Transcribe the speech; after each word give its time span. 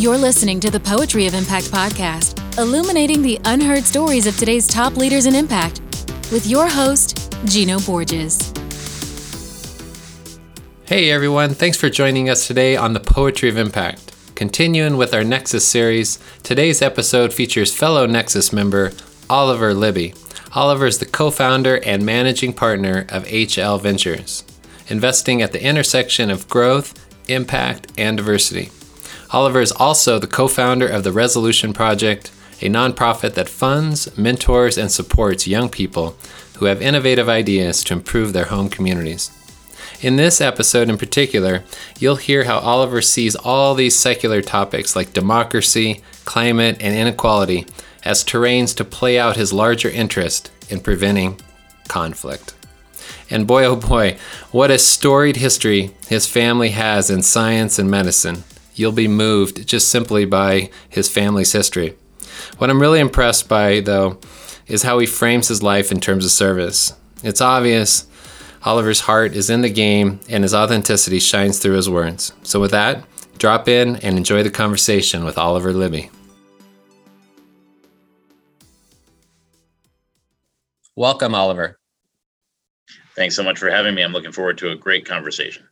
You're 0.00 0.16
listening 0.16 0.60
to 0.60 0.70
the 0.70 0.80
Poetry 0.80 1.26
of 1.26 1.34
Impact 1.34 1.66
podcast, 1.66 2.56
illuminating 2.56 3.20
the 3.20 3.38
unheard 3.44 3.84
stories 3.84 4.26
of 4.26 4.34
today's 4.38 4.66
top 4.66 4.96
leaders 4.96 5.26
in 5.26 5.34
impact, 5.34 5.82
with 6.32 6.46
your 6.46 6.66
host, 6.66 7.36
Gino 7.44 7.78
Borges. 7.80 8.50
Hey 10.86 11.10
everyone, 11.10 11.50
thanks 11.50 11.76
for 11.76 11.90
joining 11.90 12.30
us 12.30 12.46
today 12.46 12.76
on 12.76 12.94
the 12.94 13.00
Poetry 13.00 13.50
of 13.50 13.58
Impact. 13.58 14.14
Continuing 14.34 14.96
with 14.96 15.12
our 15.12 15.22
Nexus 15.22 15.68
series, 15.68 16.18
today's 16.42 16.80
episode 16.80 17.34
features 17.34 17.74
fellow 17.74 18.06
Nexus 18.06 18.54
member 18.54 18.92
Oliver 19.28 19.74
Libby. 19.74 20.14
Oliver 20.54 20.86
is 20.86 20.96
the 20.96 21.04
co 21.04 21.30
founder 21.30 21.76
and 21.84 22.06
managing 22.06 22.54
partner 22.54 23.04
of 23.10 23.26
HL 23.26 23.78
Ventures, 23.78 24.44
investing 24.88 25.42
at 25.42 25.52
the 25.52 25.62
intersection 25.62 26.30
of 26.30 26.48
growth, 26.48 26.94
impact, 27.28 27.92
and 27.98 28.16
diversity. 28.16 28.70
Oliver 29.32 29.60
is 29.60 29.72
also 29.72 30.18
the 30.18 30.26
co 30.26 30.48
founder 30.48 30.88
of 30.88 31.04
the 31.04 31.12
Resolution 31.12 31.72
Project, 31.72 32.32
a 32.60 32.68
nonprofit 32.68 33.34
that 33.34 33.48
funds, 33.48 34.16
mentors, 34.18 34.76
and 34.76 34.90
supports 34.90 35.46
young 35.46 35.68
people 35.68 36.16
who 36.58 36.64
have 36.66 36.82
innovative 36.82 37.28
ideas 37.28 37.84
to 37.84 37.94
improve 37.94 38.32
their 38.32 38.46
home 38.46 38.68
communities. 38.68 39.30
In 40.02 40.16
this 40.16 40.40
episode 40.40 40.88
in 40.88 40.98
particular, 40.98 41.62
you'll 41.98 42.16
hear 42.16 42.44
how 42.44 42.58
Oliver 42.58 43.00
sees 43.00 43.36
all 43.36 43.74
these 43.74 43.98
secular 43.98 44.42
topics 44.42 44.96
like 44.96 45.12
democracy, 45.12 46.02
climate, 46.24 46.78
and 46.80 46.94
inequality 46.94 47.66
as 48.04 48.24
terrains 48.24 48.74
to 48.76 48.84
play 48.84 49.18
out 49.18 49.36
his 49.36 49.52
larger 49.52 49.90
interest 49.90 50.50
in 50.68 50.80
preventing 50.80 51.38
conflict. 51.86 52.54
And 53.30 53.46
boy, 53.46 53.64
oh 53.64 53.76
boy, 53.76 54.18
what 54.50 54.70
a 54.70 54.78
storied 54.78 55.36
history 55.36 55.92
his 56.08 56.26
family 56.26 56.70
has 56.70 57.10
in 57.10 57.22
science 57.22 57.78
and 57.78 57.90
medicine. 57.90 58.44
You'll 58.80 58.92
be 58.92 59.08
moved 59.08 59.68
just 59.68 59.90
simply 59.90 60.24
by 60.24 60.70
his 60.88 61.06
family's 61.06 61.52
history. 61.52 61.98
What 62.56 62.70
I'm 62.70 62.80
really 62.80 62.98
impressed 62.98 63.46
by, 63.46 63.80
though, 63.80 64.18
is 64.68 64.84
how 64.84 64.98
he 65.00 65.04
frames 65.04 65.48
his 65.48 65.62
life 65.62 65.92
in 65.92 66.00
terms 66.00 66.24
of 66.24 66.30
service. 66.30 66.94
It's 67.22 67.42
obvious 67.42 68.06
Oliver's 68.64 69.00
heart 69.00 69.36
is 69.36 69.50
in 69.50 69.60
the 69.60 69.68
game 69.68 70.18
and 70.30 70.44
his 70.44 70.54
authenticity 70.54 71.18
shines 71.18 71.58
through 71.58 71.74
his 71.74 71.90
words. 71.90 72.32
So, 72.42 72.58
with 72.58 72.70
that, 72.70 73.04
drop 73.36 73.68
in 73.68 73.96
and 73.96 74.16
enjoy 74.16 74.42
the 74.42 74.50
conversation 74.50 75.26
with 75.26 75.36
Oliver 75.36 75.74
Libby. 75.74 76.08
Welcome, 80.96 81.34
Oliver. 81.34 81.78
Thanks 83.14 83.36
so 83.36 83.42
much 83.42 83.58
for 83.58 83.68
having 83.68 83.94
me. 83.94 84.00
I'm 84.00 84.12
looking 84.12 84.32
forward 84.32 84.56
to 84.56 84.70
a 84.70 84.74
great 84.74 85.04
conversation. 85.04 85.68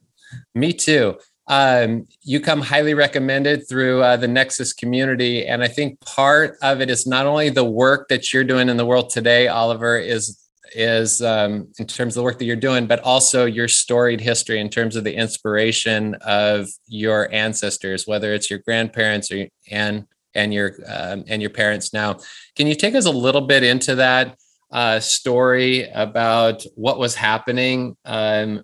Me 0.55 0.75
too. 0.75 1.19
Um, 1.49 2.07
you 2.23 2.41
come 2.41 2.61
highly 2.61 2.95
recommended 2.95 3.67
through 3.69 4.03
uh, 4.03 4.17
the 4.17 4.29
Nexus 4.29 4.73
community. 4.73 5.47
And 5.47 5.63
I 5.63 5.69
think 5.69 5.99
part 6.01 6.59
of 6.63 6.81
it 6.81 6.91
is 6.91 7.07
not 7.07 7.27
only 7.27 7.49
the 7.49 7.65
work 7.65 8.09
that 8.09 8.33
you're 8.33 8.45
doing 8.45 8.69
in 8.69 8.77
the 8.77 8.87
world 8.87 9.11
today, 9.11 9.49
Oliver, 9.49 9.99
is 9.99 10.39
is 10.75 11.23
um, 11.23 11.67
in 11.79 11.87
terms 11.87 12.15
of 12.15 12.21
the 12.21 12.25
work 12.25 12.39
that 12.39 12.45
you're 12.45 12.57
doing, 12.57 12.87
but 12.87 13.01
also 13.01 13.47
your 13.47 13.69
storied 13.69 14.21
history 14.21 14.61
in 14.61 14.69
terms 14.69 14.97
of 14.97 15.05
the 15.05 15.15
inspiration 15.15 16.15
of 16.21 16.69
your 16.87 17.33
ancestors, 17.33 18.07
whether 18.07 18.35
it's 18.35 18.51
your 18.51 18.59
grandparents 18.61 19.33
or 19.33 19.47
and 19.71 20.05
and 20.35 20.53
your 20.53 20.75
um, 20.87 21.25
and 21.27 21.41
your 21.41 21.51
parents 21.51 21.93
now. 21.93 22.19
Can 22.55 22.67
you 22.67 22.75
take 22.75 22.95
us 22.95 23.07
a 23.07 23.11
little 23.11 23.41
bit 23.41 23.63
into 23.63 23.95
that 23.95 24.37
uh, 24.71 25.01
story 25.01 25.89
about 25.95 26.65
what 26.75 26.99
was 26.99 27.15
happening 27.15 27.97
um, 28.05 28.63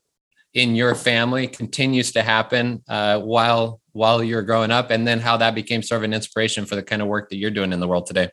in 0.55 0.75
your 0.75 0.95
family, 0.95 1.47
continues 1.47 2.13
to 2.13 2.23
happen 2.23 2.83
uh, 2.89 3.21
while 3.21 3.81
while 3.93 4.25
you're 4.25 4.43
growing 4.43 4.71
up, 4.71 4.91
and 4.91 5.07
then 5.07 5.21
how 5.21 5.37
that 5.37 5.55
became 5.55 5.83
sort 5.83 5.99
of 5.99 6.03
an 6.05 6.15
inspiration 6.15 6.67
for 6.67 6.75
the 6.75 6.83
kind 6.83 7.01
of 7.01 7.07
work 7.07 7.31
that 7.31 7.37
you're 7.37 7.51
doing 7.51 7.73
in 7.73 7.79
the 7.81 7.87
world 7.87 8.07
today? 8.07 8.29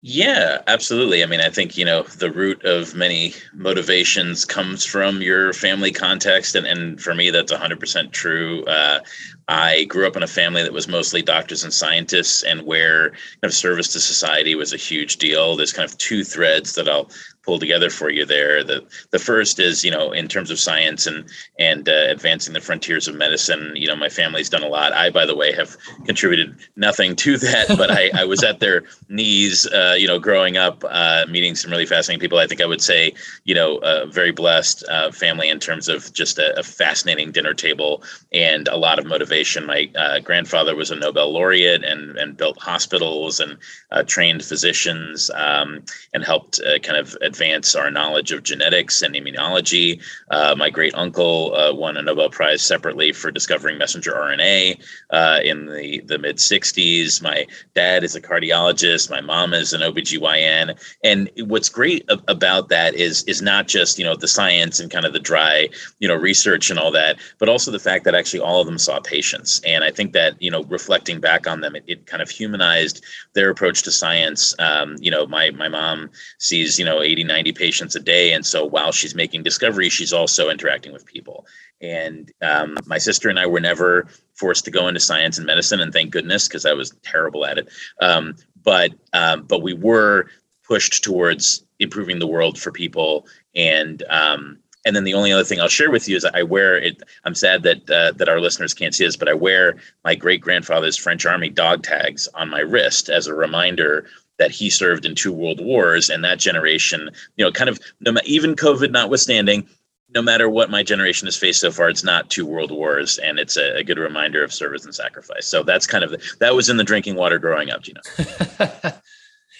Yeah, 0.00 0.62
absolutely. 0.68 1.24
I 1.24 1.26
mean, 1.26 1.40
I 1.40 1.50
think, 1.50 1.76
you 1.76 1.84
know, 1.84 2.04
the 2.04 2.30
root 2.30 2.64
of 2.64 2.94
many 2.94 3.34
motivations 3.52 4.44
comes 4.44 4.84
from 4.84 5.20
your 5.20 5.52
family 5.52 5.90
context. 5.90 6.54
And, 6.54 6.64
and 6.68 7.00
for 7.02 7.16
me, 7.16 7.30
that's 7.30 7.52
100% 7.52 8.12
true. 8.12 8.64
Uh, 8.66 9.00
I 9.48 9.84
grew 9.84 10.06
up 10.06 10.16
in 10.16 10.22
a 10.22 10.28
family 10.28 10.62
that 10.62 10.72
was 10.72 10.86
mostly 10.86 11.20
doctors 11.20 11.64
and 11.64 11.74
scientists, 11.74 12.44
and 12.44 12.62
where 12.62 13.10
kind 13.10 13.44
of 13.44 13.52
service 13.52 13.88
to 13.88 14.00
society 14.00 14.54
was 14.54 14.72
a 14.72 14.76
huge 14.76 15.16
deal. 15.16 15.56
There's 15.56 15.72
kind 15.72 15.88
of 15.90 15.98
two 15.98 16.22
threads 16.22 16.76
that 16.76 16.88
I'll 16.88 17.10
pull 17.48 17.58
together 17.58 17.88
for 17.88 18.10
you 18.10 18.26
there. 18.26 18.62
The 18.62 18.84
the 19.10 19.18
first 19.18 19.58
is 19.58 19.82
you 19.82 19.90
know 19.90 20.12
in 20.12 20.28
terms 20.28 20.50
of 20.50 20.58
science 20.60 21.06
and 21.06 21.24
and 21.58 21.88
uh, 21.88 22.04
advancing 22.10 22.52
the 22.52 22.60
frontiers 22.60 23.08
of 23.08 23.14
medicine. 23.14 23.72
You 23.74 23.88
know 23.88 23.96
my 23.96 24.10
family's 24.10 24.50
done 24.50 24.62
a 24.62 24.68
lot. 24.68 24.92
I 24.92 25.08
by 25.08 25.24
the 25.24 25.34
way 25.34 25.54
have 25.54 25.74
contributed 26.04 26.54
nothing 26.76 27.16
to 27.24 27.38
that, 27.38 27.68
but 27.78 27.90
I, 27.90 28.10
I 28.14 28.24
was 28.26 28.44
at 28.44 28.60
their 28.60 28.84
knees. 29.08 29.66
Uh, 29.66 29.96
you 29.96 30.06
know 30.06 30.18
growing 30.18 30.58
up, 30.58 30.84
uh, 30.86 31.24
meeting 31.30 31.54
some 31.54 31.70
really 31.70 31.86
fascinating 31.86 32.20
people. 32.20 32.38
I 32.38 32.46
think 32.46 32.60
I 32.60 32.66
would 32.66 32.82
say 32.82 33.14
you 33.44 33.54
know 33.54 33.78
a 33.78 34.06
very 34.06 34.30
blessed 34.30 34.84
uh, 34.90 35.10
family 35.10 35.48
in 35.48 35.58
terms 35.58 35.88
of 35.88 36.12
just 36.12 36.38
a, 36.38 36.58
a, 36.58 36.62
fascinating 36.62 37.32
dinner 37.32 37.54
table 37.54 38.02
and 38.30 38.68
a 38.68 38.76
lot 38.76 38.98
of 38.98 39.06
motivation. 39.06 39.64
My 39.64 39.90
uh, 39.96 40.18
grandfather 40.20 40.76
was 40.76 40.90
a 40.90 40.96
Nobel 40.96 41.32
laureate 41.32 41.82
and 41.82 42.18
and 42.18 42.36
built 42.36 42.58
hospitals 42.60 43.40
and 43.40 43.56
uh, 43.90 44.02
trained 44.02 44.44
physicians 44.44 45.30
um, 45.30 45.82
and 46.12 46.22
helped 46.22 46.60
kind 46.82 46.98
of 46.98 47.16
advance 47.22 47.37
our 47.76 47.90
knowledge 47.90 48.32
of 48.32 48.42
genetics 48.42 49.02
and 49.02 49.14
immunology. 49.14 50.02
Uh, 50.30 50.54
my 50.56 50.70
great 50.70 50.94
uncle 50.94 51.54
uh, 51.54 51.72
won 51.72 51.96
a 51.96 52.02
Nobel 52.02 52.30
Prize 52.30 52.62
separately 52.62 53.12
for 53.12 53.30
discovering 53.30 53.78
messenger 53.78 54.12
RNA 54.12 54.82
uh, 55.10 55.40
in 55.44 55.66
the, 55.66 56.00
the 56.06 56.18
mid 56.18 56.36
60s. 56.36 57.22
My 57.22 57.46
dad 57.74 58.02
is 58.02 58.16
a 58.16 58.20
cardiologist. 58.20 59.10
My 59.10 59.20
mom 59.20 59.54
is 59.54 59.72
an 59.72 59.82
OBGYN. 59.82 60.78
And 61.04 61.30
what's 61.46 61.68
great 61.68 62.08
about 62.26 62.68
that 62.70 62.94
is, 62.94 63.22
is 63.24 63.40
not 63.40 63.68
just, 63.68 63.98
you 63.98 64.04
know, 64.04 64.16
the 64.16 64.28
science 64.28 64.80
and 64.80 64.90
kind 64.90 65.04
of 65.04 65.12
the 65.12 65.20
dry, 65.20 65.68
you 66.00 66.08
know, 66.08 66.16
research 66.16 66.70
and 66.70 66.78
all 66.78 66.90
that, 66.90 67.18
but 67.38 67.48
also 67.48 67.70
the 67.70 67.78
fact 67.78 68.04
that 68.04 68.14
actually 68.14 68.40
all 68.40 68.60
of 68.60 68.66
them 68.66 68.78
saw 68.78 69.00
patients. 69.00 69.60
And 69.66 69.84
I 69.84 69.90
think 69.90 70.12
that, 70.12 70.40
you 70.42 70.50
know, 70.50 70.64
reflecting 70.64 71.20
back 71.20 71.46
on 71.46 71.60
them, 71.60 71.76
it, 71.76 71.84
it 71.86 72.06
kind 72.06 72.22
of 72.22 72.30
humanized 72.30 73.04
their 73.34 73.50
approach 73.50 73.82
to 73.82 73.90
science. 73.90 74.54
Um, 74.58 74.96
you 75.00 75.10
know, 75.10 75.26
my, 75.26 75.50
my 75.50 75.68
mom 75.68 76.10
sees, 76.38 76.78
you 76.78 76.84
know, 76.84 77.00
80, 77.02 77.27
90 77.28 77.52
patients 77.52 77.94
a 77.94 78.00
day. 78.00 78.32
And 78.32 78.44
so 78.44 78.64
while 78.64 78.90
she's 78.90 79.14
making 79.14 79.44
discoveries, 79.44 79.92
she's 79.92 80.12
also 80.12 80.50
interacting 80.50 80.92
with 80.92 81.06
people. 81.06 81.46
And 81.80 82.32
um, 82.42 82.76
my 82.86 82.98
sister 82.98 83.28
and 83.28 83.38
I 83.38 83.46
were 83.46 83.60
never 83.60 84.08
forced 84.34 84.64
to 84.64 84.72
go 84.72 84.88
into 84.88 84.98
science 84.98 85.38
and 85.38 85.46
medicine, 85.46 85.80
and 85.80 85.92
thank 85.92 86.10
goodness, 86.10 86.48
because 86.48 86.66
I 86.66 86.72
was 86.72 86.90
terrible 87.02 87.46
at 87.46 87.58
it. 87.58 87.68
Um, 88.00 88.34
but 88.64 88.92
um, 89.12 89.44
but 89.44 89.62
we 89.62 89.74
were 89.74 90.28
pushed 90.66 91.04
towards 91.04 91.64
improving 91.78 92.18
the 92.18 92.26
world 92.26 92.58
for 92.58 92.72
people. 92.72 93.26
And 93.54 94.02
um, 94.10 94.58
and 94.84 94.96
then 94.96 95.04
the 95.04 95.14
only 95.14 95.32
other 95.32 95.44
thing 95.44 95.60
I'll 95.60 95.68
share 95.68 95.90
with 95.90 96.08
you 96.08 96.16
is 96.16 96.24
I 96.24 96.42
wear 96.42 96.76
it. 96.76 97.02
I'm 97.24 97.34
sad 97.34 97.62
that 97.64 97.90
uh, 97.90 98.12
that 98.12 98.28
our 98.28 98.40
listeners 98.40 98.74
can't 98.74 98.94
see 98.94 99.04
this, 99.04 99.16
but 99.16 99.28
I 99.28 99.34
wear 99.34 99.76
my 100.04 100.14
great 100.14 100.40
grandfather's 100.40 100.96
French 100.96 101.26
Army 101.26 101.50
dog 101.50 101.82
tags 101.82 102.28
on 102.34 102.48
my 102.48 102.60
wrist 102.60 103.08
as 103.08 103.26
a 103.26 103.34
reminder 103.34 104.06
that 104.38 104.50
he 104.50 104.70
served 104.70 105.04
in 105.04 105.14
two 105.14 105.32
world 105.32 105.60
wars 105.60 106.10
and 106.10 106.24
that 106.24 106.38
generation 106.38 107.10
you 107.36 107.44
know 107.44 107.50
kind 107.50 107.70
of 107.70 107.78
no 108.00 108.12
even 108.24 108.54
covid 108.54 108.90
notwithstanding 108.90 109.66
no 110.14 110.22
matter 110.22 110.48
what 110.48 110.70
my 110.70 110.82
generation 110.82 111.26
has 111.26 111.36
faced 111.36 111.60
so 111.60 111.70
far 111.70 111.88
it's 111.88 112.04
not 112.04 112.30
two 112.30 112.46
world 112.46 112.70
wars 112.70 113.18
and 113.18 113.38
it's 113.38 113.56
a, 113.56 113.76
a 113.76 113.84
good 113.84 113.98
reminder 113.98 114.42
of 114.42 114.52
service 114.52 114.84
and 114.84 114.94
sacrifice. 114.94 115.46
So 115.46 115.62
that's 115.62 115.86
kind 115.86 116.02
of 116.02 116.14
that 116.40 116.54
was 116.54 116.68
in 116.68 116.76
the 116.76 116.84
drinking 116.84 117.16
water 117.16 117.38
growing 117.38 117.70
up 117.70 117.86
you 117.86 117.94
know 117.94 118.70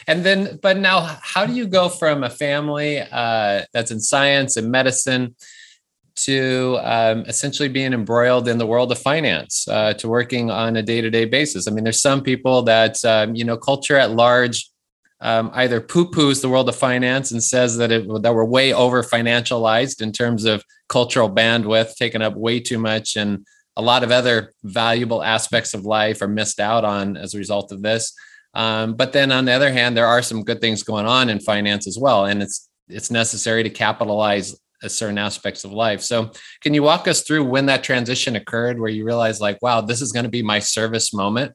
and 0.06 0.25
then 0.25 0.59
but 0.62 0.77
now 0.77 1.19
how 1.22 1.44
do 1.47 1.53
you 1.53 1.67
go 1.67 1.88
from 1.88 2.25
a 2.25 2.31
family 2.31 3.00
uh, 3.00 3.62
that's 3.72 3.91
in 3.91 4.00
science 4.00 4.56
and 4.56 4.71
medicine 4.71 5.34
to 6.25 6.79
um, 6.83 7.25
essentially 7.27 7.69
being 7.69 7.93
embroiled 7.93 8.49
in 8.49 8.59
the 8.59 8.67
world 8.67 8.93
of 8.93 8.99
finance, 8.99 9.67
uh, 9.69 9.94
to 9.94 10.09
working 10.09 10.50
on 10.50 10.76
a 10.76 10.82
day 10.82 11.00
to 11.00 11.11
day 11.11 11.25
basis. 11.25 11.67
I 11.67 11.70
mean, 11.70 11.85
there's 11.85 12.03
some 12.03 12.23
people 12.23 12.62
that, 12.62 13.05
um, 13.05 13.35
you 13.35 13.44
know, 13.44 13.56
culture 13.56 13.97
at 13.97 14.11
large 14.12 14.69
um, 15.20 15.50
either 15.55 15.81
poo 15.81 16.11
poos 16.11 16.41
the 16.41 16.49
world 16.49 16.69
of 16.69 16.76
finance 16.76 17.32
and 17.32 17.43
says 17.43 17.76
that, 17.79 17.91
it, 17.91 18.06
that 18.23 18.35
we're 18.35 18.44
way 18.44 18.73
over 18.73 19.03
financialized 19.03 20.00
in 20.00 20.12
terms 20.12 20.44
of 20.44 20.62
cultural 20.88 21.31
bandwidth, 21.31 21.97
taking 21.97 22.23
up 22.23 22.37
way 22.37 22.61
too 22.61 22.79
much. 22.79 23.17
And 23.17 23.44
a 23.76 23.82
lot 23.82 24.05
of 24.05 24.11
other 24.11 24.53
valuable 24.65 25.23
aspects 25.23 25.75
of 25.75 25.85
life 25.85 26.23
are 26.23 26.29
missed 26.29 26.61
out 26.61 26.85
on 26.85 27.17
as 27.17 27.35
a 27.35 27.38
result 27.38 27.73
of 27.73 27.82
this. 27.82 28.12
Um, 28.55 28.94
but 28.94 29.12
then 29.12 29.31
on 29.32 29.44
the 29.44 29.53
other 29.53 29.73
hand, 29.73 29.97
there 29.97 30.06
are 30.06 30.23
some 30.23 30.44
good 30.44 30.61
things 30.61 30.82
going 30.82 31.06
on 31.06 31.29
in 31.29 31.41
finance 31.41 31.87
as 31.87 31.99
well. 31.99 32.25
And 32.25 32.43
it's, 32.43 32.69
it's 32.88 33.11
necessary 33.11 33.62
to 33.62 33.70
capitalize 33.70 34.56
certain 34.87 35.19
aspects 35.19 35.65
of 35.65 35.73
life. 35.73 36.03
So, 36.03 36.31
can 36.61 36.75
you 36.75 36.83
walk 36.83 37.09
us 37.09 37.23
through 37.23 37.45
when 37.45 37.67
that 37.67 37.83
transition 37.83 38.37
occurred 38.37 38.79
where 38.79 38.91
you 38.91 39.05
realized, 39.05 39.41
like, 39.41 39.61
wow, 39.63 39.81
this 39.81 40.01
is 40.01 40.13
going 40.13 40.25
to 40.25 40.31
be 40.31 40.43
my 40.43 40.59
service 40.59 41.13
moment? 41.13 41.53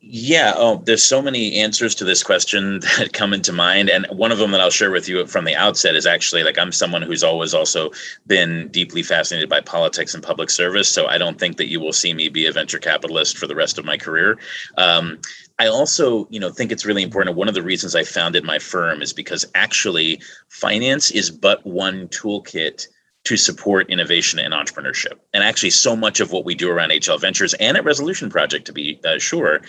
Yeah. 0.00 0.54
Oh, 0.56 0.82
there's 0.84 1.04
so 1.04 1.20
many 1.20 1.58
answers 1.60 1.94
to 1.96 2.04
this 2.04 2.22
question 2.22 2.80
that 2.98 3.12
come 3.12 3.32
into 3.32 3.52
mind. 3.52 3.90
And 3.90 4.06
one 4.10 4.32
of 4.32 4.38
them 4.38 4.50
that 4.52 4.60
I'll 4.60 4.70
share 4.70 4.90
with 4.90 5.08
you 5.08 5.26
from 5.26 5.44
the 5.44 5.54
outset 5.54 5.94
is 5.94 6.06
actually 6.06 6.42
like 6.42 6.58
I'm 6.58 6.72
someone 6.72 7.02
who's 7.02 7.22
always 7.22 7.54
also 7.54 7.90
been 8.26 8.68
deeply 8.68 9.02
fascinated 9.02 9.48
by 9.48 9.60
politics 9.60 10.14
and 10.14 10.22
public 10.22 10.50
service. 10.50 10.88
So 10.88 11.06
I 11.06 11.18
don't 11.18 11.38
think 11.38 11.56
that 11.58 11.68
you 11.68 11.80
will 11.80 11.92
see 11.92 12.14
me 12.14 12.28
be 12.28 12.46
a 12.46 12.52
venture 12.52 12.78
capitalist 12.78 13.36
for 13.36 13.46
the 13.46 13.54
rest 13.54 13.78
of 13.78 13.84
my 13.84 13.96
career. 13.96 14.38
Um, 14.76 15.18
I 15.58 15.66
also, 15.66 16.26
you 16.30 16.38
know, 16.38 16.50
think 16.50 16.70
it's 16.72 16.86
really 16.86 17.02
important. 17.02 17.36
One 17.36 17.48
of 17.48 17.54
the 17.54 17.62
reasons 17.62 17.94
I 17.94 18.04
founded 18.04 18.44
my 18.44 18.58
firm 18.58 19.02
is 19.02 19.12
because 19.12 19.44
actually 19.54 20.20
finance 20.48 21.10
is 21.10 21.30
but 21.30 21.66
one 21.66 22.08
toolkit 22.08 22.86
to 23.28 23.36
support 23.36 23.90
innovation 23.90 24.38
and 24.38 24.54
entrepreneurship. 24.54 25.18
And 25.34 25.44
actually, 25.44 25.68
so 25.68 25.94
much 25.94 26.18
of 26.18 26.32
what 26.32 26.46
we 26.46 26.54
do 26.54 26.70
around 26.70 26.92
HL 26.92 27.20
Ventures 27.20 27.52
and 27.54 27.76
at 27.76 27.84
Resolution 27.84 28.30
Project, 28.30 28.64
to 28.64 28.72
be 28.72 28.98
uh, 29.04 29.18
sure, 29.18 29.60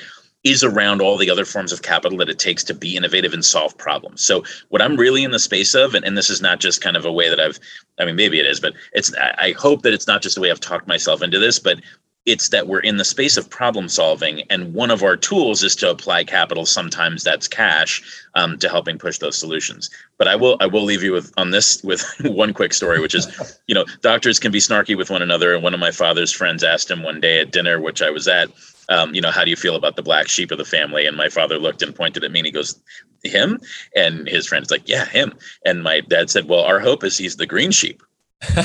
is 0.45 0.63
around 0.63 1.01
all 1.01 1.17
the 1.17 1.29
other 1.29 1.43
forms 1.43 1.73
of 1.73 1.81
capital 1.81 2.17
that 2.19 2.29
it 2.29 2.39
takes 2.39 2.63
to 2.63 2.73
be 2.73 2.95
innovative 2.95 3.33
and 3.33 3.43
solve 3.43 3.77
problems. 3.77 4.23
So 4.23 4.45
what 4.69 4.81
I'm 4.81 4.95
really 4.95 5.25
in 5.25 5.31
the 5.31 5.39
space 5.39 5.75
of, 5.75 5.93
and, 5.93 6.05
and 6.05 6.17
this 6.17 6.29
is 6.29 6.41
not 6.41 6.61
just 6.61 6.79
kind 6.79 6.95
of 6.95 7.03
a 7.03 7.11
way 7.11 7.27
that 7.27 7.41
I've, 7.41 7.59
I 7.99 8.05
mean, 8.05 8.15
maybe 8.15 8.39
it 8.39 8.45
is, 8.45 8.61
but 8.61 8.75
it's, 8.93 9.13
I 9.15 9.53
hope 9.57 9.81
that 9.81 9.91
it's 9.91 10.07
not 10.07 10.21
just 10.21 10.35
the 10.35 10.41
way 10.41 10.51
I've 10.51 10.61
talked 10.61 10.87
myself 10.87 11.21
into 11.21 11.37
this, 11.37 11.59
but 11.59 11.81
it's 12.29 12.49
that 12.49 12.67
we're 12.67 12.79
in 12.79 12.97
the 12.97 13.05
space 13.05 13.37
of 13.37 13.49
problem 13.49 13.89
solving 13.89 14.43
and 14.49 14.73
one 14.73 14.91
of 14.91 15.03
our 15.03 15.17
tools 15.17 15.63
is 15.63 15.75
to 15.75 15.89
apply 15.89 16.23
capital 16.23 16.65
sometimes 16.65 17.23
that's 17.23 17.47
cash 17.47 18.01
um, 18.35 18.57
to 18.59 18.69
helping 18.69 18.97
push 18.97 19.17
those 19.17 19.37
solutions. 19.37 19.89
But 20.17 20.27
i 20.27 20.35
will 20.35 20.57
i 20.59 20.67
will 20.67 20.83
leave 20.83 21.03
you 21.03 21.11
with 21.11 21.33
on 21.37 21.51
this 21.51 21.83
with 21.83 22.03
one 22.21 22.53
quick 22.53 22.73
story 22.73 22.99
which 22.99 23.15
is 23.15 23.59
you 23.67 23.75
know 23.75 23.85
doctors 24.01 24.39
can 24.39 24.51
be 24.51 24.59
snarky 24.59 24.95
with 24.95 25.09
one 25.09 25.21
another 25.21 25.53
and 25.53 25.63
one 25.63 25.73
of 25.73 25.79
my 25.79 25.91
father's 25.91 26.31
friends 26.31 26.63
asked 26.63 26.91
him 26.91 27.03
one 27.03 27.19
day 27.19 27.39
at 27.41 27.51
dinner 27.51 27.79
which 27.79 28.01
i 28.01 28.09
was 28.09 28.27
at 28.27 28.49
um, 28.89 29.13
you 29.13 29.21
know 29.21 29.31
how 29.31 29.43
do 29.43 29.49
you 29.49 29.55
feel 29.55 29.75
about 29.75 29.95
the 29.95 30.01
black 30.01 30.27
sheep 30.27 30.51
of 30.51 30.57
the 30.57 30.65
family? 30.65 31.05
And 31.05 31.15
my 31.15 31.29
father 31.29 31.59
looked 31.59 31.83
and 31.83 31.95
pointed 31.95 32.23
at 32.23 32.31
me 32.31 32.39
and 32.39 32.47
he 32.47 32.51
goes 32.51 32.79
him? 33.23 33.59
And 33.95 34.27
his 34.27 34.47
friend's 34.47 34.71
like 34.71 34.89
yeah 34.89 35.05
him. 35.05 35.33
And 35.63 35.83
my 35.83 36.01
dad 36.01 36.29
said 36.29 36.49
well 36.49 36.61
our 36.61 36.79
hope 36.79 37.03
is 37.03 37.17
he's 37.17 37.37
the 37.37 37.45
green 37.45 37.71
sheep 37.71 38.01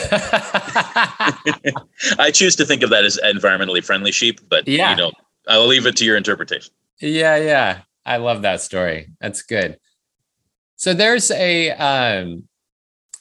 I 2.19 2.31
choose 2.33 2.55
to 2.57 2.65
think 2.65 2.83
of 2.83 2.91
that 2.91 3.05
as 3.05 3.19
environmentally 3.25 3.85
friendly 3.85 4.13
sheep, 4.13 4.41
but 4.49 4.69
yeah. 4.69 4.91
you 4.91 4.97
know, 4.97 5.13
I'll 5.49 5.67
leave 5.67 5.87
it 5.87 5.97
to 5.97 6.05
your 6.05 6.17
interpretation. 6.17 6.73
Yeah, 7.01 7.37
yeah. 7.37 7.81
I 8.07 8.19
love 8.19 8.43
that 8.43 8.61
story. 8.61 9.09
That's 9.21 9.43
good. 9.43 9.79
So 10.77 10.95
there's 10.95 11.31
a 11.31 11.71
um 11.73 12.45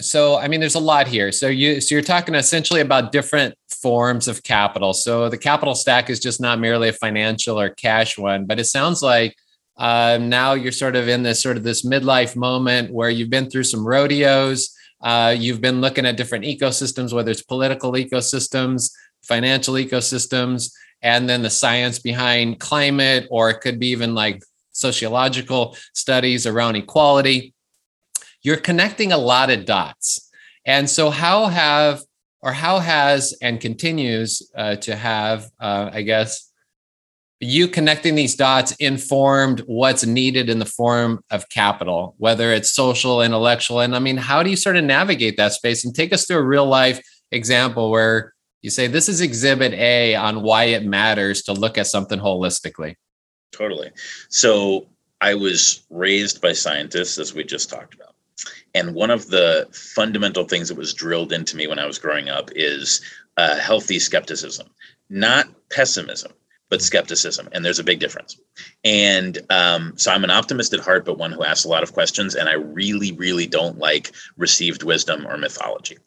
so 0.02 0.38
I 0.38 0.48
mean 0.48 0.60
there's 0.60 0.76
a 0.76 0.80
lot 0.80 1.08
here. 1.08 1.32
So 1.32 1.48
you 1.48 1.82
so 1.82 1.96
you're 1.96 2.04
talking 2.04 2.36
essentially 2.36 2.82
about 2.82 3.12
different 3.12 3.56
forms 3.70 4.28
of 4.28 4.44
capital. 4.44 4.94
So 4.94 5.30
the 5.30 5.38
capital 5.38 5.76
stack 5.76 6.10
is 6.10 6.20
just 6.20 6.42
not 6.42 6.60
merely 6.60 6.90
a 6.90 6.94
financial 6.94 7.60
or 7.60 7.70
cash 7.70 8.18
one, 8.18 8.46
but 8.46 8.60
it 8.60 8.66
sounds 8.66 9.02
like 9.02 9.36
um, 9.78 10.30
now 10.30 10.54
you're 10.54 10.72
sort 10.72 10.96
of 10.96 11.08
in 11.08 11.24
this 11.24 11.42
sort 11.42 11.58
of 11.58 11.64
this 11.64 11.86
midlife 11.86 12.36
moment 12.36 12.94
where 12.94 13.10
you've 13.10 13.30
been 13.30 13.50
through 13.50 13.64
some 13.64 13.86
rodeos 13.86 14.76
uh, 15.04 15.36
you've 15.38 15.62
been 15.62 15.82
looking 15.82 16.06
at 16.06 16.18
different 16.18 16.46
ecosystems, 16.46 17.14
whether 17.14 17.30
it's 17.30 17.44
political 17.44 17.92
ecosystems, 17.92 18.92
financial 19.22 19.76
ecosystems, 19.76 20.72
and 21.02 21.30
then 21.30 21.42
the 21.42 21.50
science 21.50 22.00
behind 22.00 22.60
climate, 22.60 23.28
or 23.30 23.50
it 23.50 23.60
could 23.60 23.80
be 23.80 23.88
even 23.88 24.16
like 24.16 24.42
sociological 24.72 25.76
studies 25.94 26.48
around 26.48 26.78
equality. 26.78 27.54
You're 28.42 28.58
connecting 28.58 29.12
a 29.12 29.18
lot 29.18 29.50
of 29.50 29.66
dots. 29.66 30.30
And 30.66 30.90
so, 30.90 31.10
how 31.10 31.48
have, 31.48 32.02
or 32.42 32.54
how 32.54 32.80
has 32.80 33.38
and 33.42 33.60
continues 33.60 34.50
uh, 34.56 34.78
to 34.78 34.96
have, 34.96 35.46
uh, 35.60 35.90
I 35.92 36.02
guess, 36.02 36.50
you 37.40 37.68
connecting 37.68 38.16
these 38.16 38.36
dots 38.36 38.72
informed 38.74 39.62
what's 39.66 40.06
needed 40.06 40.50
in 40.50 40.60
the 40.60 40.66
form 40.66 41.24
of 41.30 41.50
capital, 41.50 42.16
whether 42.18 42.52
it's 42.52 42.74
social, 42.74 43.22
intellectual. 43.22 43.82
And 43.82 43.96
I 43.96 44.00
mean, 44.00 44.18
how 44.18 44.44
do 44.44 44.50
you 44.50 44.56
sort 44.56 44.78
of 44.78 44.84
navigate 44.84 45.38
that 45.38 45.54
space 45.54 45.84
and 45.84 45.94
take 45.94 46.14
us 46.14 46.26
through 46.26 46.38
a 46.38 46.44
real 46.44 46.66
life 46.66 47.02
example 47.32 47.92
where 47.92 48.34
you 48.62 48.70
say 48.70 48.88
this 48.88 49.10
is 49.10 49.20
exhibit 49.20 49.74
A 49.74 50.16
on 50.16 50.42
why 50.42 50.66
it 50.66 50.86
matters 50.86 51.44
to 51.44 51.54
look 51.54 51.78
at 51.78 51.88
something 51.88 52.20
holistically? 52.20 52.96
Totally. 53.52 53.92
So 54.30 54.88
I 55.22 55.36
was 55.36 55.84
raised 55.90 56.42
by 56.42 56.54
scientists, 56.54 57.18
as 57.18 57.34
we 57.34 57.44
just 57.44 57.70
talked 57.70 57.94
about. 57.94 58.16
And 58.74 58.96
one 58.96 59.12
of 59.12 59.28
the 59.28 59.68
fundamental 59.72 60.46
things 60.46 60.70
that 60.70 60.78
was 60.78 60.94
drilled 60.94 61.32
into 61.32 61.56
me 61.56 61.68
when 61.68 61.78
I 61.78 61.86
was 61.86 62.00
growing 62.00 62.30
up 62.30 62.50
is 62.56 63.02
uh, 63.38 63.58
healthy 63.58 64.00
skepticism, 64.00 64.68
not 65.10 65.48
pessimism 65.70 66.32
but 66.74 66.82
skepticism. 66.82 67.48
And 67.52 67.64
there's 67.64 67.78
a 67.78 67.84
big 67.84 68.00
difference. 68.00 68.36
And 68.84 69.38
um, 69.52 69.94
so 69.96 70.12
I'm 70.12 70.24
an 70.24 70.32
optimist 70.32 70.74
at 70.74 70.80
heart, 70.80 71.06
but 71.06 71.20
one 71.20 71.32
who 71.32 71.44
asks 71.44 71.66
a 71.66 71.70
lot 71.70 71.84
of 71.84 71.94
questions. 71.94 72.34
And 72.34 72.50
I 72.50 72.54
really, 72.54 73.12
really 73.12 73.46
don't 73.46 73.78
like 73.78 74.12
received 74.38 74.82
wisdom 74.82 75.28
or 75.28 75.38
mythology. 75.38 76.00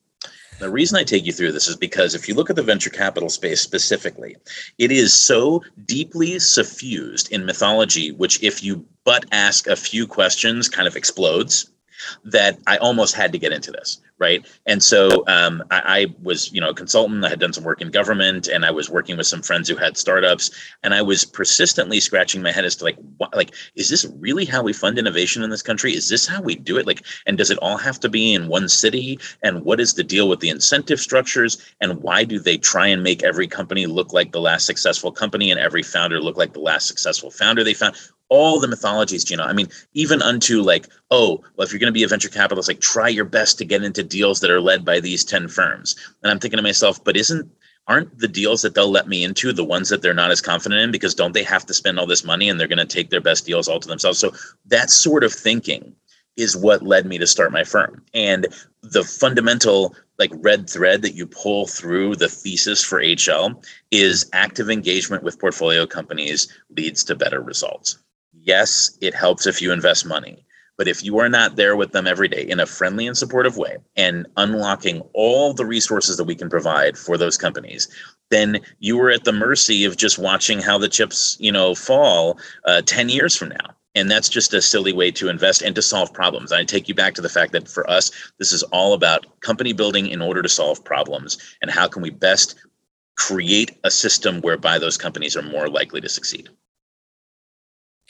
The 0.59 0.69
reason 0.69 0.99
I 0.99 1.05
take 1.05 1.25
you 1.25 1.33
through 1.33 1.53
this 1.53 1.69
is 1.69 1.77
because 1.77 2.17
if 2.17 2.27
you 2.27 2.35
look 2.35 2.51
at 2.51 2.57
the 2.57 2.65
venture 2.65 2.91
capital 2.91 3.29
space 3.29 3.61
specifically, 3.61 4.39
it 4.77 4.91
is 4.91 5.15
so 5.15 5.63
deeply 5.85 6.41
suffused 6.41 7.31
in 7.31 7.47
mythology, 7.47 8.11
which, 8.11 8.43
if 8.43 8.65
you 8.65 8.85
but 9.05 9.25
ask 9.31 9.69
a 9.69 9.77
few 9.77 10.09
questions, 10.09 10.69
kind 10.69 10.89
of 10.89 10.97
explodes 10.97 11.71
that 12.25 12.59
I 12.67 12.79
almost 12.79 13.15
had 13.15 13.31
to 13.31 13.39
get 13.39 13.53
into 13.53 13.71
this, 13.71 14.01
right? 14.19 14.47
And 14.65 14.83
so 14.83 15.25
um, 15.27 15.63
I, 15.71 15.83
I, 15.85 16.07
was, 16.23 16.53
you 16.53 16.61
know, 16.61 16.71
a 16.71 16.75
consultant. 16.75 17.25
I 17.25 17.29
had 17.29 17.41
done 17.41 17.53
some 17.53 17.65
work 17.65 17.83
in 17.83 17.91
government, 17.91 18.49
and 18.49 18.65
I 18.65 18.71
was 18.71 18.89
working 18.89 19.17
with 19.17 19.27
some 19.27 19.43
friends 19.43 19.69
who 19.69 19.77
had 19.77 19.97
startups, 19.97 20.51
and 20.83 20.95
I 20.95 21.03
was 21.03 21.25
persistently 21.25 22.01
scratching 22.01 22.43
my 22.43 22.51
head 22.51 22.65
as 22.65 22.77
to 22.77 22.85
like, 22.85 22.97
what, 23.19 23.35
like, 23.37 23.55
is 23.75 23.89
this 23.89 24.07
really 24.19 24.45
how 24.45 24.63
we 24.63 24.73
fund 24.73 24.99
innovation 24.99 25.43
in 25.43 25.51
this 25.51 25.63
country? 25.63 25.95
Is 25.95 26.09
this 26.09 26.27
how 26.27 26.41
we 26.41 26.55
do 26.55 26.79
it? 26.79 26.87
Like, 26.87 27.03
and 27.27 27.37
does 27.37 27.51
it 27.51 27.59
all 27.59 27.77
have 27.77 28.01
to 28.01 28.09
be 28.09 28.33
in 28.33 28.49
one 28.49 28.69
city? 28.69 29.19
And 29.43 29.65
what 29.65 29.81
is 29.81 29.95
the 29.95 30.05
deal 30.05 30.29
with 30.29 30.41
the 30.41 30.49
incentive 30.49 31.01
structures? 31.01 31.59
And 31.81 32.03
why 32.03 32.25
do 32.25 32.39
they 32.39 32.57
try 32.57 32.87
and 32.87 33.03
make 33.03 33.23
every 33.23 33.47
company 33.47 33.87
look 33.87 34.13
like 34.13 34.33
the 34.33 34.41
last 34.41 34.67
successful 34.67 35.13
company 35.13 35.51
and 35.51 35.61
every 35.61 35.83
founder 35.83 36.21
look 36.21 36.37
like 36.37 36.55
the 36.55 36.61
last 36.61 36.89
successful 36.89 37.31
founder 37.31 37.63
they 37.65 37.75
found? 37.75 37.97
All 38.29 38.59
the 38.59 38.69
mythologies, 38.69 39.31
know. 39.37 39.45
I 39.45 39.53
mean, 39.53 39.69
even 39.95 40.23
unto 40.23 40.63
like, 40.63 40.89
oh, 41.11 41.43
well, 41.57 41.67
if 41.67 41.73
you're 41.73 41.81
going 41.81 41.93
to 41.93 41.93
be 41.93 42.03
a 42.03 42.09
venture 42.09 42.29
capitalist, 42.29 42.69
like 42.69 42.81
try 42.81 43.09
your 43.09 43.25
best 43.25 43.59
to 43.59 43.65
get 43.65 43.85
into 43.85 44.03
deals 44.03 44.41
that 44.41 44.51
are 44.51 44.61
led 44.61 44.85
by 44.85 45.01
these 45.01 45.25
10 45.25 45.49
firms. 45.49 45.97
And 46.23 46.31
I'm 46.31 46.39
thinking 46.39 46.59
to 46.59 46.63
myself, 46.63 47.03
but 47.03 47.17
isn't 47.17 47.51
aren't 47.89 48.19
the 48.19 48.29
deals 48.29 48.63
that 48.63 48.75
they'll 48.75 48.91
let 48.91 49.07
me 49.07 49.23
into 49.23 49.53
the 49.53 49.65
ones 49.65 49.89
that 49.89 50.03
they're 50.03 50.13
not 50.13 50.33
as 50.33 50.41
confident 50.41 50.81
in 50.81 50.91
because 50.91 51.15
don't 51.15 51.35
they 51.35 51.45
have 51.45 51.65
to 51.67 51.75
spend 51.75 52.01
all 52.01 52.07
this 52.07 52.25
money 52.25 52.49
and 52.49 52.59
they're 52.59 52.67
going 52.67 52.79
to 52.79 52.85
take 52.85 53.11
their 53.11 53.21
best 53.21 53.47
deals 53.47 53.69
all 53.69 53.79
to 53.79 53.87
themselves? 53.87 54.19
So 54.19 54.33
that 54.67 54.91
sort 54.91 55.23
of 55.23 55.33
thinking 55.33 55.95
is 56.37 56.57
what 56.57 56.83
led 56.83 57.07
me 57.07 57.17
to 57.17 57.27
start 57.27 57.53
my 57.53 57.63
firm. 57.63 58.03
And 58.13 58.49
the 58.83 59.05
fundamental 59.05 59.95
like 60.19 60.33
red 60.35 60.69
thread 60.69 61.03
that 61.03 61.15
you 61.15 61.27
pull 61.27 61.67
through 61.67 62.17
the 62.17 62.29
thesis 62.29 62.83
for 62.83 63.01
HL 63.01 63.65
is 63.91 64.29
active 64.33 64.69
engagement 64.69 65.23
with 65.23 65.39
portfolio 65.39 65.87
companies 65.87 66.49
leads 66.77 67.05
to 67.05 67.15
better 67.15 67.41
results 67.41 67.99
yes, 68.47 68.97
it 69.01 69.15
helps 69.15 69.47
if 69.47 69.61
you 69.61 69.73
invest 69.73 70.07
money. 70.07 70.45
But 70.79 70.89
if 70.89 71.03
you 71.03 71.19
are 71.19 71.29
not 71.29 71.57
there 71.57 71.75
with 71.75 71.93
them 71.93 72.07
every 72.07 72.29
day 72.29 72.43
in 72.43 72.61
a 72.61 72.67
friendly 72.67 73.07
and 73.07 73.17
supportive 73.17 73.57
way 73.57 73.79
and 73.97 74.27
unlocking 74.37 75.01
all 75.15 75.55
the 75.55 75.65
resources 75.65 76.17
that 76.17 76.25
we 76.25 76.35
can 76.35 76.51
provide 76.51 76.99
for 76.99 77.17
those 77.17 77.39
companies, 77.39 77.89
then 78.31 78.61
you 78.79 79.01
are 79.01 79.11
at 79.11 79.25
the 79.25 79.33
mercy 79.33 79.85
of 79.85 79.97
just 79.97 80.19
watching 80.19 80.61
how 80.61 80.77
the 80.77 80.89
chips, 80.89 81.37
you 81.41 81.51
know, 81.51 81.75
fall 81.75 82.39
uh, 82.67 82.83
10 82.83 83.09
years 83.09 83.35
from 83.35 83.49
now. 83.49 83.75
And 83.95 84.11
that's 84.11 84.29
just 84.29 84.53
a 84.53 84.61
silly 84.61 84.93
way 84.93 85.11
to 85.13 85.31
invest 85.31 85.63
and 85.63 85.75
to 85.75 85.81
solve 85.81 86.13
problems. 86.13 86.53
I 86.53 86.65
take 86.65 86.87
you 86.87 86.95
back 86.95 87.15
to 87.15 87.23
the 87.23 87.31
fact 87.31 87.53
that 87.53 87.67
for 87.67 87.89
us, 87.89 88.11
this 88.39 88.53
is 88.53 88.63
all 88.65 88.93
about 88.93 89.41
company 89.41 89.73
building 89.73 90.07
in 90.07 90.21
order 90.21 90.43
to 90.43 90.49
solve 90.51 90.85
problems 90.85 91.39
and 91.63 91.71
how 91.71 91.89
can 91.89 92.03
we 92.03 92.11
best 92.11 92.55
create 93.15 93.79
a 93.85 93.91
system 93.91 94.43
whereby 94.43 94.79
those 94.79 94.99
companies 94.99 95.35
are 95.35 95.43
more 95.43 95.71
likely 95.71 96.03
to 96.03 96.09
succeed. 96.11 96.51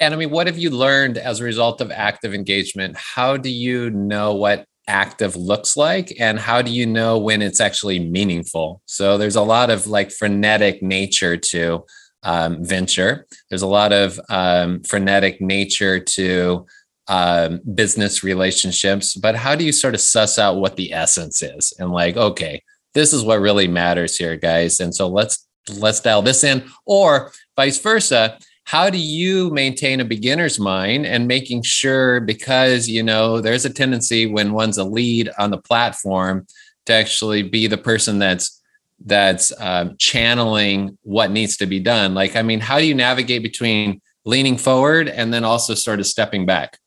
And 0.01 0.13
I 0.13 0.17
mean, 0.17 0.31
what 0.31 0.47
have 0.47 0.59
you 0.59 0.71
learned 0.71 1.19
as 1.19 1.41
a 1.41 1.45
result 1.45 1.81
of 1.81 1.91
active 1.91 2.35
engagement? 2.35 2.97
How 2.97 3.37
do 3.37 3.49
you 3.49 3.91
know 3.91 4.35
what 4.35 4.67
active 4.89 5.37
looks 5.37 5.77
like? 5.77 6.15
And 6.21 6.39
how 6.39 6.63
do 6.63 6.71
you 6.71 6.87
know 6.87 7.19
when 7.19 7.43
it's 7.43 7.61
actually 7.61 7.99
meaningful? 7.99 8.83
So 8.87 9.19
there's 9.19 9.37
a 9.37 9.43
lot 9.43 9.71
of 9.71 9.87
like 9.87 10.11
frenetic 10.11 10.83
nature 10.83 11.37
to 11.37 11.85
um, 12.27 12.65
venture, 12.65 13.27
there's 13.49 13.63
a 13.63 13.69
lot 13.69 13.93
of 13.93 14.21
um, 14.29 14.83
frenetic 14.83 15.41
nature 15.41 16.01
to 16.01 16.67
um, 17.07 17.61
business 17.75 18.25
relationships. 18.25 19.15
But 19.15 19.37
how 19.37 19.55
do 19.55 19.65
you 19.65 19.71
sort 19.71 19.95
of 19.95 20.01
suss 20.01 20.37
out 20.37 20.57
what 20.57 20.75
the 20.75 20.93
essence 20.93 21.41
is 21.41 21.73
and 21.79 21.93
like, 21.93 22.17
okay, 22.17 22.63
this 22.95 23.13
is 23.13 23.23
what 23.23 23.41
really 23.41 23.69
matters 23.69 24.17
here, 24.17 24.37
guys. 24.37 24.81
And 24.81 24.93
so 24.95 25.07
let's 25.07 25.47
let's 25.79 26.01
dial 26.01 26.23
this 26.23 26.43
in, 26.43 26.65
or 26.85 27.33
vice 27.57 27.79
versa 27.79 28.39
how 28.67 28.91
do 28.91 28.99
you 28.99 29.49
maintain 29.51 30.01
a 30.01 30.05
beginner's 30.05 30.59
mind 30.59 31.07
and 31.07 31.29
making 31.29 31.63
sure 31.63 32.21
because 32.21 32.89
you 32.89 33.03
know 33.03 33.41
there's 33.41 33.65
a 33.65 33.71
tendency 33.71 34.27
when 34.27 34.53
one's 34.53 34.77
a 34.77 34.85
lead 34.85 35.31
on 35.39 35.51
the 35.51 35.59
platform 35.59 36.47
to 36.85 36.93
actually 36.93 37.43
be 37.43 37.67
the 37.67 37.79
person 37.79 38.19
that's 38.19 38.61
that's 39.05 39.53
um, 39.61 39.95
channeling 39.99 40.97
what 41.03 41.31
needs 41.31 41.57
to 41.59 41.67
be 41.67 41.81
done? 41.81 42.15
Like 42.15 42.37
i 42.37 42.43
mean 42.43 42.61
how 42.61 42.79
do 42.79 42.85
you 42.85 42.95
navigate 42.95 43.43
between 43.43 44.03
leaning 44.25 44.59
forward 44.59 45.09
and 45.09 45.33
then 45.33 45.45
also 45.45 45.75
sort 45.75 46.01
of 46.01 46.07
stepping 46.07 46.45
back? 46.45 46.79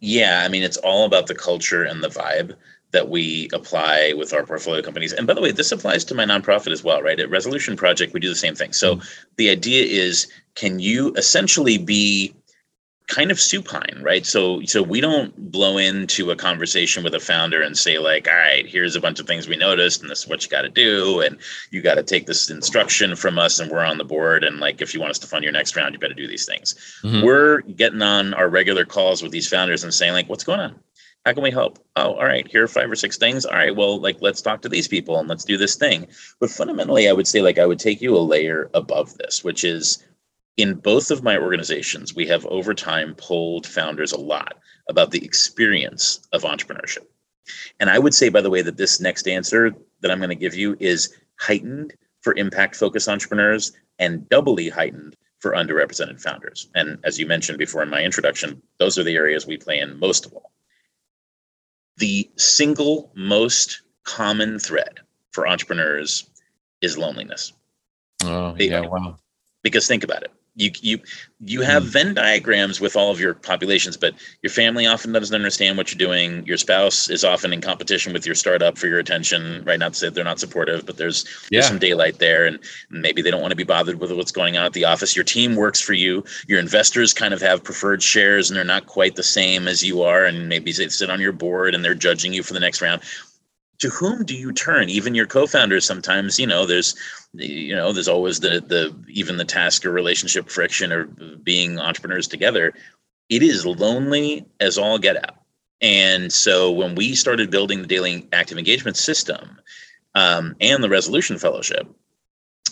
Yeah 0.00 0.42
i 0.44 0.48
mean 0.48 0.62
it's 0.62 0.78
all 0.78 1.06
about 1.06 1.26
the 1.26 1.34
culture 1.34 1.84
and 1.84 2.04
the 2.04 2.08
vibe 2.08 2.54
that 2.92 3.08
we 3.08 3.48
apply 3.52 4.12
with 4.16 4.32
our 4.32 4.44
portfolio 4.44 4.82
companies. 4.82 5.12
And 5.12 5.26
by 5.26 5.34
the 5.34 5.40
way, 5.40 5.50
this 5.50 5.72
applies 5.72 6.04
to 6.04 6.14
my 6.14 6.24
nonprofit 6.24 6.72
as 6.72 6.84
well, 6.84 7.02
right? 7.02 7.18
At 7.18 7.30
Resolution 7.30 7.76
Project, 7.76 8.12
we 8.12 8.20
do 8.20 8.28
the 8.28 8.34
same 8.34 8.54
thing. 8.54 8.72
So 8.72 8.96
mm-hmm. 8.96 9.08
the 9.36 9.50
idea 9.50 9.84
is 9.84 10.28
can 10.54 10.78
you 10.78 11.14
essentially 11.14 11.78
be 11.78 12.34
kind 13.08 13.30
of 13.30 13.40
supine, 13.40 14.00
right? 14.02 14.24
So 14.24 14.62
so 14.62 14.82
we 14.82 15.00
don't 15.00 15.50
blow 15.50 15.76
into 15.76 16.30
a 16.30 16.36
conversation 16.36 17.02
with 17.02 17.14
a 17.14 17.20
founder 17.20 17.60
and 17.60 17.76
say 17.76 17.98
like, 17.98 18.28
all 18.28 18.34
right, 18.34 18.66
here's 18.66 18.96
a 18.96 19.00
bunch 19.00 19.20
of 19.20 19.26
things 19.26 19.48
we 19.48 19.56
noticed, 19.56 20.00
and 20.02 20.10
this 20.10 20.20
is 20.20 20.28
what 20.28 20.42
you 20.44 20.50
got 20.50 20.62
to 20.62 20.68
do, 20.68 21.20
and 21.20 21.38
you 21.70 21.82
got 21.82 21.96
to 21.96 22.02
take 22.02 22.26
this 22.26 22.48
instruction 22.48 23.16
from 23.16 23.38
us, 23.38 23.58
and 23.58 23.70
we're 23.70 23.84
on 23.84 23.98
the 23.98 24.04
board, 24.04 24.44
and 24.44 24.60
like 24.60 24.80
if 24.80 24.94
you 24.94 25.00
want 25.00 25.10
us 25.10 25.18
to 25.20 25.26
fund 25.26 25.44
your 25.44 25.52
next 25.52 25.76
round, 25.76 25.94
you 25.94 25.98
better 25.98 26.14
do 26.14 26.28
these 26.28 26.46
things. 26.46 26.74
Mm-hmm. 27.02 27.22
We're 27.24 27.60
getting 27.62 28.02
on 28.02 28.34
our 28.34 28.48
regular 28.48 28.84
calls 28.84 29.22
with 29.22 29.32
these 29.32 29.48
founders 29.48 29.84
and 29.84 29.92
saying 29.92 30.12
like, 30.12 30.28
what's 30.28 30.44
going 30.44 30.60
on? 30.60 30.78
How 31.24 31.32
can 31.32 31.44
we 31.44 31.52
help? 31.52 31.78
Oh, 31.94 32.14
all 32.14 32.24
right, 32.24 32.48
here 32.48 32.64
are 32.64 32.68
five 32.68 32.90
or 32.90 32.96
six 32.96 33.16
things. 33.16 33.46
All 33.46 33.54
right, 33.54 33.74
well, 33.74 34.00
like 34.00 34.20
let's 34.20 34.42
talk 34.42 34.60
to 34.62 34.68
these 34.68 34.88
people 34.88 35.18
and 35.18 35.28
let's 35.28 35.44
do 35.44 35.56
this 35.56 35.76
thing. 35.76 36.08
But 36.40 36.50
fundamentally, 36.50 37.08
I 37.08 37.12
would 37.12 37.28
say 37.28 37.42
like 37.42 37.58
I 37.58 37.66
would 37.66 37.78
take 37.78 38.00
you 38.00 38.16
a 38.16 38.18
layer 38.18 38.68
above 38.74 39.16
this, 39.18 39.44
which 39.44 39.62
is 39.62 40.04
in 40.56 40.74
both 40.74 41.10
of 41.10 41.22
my 41.22 41.38
organizations, 41.38 42.14
we 42.14 42.26
have 42.26 42.44
over 42.46 42.74
time 42.74 43.14
polled 43.14 43.66
founders 43.66 44.12
a 44.12 44.20
lot 44.20 44.58
about 44.88 45.12
the 45.12 45.24
experience 45.24 46.26
of 46.32 46.42
entrepreneurship. 46.42 47.06
And 47.78 47.88
I 47.88 47.98
would 47.98 48.14
say, 48.14 48.28
by 48.28 48.40
the 48.40 48.50
way, 48.50 48.62
that 48.62 48.76
this 48.76 49.00
next 49.00 49.28
answer 49.28 49.72
that 50.00 50.10
I'm 50.10 50.18
going 50.18 50.28
to 50.30 50.34
give 50.34 50.54
you 50.54 50.76
is 50.80 51.16
heightened 51.38 51.94
for 52.20 52.34
impact 52.36 52.76
focused 52.76 53.08
entrepreneurs 53.08 53.72
and 53.98 54.28
doubly 54.28 54.68
heightened 54.68 55.16
for 55.38 55.52
underrepresented 55.52 56.20
founders. 56.20 56.68
And 56.74 56.98
as 57.04 57.18
you 57.18 57.26
mentioned 57.26 57.58
before 57.58 57.82
in 57.82 57.90
my 57.90 58.02
introduction, 58.02 58.62
those 58.78 58.98
are 58.98 59.04
the 59.04 59.16
areas 59.16 59.46
we 59.46 59.56
play 59.56 59.78
in 59.78 59.98
most 59.98 60.26
of 60.26 60.32
all. 60.34 60.51
The 61.96 62.30
single 62.36 63.10
most 63.14 63.82
common 64.04 64.58
thread 64.58 65.00
for 65.32 65.46
entrepreneurs 65.46 66.28
is 66.80 66.98
loneliness. 66.98 67.52
Oh, 68.24 68.56
yeah, 68.58 68.80
wow. 68.80 69.16
Because 69.62 69.86
think 69.86 70.04
about 70.04 70.22
it 70.22 70.32
you 70.54 70.70
you 70.80 70.98
you 71.44 71.62
have 71.62 71.82
hmm. 71.82 71.88
Venn 71.88 72.14
diagrams 72.14 72.80
with 72.80 72.94
all 72.94 73.10
of 73.10 73.18
your 73.18 73.34
populations, 73.34 73.96
but 73.96 74.14
your 74.42 74.50
family 74.50 74.86
often 74.86 75.12
doesn't 75.12 75.34
understand 75.34 75.76
what 75.76 75.90
you're 75.92 75.98
doing. 75.98 76.44
Your 76.46 76.58
spouse 76.58 77.08
is 77.08 77.24
often 77.24 77.52
in 77.52 77.60
competition 77.60 78.12
with 78.12 78.26
your 78.26 78.34
startup 78.34 78.76
for 78.76 78.86
your 78.86 78.98
attention. 78.98 79.64
Right? 79.64 79.78
Not 79.78 79.94
to 79.94 79.98
say 79.98 80.08
they're 80.10 80.24
not 80.24 80.40
supportive, 80.40 80.84
but 80.84 80.98
there's 80.98 81.24
yeah. 81.50 81.60
there's 81.60 81.68
some 81.68 81.78
daylight 81.78 82.18
there, 82.18 82.44
and 82.44 82.58
maybe 82.90 83.22
they 83.22 83.30
don't 83.30 83.40
want 83.40 83.52
to 83.52 83.56
be 83.56 83.64
bothered 83.64 83.98
with 83.98 84.12
what's 84.12 84.32
going 84.32 84.56
on 84.56 84.66
at 84.66 84.74
the 84.74 84.84
office. 84.84 85.16
Your 85.16 85.24
team 85.24 85.56
works 85.56 85.80
for 85.80 85.94
you. 85.94 86.22
Your 86.46 86.60
investors 86.60 87.14
kind 87.14 87.32
of 87.32 87.40
have 87.40 87.64
preferred 87.64 88.02
shares, 88.02 88.50
and 88.50 88.56
they're 88.56 88.64
not 88.64 88.86
quite 88.86 89.16
the 89.16 89.22
same 89.22 89.68
as 89.68 89.82
you 89.82 90.02
are, 90.02 90.24
and 90.24 90.48
maybe 90.48 90.72
they 90.72 90.88
sit 90.88 91.10
on 91.10 91.20
your 91.20 91.32
board 91.32 91.74
and 91.74 91.84
they're 91.84 91.94
judging 91.94 92.32
you 92.32 92.42
for 92.42 92.52
the 92.52 92.60
next 92.60 92.82
round 92.82 93.00
to 93.82 93.90
whom 93.90 94.24
do 94.24 94.36
you 94.36 94.52
turn? 94.52 94.88
Even 94.88 95.14
your 95.14 95.26
co-founders 95.26 95.84
sometimes 95.84 96.38
you 96.38 96.46
know 96.46 96.66
there's 96.66 96.94
you 97.34 97.74
know 97.74 97.92
there's 97.92 98.08
always 98.08 98.38
the 98.40 98.60
the 98.60 98.94
even 99.08 99.36
the 99.36 99.44
task 99.44 99.84
or 99.84 99.90
relationship 99.90 100.48
friction 100.48 100.92
or 100.92 101.04
being 101.04 101.78
entrepreneurs 101.78 102.28
together. 102.28 102.72
It 103.28 103.42
is 103.42 103.66
lonely 103.66 104.46
as 104.60 104.78
all 104.78 104.98
get 104.98 105.16
out. 105.16 105.36
And 105.80 106.32
so 106.32 106.70
when 106.70 106.94
we 106.94 107.16
started 107.16 107.50
building 107.50 107.82
the 107.82 107.88
daily 107.88 108.28
active 108.32 108.56
engagement 108.56 108.96
system 108.96 109.60
um, 110.14 110.54
and 110.60 110.82
the 110.82 110.88
resolution 110.88 111.38
fellowship 111.38 111.88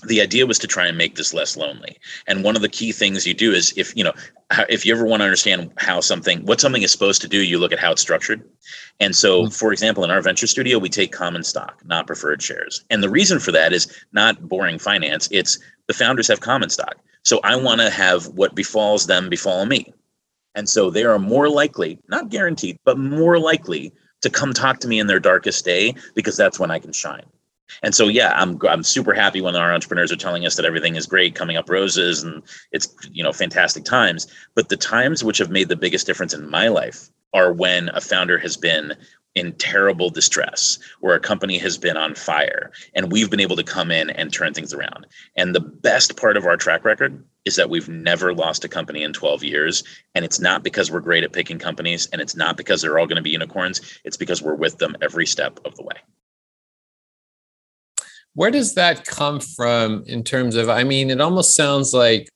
the 0.06 0.20
idea 0.20 0.46
was 0.46 0.58
to 0.58 0.66
try 0.66 0.86
and 0.86 0.96
make 0.96 1.14
this 1.16 1.34
less 1.34 1.56
lonely. 1.56 1.98
And 2.26 2.44
one 2.44 2.56
of 2.56 2.62
the 2.62 2.68
key 2.68 2.92
things 2.92 3.26
you 3.26 3.34
do 3.34 3.52
is 3.52 3.72
if 3.76 3.96
you 3.96 4.04
know 4.04 4.12
if 4.68 4.84
you 4.84 4.94
ever 4.94 5.04
want 5.04 5.20
to 5.20 5.24
understand 5.24 5.72
how 5.78 6.00
something 6.00 6.44
what 6.44 6.60
something 6.60 6.82
is 6.82 6.92
supposed 6.92 7.20
to 7.22 7.28
do 7.28 7.42
you 7.42 7.58
look 7.58 7.72
at 7.72 7.78
how 7.78 7.92
it's 7.92 8.02
structured. 8.02 8.42
And 8.98 9.14
so 9.14 9.42
mm-hmm. 9.42 9.50
for 9.50 9.72
example 9.72 10.04
in 10.04 10.10
our 10.10 10.22
venture 10.22 10.46
studio 10.46 10.78
we 10.78 10.88
take 10.88 11.12
common 11.12 11.44
stock 11.44 11.82
not 11.84 12.06
preferred 12.06 12.42
shares. 12.42 12.84
And 12.90 13.02
the 13.02 13.10
reason 13.10 13.38
for 13.38 13.52
that 13.52 13.72
is 13.72 13.86
not 14.12 14.48
boring 14.48 14.78
finance 14.78 15.28
it's 15.30 15.58
the 15.86 15.94
founders 15.94 16.28
have 16.28 16.40
common 16.40 16.70
stock. 16.70 16.96
So 17.22 17.40
i 17.44 17.56
want 17.56 17.80
to 17.80 17.90
have 17.90 18.26
what 18.28 18.54
befalls 18.54 19.06
them 19.06 19.28
befall 19.28 19.66
me. 19.66 19.92
And 20.54 20.68
so 20.68 20.90
they 20.90 21.04
are 21.04 21.18
more 21.18 21.48
likely 21.48 21.98
not 22.08 22.28
guaranteed 22.28 22.78
but 22.84 22.98
more 22.98 23.38
likely 23.38 23.92
to 24.22 24.30
come 24.30 24.52
talk 24.52 24.80
to 24.80 24.88
me 24.88 24.98
in 24.98 25.06
their 25.06 25.20
darkest 25.20 25.64
day 25.64 25.94
because 26.14 26.36
that's 26.36 26.58
when 26.58 26.70
i 26.70 26.78
can 26.78 26.92
shine 26.92 27.24
and 27.82 27.94
so, 27.94 28.08
yeah, 28.08 28.32
I'm 28.34 28.58
I'm 28.68 28.82
super 28.82 29.14
happy 29.14 29.40
when 29.40 29.56
our 29.56 29.72
entrepreneurs 29.72 30.12
are 30.12 30.16
telling 30.16 30.46
us 30.46 30.56
that 30.56 30.64
everything 30.64 30.96
is 30.96 31.06
great, 31.06 31.34
coming 31.34 31.56
up 31.56 31.70
roses, 31.70 32.22
and 32.22 32.42
it's 32.72 32.94
you 33.10 33.22
know 33.22 33.32
fantastic 33.32 33.84
times. 33.84 34.26
But 34.54 34.68
the 34.68 34.76
times 34.76 35.24
which 35.24 35.38
have 35.38 35.50
made 35.50 35.68
the 35.68 35.76
biggest 35.76 36.06
difference 36.06 36.34
in 36.34 36.48
my 36.50 36.68
life 36.68 37.08
are 37.32 37.52
when 37.52 37.88
a 37.90 38.00
founder 38.00 38.38
has 38.38 38.56
been 38.56 38.94
in 39.36 39.52
terrible 39.52 40.10
distress 40.10 40.78
where 41.00 41.14
a 41.14 41.20
company 41.20 41.56
has 41.58 41.78
been 41.78 41.96
on 41.96 42.14
fire 42.14 42.72
and 42.94 43.12
we've 43.12 43.30
been 43.30 43.40
able 43.40 43.54
to 43.54 43.62
come 43.62 43.90
in 43.90 44.10
and 44.10 44.32
turn 44.32 44.52
things 44.52 44.74
around. 44.74 45.06
And 45.36 45.54
the 45.54 45.60
best 45.60 46.16
part 46.16 46.36
of 46.36 46.46
our 46.46 46.56
track 46.56 46.84
record 46.84 47.24
is 47.44 47.54
that 47.56 47.70
we've 47.70 47.88
never 47.88 48.34
lost 48.34 48.64
a 48.64 48.68
company 48.68 49.04
in 49.04 49.12
12 49.12 49.44
years. 49.44 49.84
And 50.16 50.24
it's 50.24 50.40
not 50.40 50.64
because 50.64 50.90
we're 50.90 51.00
great 51.00 51.22
at 51.22 51.32
picking 51.32 51.58
companies 51.58 52.06
and 52.06 52.20
it's 52.20 52.34
not 52.34 52.56
because 52.56 52.82
they're 52.82 52.98
all 52.98 53.06
going 53.06 53.16
to 53.16 53.22
be 53.22 53.30
unicorns. 53.30 54.00
It's 54.04 54.16
because 54.16 54.42
we're 54.42 54.54
with 54.54 54.78
them 54.78 54.96
every 55.00 55.26
step 55.26 55.60
of 55.64 55.76
the 55.76 55.84
way 55.84 55.96
where 58.34 58.50
does 58.50 58.74
that 58.74 59.04
come 59.04 59.40
from 59.40 60.04
in 60.06 60.22
terms 60.22 60.56
of, 60.56 60.68
I 60.68 60.84
mean, 60.84 61.10
it 61.10 61.20
almost 61.20 61.56
sounds 61.56 61.92
like 61.92 62.28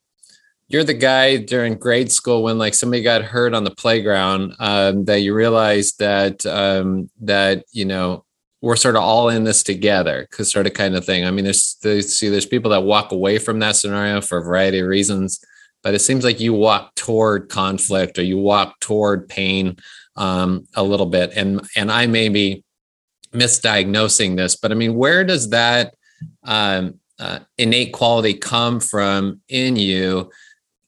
you're 0.69 0.85
the 0.85 0.95
guy 0.95 1.37
during 1.37 1.75
grade 1.75 2.11
school 2.11 2.43
when 2.43 2.59
like 2.59 2.75
somebody 2.75 3.03
got 3.03 3.23
hurt 3.23 3.55
on 3.55 3.65
the 3.65 3.71
playground 3.71 4.55
um, 4.59 5.05
that 5.05 5.21
you 5.21 5.35
realized 5.35 5.99
that 5.99 6.45
um, 6.47 7.11
that 7.21 7.65
you 7.71 7.85
know 7.85 8.25
we're 8.63 8.77
sort 8.77 8.97
of 8.97 9.03
all 9.03 9.29
in 9.29 9.45
this 9.45 9.63
together 9.63 10.27
because 10.29 10.51
sort 10.51 10.67
of 10.67 10.73
kind 10.73 10.97
of 10.97 11.05
thing. 11.05 11.27
I 11.27 11.31
mean 11.31 11.45
there's, 11.45 11.77
there's 11.83 12.19
see 12.19 12.31
there's 12.31 12.47
people 12.47 12.71
that 12.71 12.83
walk 12.83 13.13
away 13.13 13.39
from 13.39 13.59
that 13.59 13.77
scenario 13.77 14.23
for 14.23 14.39
a 14.39 14.43
variety 14.43 14.79
of 14.81 14.87
reasons 14.87 15.39
but 15.85 15.95
it 15.95 16.01
seems 16.01 16.25
like 16.25 16.41
you 16.41 16.55
walk 16.55 16.95
toward 16.97 17.51
conflict 17.51 18.19
or 18.19 18.23
you 18.23 18.39
walk 18.39 18.81
toward 18.81 19.29
pain 19.29 19.77
um, 20.17 20.67
a 20.75 20.83
little 20.83 21.07
bit. 21.07 21.31
And 21.37 21.61
and 21.77 21.93
i 21.93 22.07
may 22.09 22.29
be 22.29 22.64
misdiagnosing 23.35 24.37
this, 24.37 24.57
but 24.57 24.73
I 24.73 24.75
mean, 24.75 24.95
where 24.95 25.25
does 25.25 25.51
that 25.51 25.95
um, 26.45 27.01
uh, 27.19 27.41
innate 27.59 27.93
quality 27.93 28.35
come 28.35 28.81
from 28.81 29.41
in 29.49 29.77
you 29.77 30.31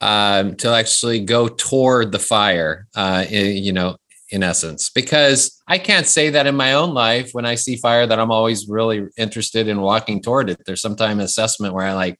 um, 0.00 0.56
to 0.56 0.70
actually 0.70 1.20
go 1.20 1.48
toward 1.48 2.12
the 2.12 2.18
fire? 2.18 2.86
Uh, 2.94 3.24
in, 3.28 3.62
you 3.62 3.72
know, 3.72 3.96
in 4.30 4.42
essence, 4.42 4.90
because 4.90 5.62
I 5.68 5.78
can't 5.78 6.06
say 6.06 6.30
that 6.30 6.46
in 6.46 6.56
my 6.56 6.72
own 6.72 6.94
life 6.94 7.30
when 7.32 7.46
I 7.46 7.54
see 7.54 7.76
fire 7.76 8.06
that 8.06 8.18
I'm 8.18 8.32
always 8.32 8.66
really 8.68 9.06
interested 9.16 9.68
in 9.68 9.80
walking 9.80 10.22
toward 10.22 10.50
it. 10.50 10.58
There's 10.66 10.80
sometimes 10.80 11.22
assessment 11.22 11.74
where 11.74 11.86
I 11.86 11.92
like, 11.92 12.18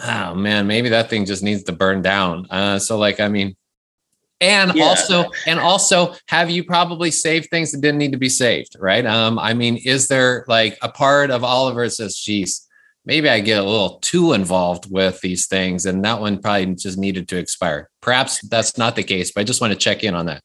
oh 0.00 0.34
man, 0.34 0.66
maybe 0.66 0.88
that 0.88 1.10
thing 1.10 1.24
just 1.24 1.42
needs 1.42 1.62
to 1.64 1.72
burn 1.72 2.02
down. 2.02 2.46
Uh, 2.50 2.78
so 2.78 2.98
like, 2.98 3.20
I 3.20 3.28
mean, 3.28 3.56
and 4.42 4.74
yeah. 4.74 4.84
also 4.84 5.30
and 5.46 5.58
also 5.58 6.14
have 6.26 6.50
you 6.50 6.64
probably 6.64 7.10
saved 7.10 7.48
things 7.48 7.72
that 7.72 7.80
didn't 7.80 7.98
need 7.98 8.12
to 8.12 8.18
be 8.18 8.28
saved 8.28 8.76
right 8.78 9.06
um 9.06 9.38
i 9.38 9.54
mean 9.54 9.76
is 9.76 10.08
there 10.08 10.44
like 10.48 10.76
a 10.82 10.88
part 10.88 11.30
of 11.30 11.44
oliver 11.44 11.88
says 11.88 12.16
geez 12.16 12.66
maybe 13.06 13.28
i 13.28 13.40
get 13.40 13.62
a 13.62 13.66
little 13.66 13.98
too 14.00 14.32
involved 14.32 14.90
with 14.90 15.20
these 15.20 15.46
things 15.46 15.86
and 15.86 16.04
that 16.04 16.20
one 16.20 16.38
probably 16.38 16.74
just 16.74 16.98
needed 16.98 17.28
to 17.28 17.38
expire 17.38 17.88
perhaps 18.02 18.40
that's 18.48 18.76
not 18.76 18.96
the 18.96 19.02
case 19.02 19.30
but 19.32 19.40
i 19.40 19.44
just 19.44 19.60
want 19.60 19.72
to 19.72 19.78
check 19.78 20.04
in 20.04 20.14
on 20.14 20.26
that 20.26 20.42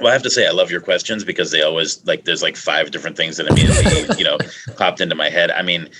well, 0.00 0.08
I 0.08 0.12
have 0.14 0.22
to 0.22 0.30
say, 0.30 0.46
I 0.46 0.50
love 0.50 0.70
your 0.70 0.80
questions 0.80 1.24
because 1.24 1.50
they 1.50 1.60
always 1.60 2.06
like. 2.06 2.24
There's 2.24 2.42
like 2.42 2.56
five 2.56 2.90
different 2.90 3.18
things 3.18 3.36
that 3.36 3.46
immediately, 3.46 4.16
you 4.18 4.24
know, 4.24 4.38
popped 4.76 5.00
into 5.02 5.14
my 5.14 5.28
head. 5.28 5.50
I 5.50 5.60
mean, 5.60 5.90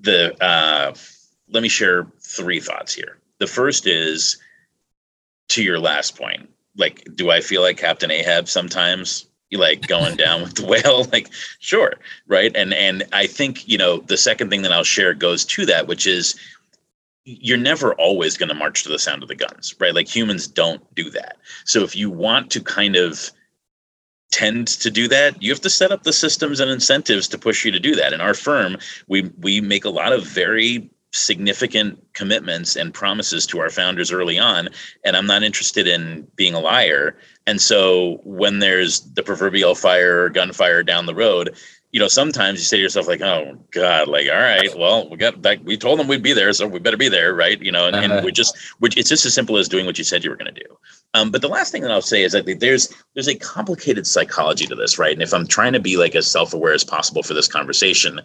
the 0.00 0.34
uh, 0.42 0.94
let 1.50 1.62
me 1.62 1.68
share 1.68 2.06
three 2.20 2.60
thoughts 2.60 2.94
here. 2.94 3.18
The 3.40 3.46
first 3.46 3.86
is 3.86 4.38
to 5.50 5.62
your 5.62 5.78
last 5.78 6.16
point, 6.16 6.48
like, 6.76 7.06
do 7.14 7.30
I 7.30 7.40
feel 7.40 7.62
like 7.62 7.76
Captain 7.76 8.10
Ahab 8.10 8.48
sometimes? 8.48 9.26
like 9.58 9.86
going 9.86 10.16
down 10.16 10.42
with 10.42 10.54
the 10.54 10.66
whale? 10.66 11.04
Like 11.12 11.30
sure 11.58 11.94
right? 12.26 12.54
And 12.54 12.72
and 12.72 13.04
i 13.12 13.26
think 13.26 13.68
you 13.68 13.76
know 13.76 13.98
the 13.98 14.16
second 14.16 14.48
thing 14.50 14.62
that 14.62 14.72
i'll 14.72 14.84
share 14.84 15.12
goes 15.14 15.44
to 15.44 15.66
that 15.66 15.86
which 15.86 16.06
is 16.06 16.38
you're 17.24 17.58
never 17.58 17.94
always 17.94 18.36
going 18.36 18.48
to 18.48 18.54
march 18.54 18.82
to 18.82 18.88
the 18.88 18.98
sound 18.98 19.22
of 19.22 19.28
the 19.28 19.34
guns 19.34 19.74
right? 19.78 19.94
Like 19.94 20.08
humans 20.08 20.46
don't 20.46 20.82
do 20.94 21.10
that. 21.10 21.36
So 21.64 21.82
if 21.84 21.94
you 21.94 22.10
want 22.10 22.50
to 22.52 22.62
kind 22.62 22.96
of 22.96 23.30
tend 24.30 24.68
to 24.68 24.90
do 24.90 25.06
that 25.08 25.42
you 25.42 25.50
have 25.50 25.60
to 25.60 25.70
set 25.70 25.92
up 25.92 26.04
the 26.04 26.12
systems 26.12 26.58
and 26.58 26.70
incentives 26.70 27.28
to 27.28 27.38
push 27.38 27.64
you 27.64 27.70
to 27.70 27.78
do 27.78 27.94
that. 27.94 28.14
In 28.14 28.20
our 28.20 28.34
firm 28.34 28.78
we 29.08 29.30
we 29.38 29.60
make 29.60 29.84
a 29.84 29.90
lot 29.90 30.12
of 30.12 30.24
very 30.24 30.88
significant 31.12 32.02
commitments 32.14 32.74
and 32.76 32.94
promises 32.94 33.46
to 33.46 33.60
our 33.60 33.70
founders 33.70 34.10
early 34.10 34.38
on 34.38 34.68
and 35.04 35.16
i'm 35.16 35.26
not 35.26 35.42
interested 35.42 35.86
in 35.86 36.26
being 36.36 36.54
a 36.54 36.60
liar 36.60 37.16
and 37.46 37.60
so 37.60 38.20
when 38.24 38.58
there's 38.58 39.00
the 39.12 39.22
proverbial 39.22 39.74
fire 39.74 40.24
or 40.24 40.28
gunfire 40.30 40.82
down 40.82 41.06
the 41.06 41.14
road 41.14 41.54
you 41.92 42.00
know, 42.00 42.08
sometimes 42.08 42.58
you 42.58 42.64
say 42.64 42.78
to 42.78 42.82
yourself, 42.82 43.06
like, 43.06 43.20
oh 43.20 43.58
God, 43.70 44.08
like, 44.08 44.26
all 44.26 44.40
right, 44.40 44.74
well, 44.78 45.08
we 45.10 45.18
got 45.18 45.42
back, 45.42 45.58
we 45.62 45.76
told 45.76 45.98
them 45.98 46.08
we'd 46.08 46.22
be 46.22 46.32
there, 46.32 46.50
so 46.54 46.66
we 46.66 46.78
better 46.78 46.96
be 46.96 47.10
there, 47.10 47.34
right? 47.34 47.60
You 47.60 47.70
know, 47.70 47.86
and, 47.86 47.94
uh-huh. 47.94 48.14
and 48.14 48.24
we 48.24 48.32
just, 48.32 48.56
which 48.78 48.96
it's 48.96 49.10
just 49.10 49.26
as 49.26 49.34
simple 49.34 49.58
as 49.58 49.68
doing 49.68 49.84
what 49.84 49.98
you 49.98 50.04
said 50.04 50.24
you 50.24 50.30
were 50.30 50.36
going 50.36 50.52
to 50.52 50.58
do. 50.58 50.78
Um, 51.12 51.30
but 51.30 51.42
the 51.42 51.48
last 51.48 51.70
thing 51.70 51.82
that 51.82 51.90
I'll 51.90 52.00
say 52.00 52.22
is 52.22 52.32
that 52.32 52.46
there's 52.60 52.92
there's 53.12 53.28
a 53.28 53.34
complicated 53.34 54.06
psychology 54.06 54.66
to 54.66 54.74
this, 54.74 54.98
right? 54.98 55.12
And 55.12 55.22
if 55.22 55.34
I'm 55.34 55.46
trying 55.46 55.74
to 55.74 55.80
be 55.80 55.98
like 55.98 56.14
as 56.14 56.30
self-aware 56.30 56.72
as 56.72 56.82
possible 56.82 57.22
for 57.22 57.34
this 57.34 57.46
conversation, 57.48 58.20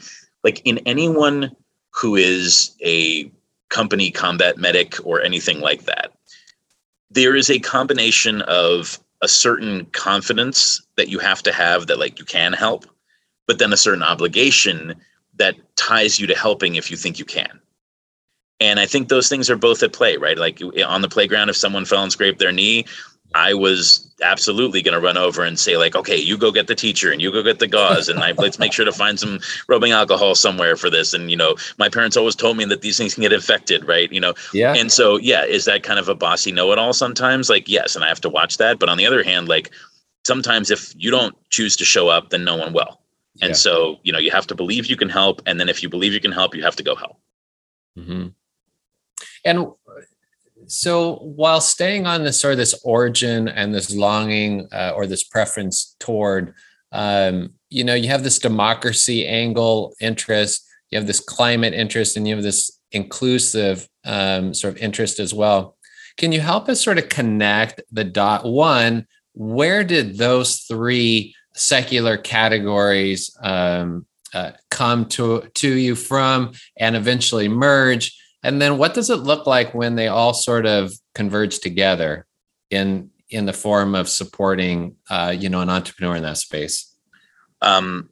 like 0.45 0.61
in 0.63 0.77
anyone 0.79 1.53
who 1.97 2.15
is 2.15 2.75
a 2.83 3.31
company 3.69 4.11
combat 4.11 4.57
medic 4.57 4.95
or 5.05 5.21
anything 5.21 5.59
like 5.59 5.83
that, 5.85 6.11
there 7.09 7.35
is 7.35 7.49
a 7.49 7.59
combination 7.59 8.41
of 8.43 8.99
a 9.21 9.27
certain 9.27 9.85
confidence 9.87 10.81
that 10.95 11.09
you 11.09 11.19
have 11.19 11.41
to 11.43 11.51
have 11.51 11.87
that 11.87 11.99
like 11.99 12.19
you 12.19 12.25
can 12.25 12.53
help 12.53 12.85
but 13.47 13.59
then 13.59 13.73
a 13.73 13.77
certain 13.77 14.03
obligation 14.03 14.93
that 15.35 15.55
ties 15.75 16.19
you 16.19 16.27
to 16.27 16.35
helping 16.35 16.75
if 16.75 16.91
you 16.91 16.97
think 16.97 17.17
you 17.17 17.25
can. 17.25 17.59
And 18.59 18.79
I 18.79 18.85
think 18.85 19.07
those 19.07 19.29
things 19.29 19.49
are 19.49 19.55
both 19.55 19.83
at 19.83 19.93
play, 19.93 20.17
right? 20.17 20.37
Like 20.37 20.61
on 20.85 21.01
the 21.01 21.09
playground, 21.09 21.49
if 21.49 21.55
someone 21.55 21.85
fell 21.85 22.03
and 22.03 22.11
scraped 22.11 22.39
their 22.39 22.51
knee, 22.51 22.85
I 23.35 23.53
was 23.53 24.03
absolutely 24.23 24.81
going 24.81 24.93
to 24.93 24.99
run 24.99 25.17
over 25.17 25.43
and 25.43 25.59
say, 25.59 25.77
like, 25.77 25.95
okay, 25.95 26.17
you 26.17 26.37
go 26.37 26.51
get 26.51 26.67
the 26.67 26.73
teacher 26.73 27.11
and 27.11 27.21
you 27.21 27.31
go 27.31 27.43
get 27.43 27.59
the 27.59 27.67
gauze, 27.67 28.09
and 28.09 28.19
I, 28.19 28.31
let's 28.31 28.57
make 28.57 28.73
sure 28.73 28.85
to 28.85 28.91
find 28.91 29.19
some 29.19 29.39
rubbing 29.67 29.91
alcohol 29.91 30.33
somewhere 30.33 30.75
for 30.75 30.89
this. 30.89 31.13
And 31.13 31.29
you 31.29 31.37
know, 31.37 31.55
my 31.77 31.89
parents 31.89 32.17
always 32.17 32.35
told 32.35 32.57
me 32.57 32.65
that 32.65 32.81
these 32.81 32.97
things 32.97 33.13
can 33.13 33.21
get 33.21 33.33
infected, 33.33 33.87
right? 33.87 34.11
You 34.11 34.21
know, 34.21 34.33
yeah. 34.53 34.73
And 34.73 34.91
so, 34.91 35.17
yeah, 35.17 35.43
is 35.43 35.65
that 35.65 35.83
kind 35.83 35.99
of 35.99 36.09
a 36.09 36.15
bossy 36.15 36.51
know-it-all 36.51 36.93
sometimes? 36.93 37.49
Like, 37.49 37.67
yes, 37.67 37.95
and 37.95 38.03
I 38.03 38.07
have 38.07 38.21
to 38.21 38.29
watch 38.29 38.57
that. 38.57 38.79
But 38.79 38.89
on 38.89 38.97
the 38.97 39.05
other 39.05 39.23
hand, 39.23 39.47
like, 39.47 39.71
sometimes 40.25 40.71
if 40.71 40.93
you 40.97 41.11
don't 41.11 41.35
choose 41.49 41.75
to 41.77 41.85
show 41.85 42.07
up, 42.07 42.29
then 42.29 42.43
no 42.43 42.55
one 42.55 42.73
will. 42.73 43.01
And 43.41 43.49
yeah. 43.49 43.55
so, 43.55 43.99
you 44.03 44.11
know, 44.11 44.19
you 44.19 44.31
have 44.31 44.47
to 44.47 44.55
believe 44.55 44.87
you 44.87 44.97
can 44.97 45.09
help. 45.09 45.41
And 45.45 45.59
then 45.59 45.69
if 45.69 45.83
you 45.83 45.89
believe 45.89 46.11
you 46.11 46.19
can 46.19 46.31
help, 46.31 46.55
you 46.55 46.63
have 46.63 46.75
to 46.77 46.83
go 46.83 46.95
help. 46.95 47.19
Mm-hmm. 47.97 48.29
And 49.45 49.67
so 50.67 51.15
while 51.15 51.61
staying 51.61 52.05
on 52.05 52.23
this 52.23 52.39
sort 52.39 52.53
of 52.53 52.57
this 52.57 52.79
origin 52.83 53.47
and 53.47 53.73
this 53.73 53.93
longing 53.93 54.67
uh, 54.71 54.93
or 54.95 55.07
this 55.07 55.23
preference 55.23 55.95
toward, 55.99 56.53
um, 56.91 57.53
you 57.69 57.83
know, 57.83 57.93
you 57.93 58.09
have 58.09 58.23
this 58.23 58.39
democracy 58.39 59.25
angle 59.25 59.93
interest, 59.99 60.65
you 60.89 60.97
have 60.97 61.07
this 61.07 61.19
climate 61.19 61.73
interest, 61.73 62.17
and 62.17 62.27
you 62.27 62.35
have 62.35 62.43
this 62.43 62.79
inclusive 62.91 63.87
um, 64.05 64.53
sort 64.53 64.75
of 64.75 64.81
interest 64.81 65.19
as 65.19 65.33
well. 65.33 65.77
Can 66.17 66.31
you 66.31 66.41
help 66.41 66.67
us 66.69 66.83
sort 66.83 66.97
of 66.97 67.09
connect 67.09 67.81
the 67.91 68.03
dot? 68.03 68.45
One, 68.45 69.07
where 69.33 69.83
did 69.83 70.17
those 70.17 70.61
three 70.61 71.35
secular 71.53 72.17
categories 72.17 73.35
um, 73.41 74.05
uh, 74.33 74.51
come 74.69 75.05
to 75.05 75.49
to 75.55 75.73
you 75.73 75.95
from 75.95 76.51
and 76.77 76.95
eventually 76.95 77.47
merge 77.47 78.17
and 78.47 78.61
then 78.61 78.77
what 78.77 78.93
does 78.93 79.09
it 79.09 79.17
look 79.17 79.45
like 79.45 79.73
when 79.73 79.95
they 79.95 80.07
all 80.07 80.33
sort 80.33 80.65
of 80.65 80.93
converge 81.13 81.59
together 81.59 82.25
in 82.69 83.09
in 83.29 83.45
the 83.45 83.53
form 83.53 83.93
of 83.93 84.07
supporting 84.07 84.95
uh, 85.09 85.35
you 85.37 85.49
know 85.49 85.61
an 85.61 85.69
entrepreneur 85.69 86.15
in 86.15 86.23
that 86.23 86.37
space 86.37 86.95
um, 87.61 88.09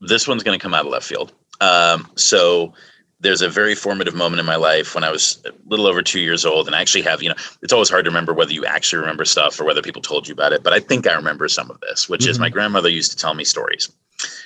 this 0.00 0.28
one's 0.28 0.42
going 0.42 0.58
to 0.58 0.62
come 0.62 0.72
out 0.72 0.86
of 0.86 0.92
left 0.92 1.06
field 1.06 1.32
um, 1.60 2.08
so 2.16 2.72
there's 3.20 3.42
a 3.42 3.48
very 3.48 3.74
formative 3.74 4.14
moment 4.14 4.40
in 4.40 4.46
my 4.46 4.56
life 4.56 4.94
when 4.94 5.04
I 5.04 5.10
was 5.10 5.40
a 5.46 5.52
little 5.66 5.86
over 5.86 6.02
two 6.02 6.18
years 6.18 6.44
old, 6.44 6.66
and 6.66 6.74
I 6.74 6.80
actually 6.80 7.02
have, 7.02 7.22
you 7.22 7.28
know, 7.28 7.36
it's 7.62 7.72
always 7.72 7.88
hard 7.88 8.04
to 8.04 8.10
remember 8.10 8.34
whether 8.34 8.52
you 8.52 8.66
actually 8.66 8.98
remember 8.98 9.24
stuff 9.24 9.60
or 9.60 9.64
whether 9.64 9.80
people 9.80 10.02
told 10.02 10.26
you 10.26 10.32
about 10.32 10.52
it. 10.52 10.64
But 10.64 10.72
I 10.72 10.80
think 10.80 11.06
I 11.06 11.14
remember 11.14 11.46
some 11.46 11.70
of 11.70 11.78
this, 11.80 12.08
which 12.08 12.22
mm-hmm. 12.22 12.30
is 12.30 12.40
my 12.40 12.48
mm-hmm. 12.48 12.54
grandmother 12.54 12.88
used 12.88 13.12
to 13.12 13.16
tell 13.16 13.34
me 13.34 13.44
stories 13.44 13.88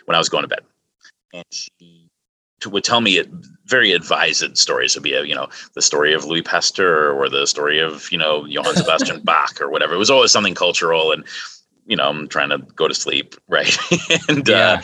when 0.05 0.15
I 0.15 0.19
was 0.19 0.29
going 0.29 0.43
to 0.43 0.49
bed, 0.49 0.61
and 1.33 1.45
she 1.51 2.11
would 2.67 2.85
tell 2.85 3.01
me 3.01 3.17
it, 3.17 3.31
very 3.67 3.93
advised 3.93 4.57
stories. 4.57 4.93
It'd 4.93 5.03
be, 5.03 5.13
a, 5.13 5.25
you 5.25 5.35
know, 5.35 5.49
the 5.75 5.83
story 5.83 6.15
of 6.15 6.25
Louis 6.25 6.43
Pasteur 6.43 7.13
or 7.13 7.29
the 7.29 7.47
story 7.47 7.81
of, 7.81 8.11
you 8.11 8.19
know, 8.19 8.45
Johann 8.45 8.75
Sebastian 8.77 9.21
Bach 9.21 9.61
or 9.61 9.71
whatever. 9.71 9.95
It 9.95 9.99
was 9.99 10.11
always 10.11 10.33
something 10.33 10.55
cultural, 10.55 11.13
and 11.13 11.25
you 11.87 11.97
know, 11.97 12.09
I'm 12.09 12.29
trying 12.29 12.51
to 12.51 12.59
go 12.59 12.89
to 12.89 12.95
sleep, 12.95 13.35
right? 13.49 13.77
and 14.29 14.47
yeah. 14.49 14.83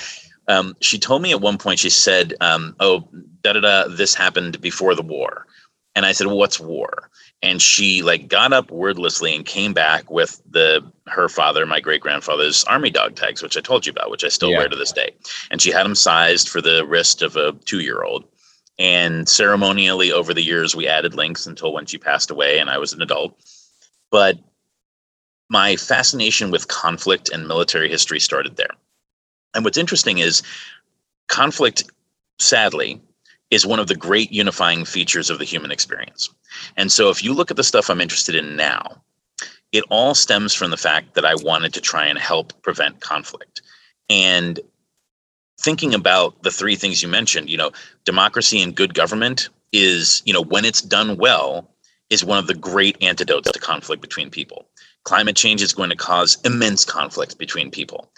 uh, 0.48 0.52
um, 0.52 0.76
she 0.80 0.98
told 0.98 1.22
me 1.22 1.32
at 1.32 1.40
one 1.40 1.58
point, 1.58 1.78
she 1.78 1.90
said, 1.90 2.34
um, 2.40 2.74
"Oh, 2.80 3.08
da 3.42 3.52
da 3.52 3.60
da, 3.60 3.88
this 3.88 4.14
happened 4.14 4.60
before 4.60 4.94
the 4.94 5.02
war," 5.02 5.46
and 5.94 6.06
I 6.06 6.12
said, 6.12 6.26
well, 6.26 6.38
"What's 6.38 6.60
war?" 6.60 7.10
And 7.42 7.60
she 7.60 8.02
like 8.02 8.28
got 8.28 8.52
up 8.52 8.70
wordlessly 8.70 9.34
and 9.34 9.44
came 9.44 9.72
back 9.72 10.10
with 10.10 10.40
the 10.48 10.84
her 11.08 11.28
father, 11.28 11.66
my 11.66 11.80
great 11.80 12.00
grandfather's 12.00 12.64
army 12.64 12.90
dog 12.90 13.16
tags, 13.16 13.42
which 13.42 13.56
I 13.56 13.60
told 13.60 13.86
you 13.86 13.90
about, 13.90 14.10
which 14.10 14.24
I 14.24 14.28
still 14.28 14.50
yeah. 14.50 14.58
wear 14.58 14.68
to 14.68 14.76
this 14.76 14.92
day. 14.92 15.10
And 15.50 15.60
she 15.60 15.70
had 15.70 15.84
them 15.84 15.94
sized 15.94 16.48
for 16.48 16.60
the 16.60 16.86
wrist 16.86 17.22
of 17.22 17.36
a 17.36 17.52
two 17.64 17.80
year 17.80 18.02
old. 18.02 18.24
And 18.78 19.28
ceremonially, 19.28 20.10
over 20.10 20.32
the 20.32 20.42
years, 20.42 20.74
we 20.74 20.88
added 20.88 21.14
links 21.14 21.46
until 21.46 21.72
when 21.72 21.86
she 21.86 21.98
passed 21.98 22.30
away 22.30 22.58
and 22.58 22.70
I 22.70 22.78
was 22.78 22.92
an 22.92 23.02
adult. 23.02 23.38
But 24.10 24.38
my 25.48 25.76
fascination 25.76 26.50
with 26.50 26.68
conflict 26.68 27.28
and 27.28 27.46
military 27.46 27.88
history 27.88 28.18
started 28.18 28.56
there. 28.56 28.70
And 29.54 29.64
what's 29.64 29.76
interesting 29.76 30.18
is 30.18 30.42
conflict, 31.28 31.84
sadly, 32.38 33.00
is 33.50 33.66
one 33.66 33.78
of 33.78 33.86
the 33.86 33.94
great 33.94 34.32
unifying 34.32 34.86
features 34.86 35.28
of 35.28 35.38
the 35.38 35.44
human 35.44 35.70
experience. 35.70 36.30
And 36.78 36.90
so 36.90 37.10
if 37.10 37.22
you 37.22 37.34
look 37.34 37.50
at 37.50 37.58
the 37.58 37.64
stuff 37.64 37.90
I'm 37.90 38.00
interested 38.00 38.34
in 38.34 38.56
now, 38.56 39.02
it 39.72 39.84
all 39.90 40.14
stems 40.14 40.54
from 40.54 40.70
the 40.70 40.76
fact 40.76 41.14
that 41.14 41.26
I 41.26 41.34
wanted 41.34 41.74
to 41.74 41.80
try 41.80 42.06
and 42.06 42.18
help 42.18 42.60
prevent 42.62 43.00
conflict. 43.00 43.60
And 44.08 44.58
thinking 45.60 45.94
about 45.94 46.42
the 46.42 46.50
three 46.50 46.76
things 46.76 47.02
you 47.02 47.08
mentioned, 47.08 47.50
you 47.50 47.56
know, 47.56 47.70
democracy 48.04 48.62
and 48.62 48.74
good 48.74 48.94
government 48.94 49.48
is, 49.72 50.22
you 50.24 50.32
know, 50.32 50.42
when 50.42 50.64
it's 50.64 50.82
done 50.82 51.16
well, 51.16 51.70
is 52.10 52.24
one 52.24 52.38
of 52.38 52.46
the 52.46 52.54
great 52.54 53.02
antidotes 53.02 53.50
to 53.50 53.58
conflict 53.58 54.02
between 54.02 54.30
people. 54.30 54.66
Climate 55.04 55.36
change 55.36 55.62
is 55.62 55.72
going 55.72 55.90
to 55.90 55.96
cause 55.96 56.38
immense 56.44 56.84
conflict 56.84 57.38
between 57.38 57.70
people 57.70 58.10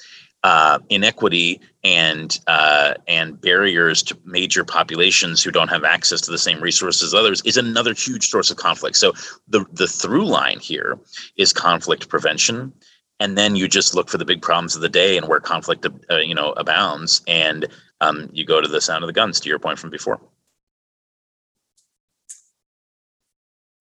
uh, 0.44 0.79
inequity 0.90 1.59
and 1.83 2.38
uh, 2.47 2.94
and 3.09 3.40
barriers 3.40 4.03
to 4.03 4.16
major 4.25 4.62
populations 4.62 5.42
who 5.42 5.51
don't 5.51 5.68
have 5.68 5.85
access 5.85 6.20
to 6.20 6.31
the 6.31 6.38
same 6.38 6.61
resources 6.61 7.03
as 7.03 7.14
others 7.14 7.40
is 7.47 7.57
another 7.57 7.94
huge 7.94 8.29
source 8.29 8.51
of 8.51 8.59
conflict. 8.59 8.97
So 8.97 9.12
the 9.49 9.64
the 9.73 9.88
through 9.88 10.27
line 10.27 10.61
here 10.61 10.99
is 11.37 11.53
conflict 11.53 12.09
prevention, 12.11 12.75
and 13.20 13.38
then 13.38 13.57
you 13.57 13.68
just 13.68 13.94
look 13.94 14.09
for 14.09 14.18
the 14.18 14.24
big 14.24 14.42
problems 14.42 14.74
of 14.74 14.83
the 14.83 14.88
day 14.88 15.16
and 15.16 15.29
where 15.29 15.40
conflict 15.40 15.87
uh, 16.11 16.16
you 16.18 16.35
know 16.35 16.53
abounds, 16.53 17.22
and 17.27 17.66
um, 18.00 18.29
you 18.33 18.44
go 18.44 18.61
to 18.61 18.68
the 18.68 18.81
sound 18.81 19.05
of 19.05 19.09
the 19.09 19.12
guns. 19.12 19.40
To 19.40 19.48
your 19.48 19.59
point 19.59 19.79
from 19.79 19.90
before. 19.90 20.20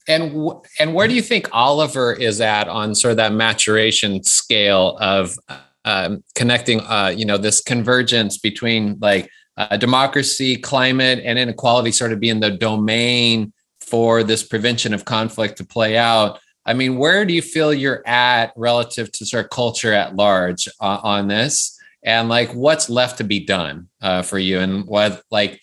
and 0.07 0.51
and 0.79 0.93
where 0.93 1.07
do 1.07 1.13
you 1.13 1.21
think 1.21 1.47
Oliver 1.53 2.13
is 2.13 2.41
at 2.41 2.67
on 2.67 2.95
sort 2.95 3.11
of 3.11 3.17
that 3.17 3.33
maturation 3.33 4.23
scale 4.23 4.97
of 4.99 5.37
um, 5.85 6.23
connecting, 6.35 6.81
uh, 6.81 7.13
you 7.15 7.25
know, 7.25 7.37
this 7.37 7.61
convergence 7.61 8.37
between 8.37 8.97
like 9.01 9.29
uh, 9.57 9.77
democracy, 9.77 10.57
climate, 10.57 11.21
and 11.23 11.37
inequality 11.37 11.91
sort 11.91 12.11
of 12.11 12.19
being 12.19 12.39
the 12.39 12.51
domain 12.51 13.53
for 13.81 14.23
this 14.23 14.43
prevention 14.43 14.93
of 14.93 15.05
conflict 15.05 15.57
to 15.57 15.65
play 15.65 15.97
out. 15.97 16.39
I 16.65 16.73
mean, 16.73 16.97
where 16.97 17.25
do 17.25 17.33
you 17.33 17.41
feel 17.41 17.73
you're 17.73 18.07
at 18.07 18.53
relative 18.55 19.11
to 19.13 19.25
sort 19.25 19.45
of 19.45 19.51
culture 19.51 19.93
at 19.93 20.15
large 20.15 20.67
uh, 20.79 20.99
on 21.03 21.27
this? 21.27 21.77
And 22.03 22.29
like, 22.29 22.51
what's 22.53 22.89
left 22.89 23.17
to 23.17 23.23
be 23.23 23.39
done 23.39 23.89
uh, 24.01 24.21
for 24.21 24.39
you? 24.39 24.59
And 24.59 24.85
what, 24.85 25.23
like, 25.31 25.61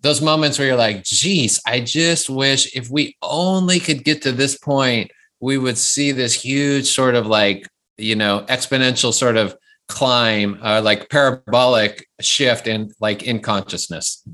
those 0.00 0.20
moments 0.20 0.58
where 0.58 0.68
you're 0.68 0.76
like, 0.76 1.04
geez, 1.04 1.60
I 1.66 1.80
just 1.80 2.28
wish 2.28 2.74
if 2.74 2.90
we 2.90 3.16
only 3.22 3.78
could 3.78 4.04
get 4.04 4.22
to 4.22 4.32
this 4.32 4.58
point, 4.58 5.10
we 5.42 5.58
would 5.58 5.76
see 5.76 6.12
this 6.12 6.32
huge 6.32 6.86
sort 6.86 7.14
of 7.14 7.26
like 7.26 7.66
you 7.98 8.16
know 8.16 8.44
exponential 8.48 9.12
sort 9.12 9.36
of 9.36 9.54
climb 9.88 10.58
uh, 10.62 10.80
like 10.82 11.10
parabolic 11.10 12.08
shift 12.20 12.66
in 12.66 12.90
like 13.00 13.22
in 13.24 13.40
consciousness 13.40 14.26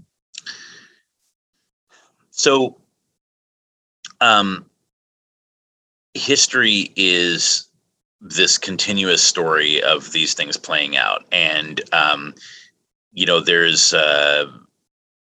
so 2.31 2.79
um 4.21 4.68
history 6.15 6.93
is 6.97 7.69
this 8.21 8.59
continuous 8.59 9.23
story 9.23 9.83
of 9.83 10.13
these 10.13 10.35
things 10.35 10.57
playing 10.57 10.97
out. 10.97 11.25
And 11.33 11.81
um 11.93 12.35
you 13.13 13.27
know 13.27 13.41
there's 13.41 13.95
uh 13.95 14.47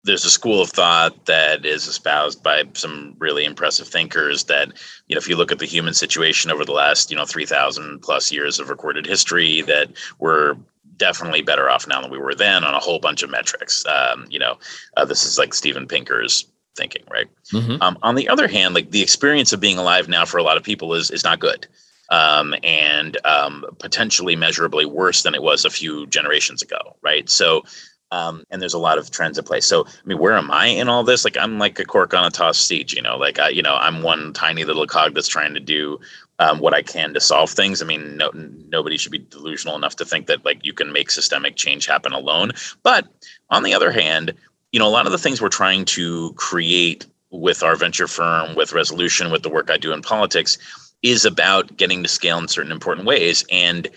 there's 0.04 0.24
a 0.24 0.30
school 0.30 0.60
of 0.60 0.68
thought 0.68 1.24
that 1.24 1.64
is 1.64 1.86
espoused 1.86 2.42
by 2.42 2.62
some 2.74 3.16
really 3.18 3.44
impressive 3.44 3.88
thinkers 3.88 4.44
that 4.44 4.68
you 5.08 5.14
know 5.14 5.18
if 5.18 5.28
you 5.28 5.36
look 5.36 5.50
at 5.50 5.58
the 5.58 5.66
human 5.66 5.94
situation 5.94 6.50
over 6.50 6.64
the 6.64 6.72
last 6.72 7.10
you 7.10 7.16
know 7.16 7.24
3000 7.24 8.00
plus 8.00 8.30
years 8.30 8.60
of 8.60 8.68
recorded 8.68 9.06
history 9.06 9.62
that 9.62 9.90
we're 10.18 10.56
definitely 10.96 11.42
better 11.42 11.68
off 11.68 11.88
now 11.88 12.00
than 12.00 12.10
we 12.10 12.18
were 12.18 12.34
then 12.34 12.62
on 12.62 12.74
a 12.74 12.78
whole 12.78 13.00
bunch 13.00 13.24
of 13.24 13.30
metrics. 13.30 13.84
Um, 13.86 14.26
you 14.28 14.38
know 14.38 14.58
uh, 14.96 15.04
this 15.04 15.24
is 15.24 15.38
like 15.38 15.54
steven 15.54 15.86
pinker's 15.86 16.46
thinking 16.76 17.02
right 17.10 17.28
mm-hmm. 17.52 17.80
um, 17.80 17.96
on 18.02 18.14
the 18.14 18.28
other 18.28 18.48
hand 18.48 18.74
like 18.74 18.90
the 18.90 19.02
experience 19.02 19.52
of 19.52 19.60
being 19.60 19.78
alive 19.78 20.08
now 20.08 20.24
for 20.24 20.38
a 20.38 20.42
lot 20.42 20.56
of 20.56 20.62
people 20.62 20.94
is 20.94 21.10
is 21.10 21.24
not 21.24 21.38
good 21.38 21.66
um, 22.10 22.54
and 22.62 23.16
um, 23.24 23.64
potentially 23.78 24.36
measurably 24.36 24.86
worse 24.86 25.22
than 25.22 25.34
it 25.34 25.42
was 25.42 25.64
a 25.64 25.70
few 25.70 26.06
generations 26.06 26.62
ago, 26.62 26.96
right? 27.02 27.28
So, 27.28 27.64
um, 28.10 28.44
and 28.50 28.60
there's 28.60 28.74
a 28.74 28.78
lot 28.78 28.98
of 28.98 29.10
trends 29.10 29.38
at 29.38 29.46
play. 29.46 29.60
So, 29.60 29.86
I 29.86 30.06
mean, 30.06 30.18
where 30.18 30.36
am 30.36 30.50
I 30.50 30.66
in 30.66 30.88
all 30.88 31.02
this? 31.02 31.24
Like, 31.24 31.36
I'm 31.36 31.58
like 31.58 31.78
a 31.78 31.84
cork 31.84 32.14
on 32.14 32.24
a 32.24 32.30
tossed 32.30 32.66
seat, 32.66 32.92
you 32.92 33.02
know. 33.02 33.16
Like, 33.16 33.38
I, 33.38 33.48
you 33.48 33.62
know, 33.62 33.74
I'm 33.74 34.02
one 34.02 34.32
tiny 34.32 34.64
little 34.64 34.86
cog 34.86 35.14
that's 35.14 35.28
trying 35.28 35.54
to 35.54 35.60
do 35.60 35.98
um, 36.38 36.60
what 36.60 36.74
I 36.74 36.82
can 36.82 37.14
to 37.14 37.20
solve 37.20 37.50
things. 37.50 37.82
I 37.82 37.86
mean, 37.86 38.16
no, 38.16 38.30
nobody 38.34 38.98
should 38.98 39.12
be 39.12 39.18
delusional 39.18 39.76
enough 39.76 39.96
to 39.96 40.04
think 40.04 40.26
that 40.26 40.44
like 40.44 40.64
you 40.64 40.72
can 40.72 40.92
make 40.92 41.10
systemic 41.10 41.56
change 41.56 41.86
happen 41.86 42.12
alone. 42.12 42.52
But 42.82 43.08
on 43.50 43.62
the 43.62 43.74
other 43.74 43.90
hand, 43.90 44.34
you 44.74 44.80
know, 44.80 44.88
a 44.88 44.90
lot 44.90 45.06
of 45.06 45.12
the 45.12 45.18
things 45.18 45.40
we're 45.40 45.48
trying 45.48 45.84
to 45.84 46.32
create 46.32 47.06
with 47.30 47.62
our 47.62 47.76
venture 47.76 48.08
firm, 48.08 48.56
with 48.56 48.72
resolution, 48.72 49.30
with 49.30 49.44
the 49.44 49.48
work 49.48 49.70
I 49.70 49.76
do 49.76 49.92
in 49.92 50.02
politics, 50.02 50.58
is 51.00 51.24
about 51.24 51.76
getting 51.76 52.02
to 52.02 52.08
scale 52.08 52.38
in 52.38 52.48
certain 52.48 52.72
important 52.72 53.06
ways. 53.06 53.44
And 53.52 53.88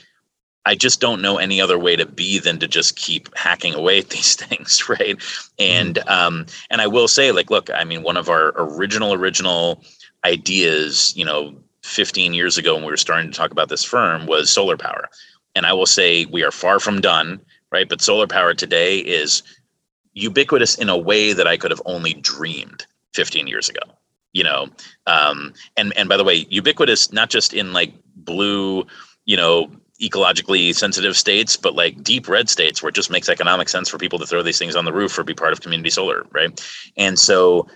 I 0.67 0.75
just 0.75 1.01
don't 1.01 1.19
know 1.19 1.39
any 1.39 1.59
other 1.59 1.79
way 1.79 1.95
to 1.95 2.05
be 2.05 2.37
than 2.37 2.59
to 2.59 2.67
just 2.67 2.95
keep 2.95 3.35
hacking 3.35 3.73
away 3.73 3.97
at 3.97 4.09
these 4.11 4.35
things, 4.35 4.87
right? 4.87 5.17
And 5.57 5.95
mm-hmm. 5.95 6.09
um, 6.09 6.45
and 6.69 6.79
I 6.79 6.85
will 6.85 7.07
say, 7.07 7.31
like, 7.31 7.49
look, 7.49 7.71
I 7.73 7.83
mean, 7.83 8.03
one 8.03 8.15
of 8.15 8.29
our 8.29 8.53
original 8.55 9.15
original 9.15 9.83
ideas, 10.25 11.11
you 11.17 11.25
know, 11.25 11.55
15 11.85 12.35
years 12.35 12.55
ago 12.55 12.75
when 12.75 12.83
we 12.83 12.91
were 12.91 12.97
starting 12.97 13.31
to 13.31 13.35
talk 13.35 13.49
about 13.49 13.69
this 13.69 13.83
firm 13.83 14.27
was 14.27 14.51
solar 14.51 14.77
power. 14.77 15.09
And 15.55 15.65
I 15.65 15.73
will 15.73 15.87
say 15.87 16.25
we 16.25 16.43
are 16.43 16.51
far 16.51 16.79
from 16.79 17.01
done, 17.01 17.39
right? 17.71 17.89
But 17.89 17.99
solar 17.99 18.27
power 18.27 18.53
today 18.53 18.99
is 18.99 19.41
ubiquitous 20.17 20.75
in 20.75 20.89
a 20.89 20.97
way 20.97 21.33
that 21.33 21.47
I 21.47 21.57
could 21.57 21.71
have 21.71 21.81
only 21.85 22.13
dreamed 22.13 22.85
15 23.13 23.47
years 23.47 23.69
ago 23.69 23.81
you 24.33 24.43
know? 24.43 24.67
Um, 25.07 25.53
and 25.75 25.97
and 25.97 26.07
by 26.07 26.17
the 26.17 26.23
way 26.23 26.45
ubiquitous 26.49 27.11
not 27.11 27.29
just 27.29 27.53
in 27.53 27.73
like 27.73 27.93
blue 28.15 28.85
you 29.25 29.35
know 29.35 29.71
ecologically 29.99 30.75
sensitive 30.75 31.17
states 31.17 31.57
but 31.57 31.73
like 31.73 32.03
deep 32.03 32.27
red 32.29 32.49
states 32.49 32.83
where 32.83 32.89
it 32.89 32.95
just 32.95 33.09
makes 33.09 33.29
economic 33.29 33.67
sense 33.67 33.89
for 33.89 33.97
people 33.97 34.19
to 34.19 34.27
throw 34.27 34.43
these 34.43 34.59
things 34.59 34.75
on 34.75 34.85
the 34.85 34.93
roof 34.93 35.17
or 35.17 35.23
be 35.23 35.33
part 35.33 35.53
of 35.53 35.61
community 35.61 35.89
solar 35.89 36.25
right? 36.31 36.61
And 36.97 37.17
so 37.17 37.67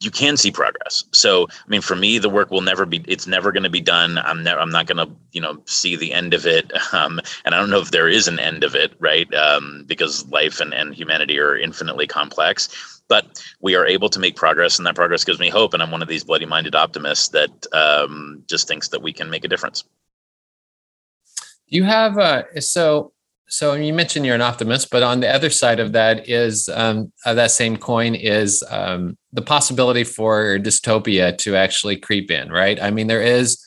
you 0.00 0.10
can 0.10 0.36
see 0.36 0.50
progress. 0.50 1.04
So 1.12 1.46
i 1.50 1.68
mean 1.68 1.80
for 1.80 1.96
me 1.96 2.18
the 2.18 2.28
work 2.30 2.50
will 2.50 2.60
never 2.60 2.86
be 2.86 3.04
it's 3.06 3.26
never 3.26 3.52
going 3.52 3.62
to 3.62 3.70
be 3.70 3.80
done. 3.80 4.18
I'm 4.18 4.42
never 4.42 4.60
i'm 4.60 4.70
not 4.70 4.86
going 4.86 5.06
to 5.06 5.12
you 5.32 5.40
know 5.40 5.60
see 5.66 5.96
the 5.96 6.12
end 6.12 6.34
of 6.34 6.46
it. 6.46 6.72
Um, 6.90 7.20
and 7.44 7.54
i 7.54 7.58
don't 7.58 7.70
know 7.70 7.80
if 7.80 7.90
there 7.90 8.08
is 8.08 8.28
an 8.28 8.38
end 8.38 8.64
of 8.64 8.74
it 8.74 8.92
right? 8.98 9.32
Um, 9.34 9.84
because 9.86 10.26
life 10.28 10.58
and, 10.58 10.72
and 10.72 10.94
humanity 10.94 11.38
are 11.38 11.56
infinitely 11.56 12.06
complex. 12.06 13.02
But 13.08 13.42
we 13.60 13.74
are 13.74 13.86
able 13.86 14.08
to 14.10 14.18
make 14.18 14.36
progress 14.36 14.78
and 14.78 14.86
that 14.86 14.94
progress 14.94 15.24
gives 15.24 15.38
me 15.38 15.48
hope 15.48 15.74
and 15.74 15.82
i'm 15.82 15.90
one 15.90 16.02
of 16.02 16.08
these 16.08 16.24
bloody 16.24 16.46
minded 16.46 16.74
optimists 16.74 17.28
that 17.28 17.66
um, 17.72 18.42
just 18.48 18.68
thinks 18.68 18.88
that 18.88 19.02
we 19.02 19.12
can 19.12 19.30
make 19.30 19.44
a 19.44 19.48
difference. 19.48 19.84
You 21.66 21.84
have 21.84 22.16
uh, 22.18 22.44
so 22.60 23.12
so 23.48 23.74
you 23.74 23.92
mentioned 23.92 24.26
you're 24.26 24.34
an 24.34 24.40
optimist 24.40 24.90
but 24.90 25.02
on 25.02 25.20
the 25.20 25.28
other 25.28 25.50
side 25.50 25.80
of 25.80 25.92
that 25.92 26.28
is 26.28 26.68
um, 26.70 27.12
of 27.24 27.36
that 27.36 27.50
same 27.50 27.76
coin 27.76 28.14
is 28.14 28.62
um, 28.70 29.16
the 29.32 29.42
possibility 29.42 30.04
for 30.04 30.58
dystopia 30.58 31.36
to 31.36 31.56
actually 31.56 31.96
creep 31.96 32.30
in 32.30 32.50
right? 32.50 32.80
I 32.82 32.90
mean 32.90 33.06
there 33.06 33.22
is 33.22 33.62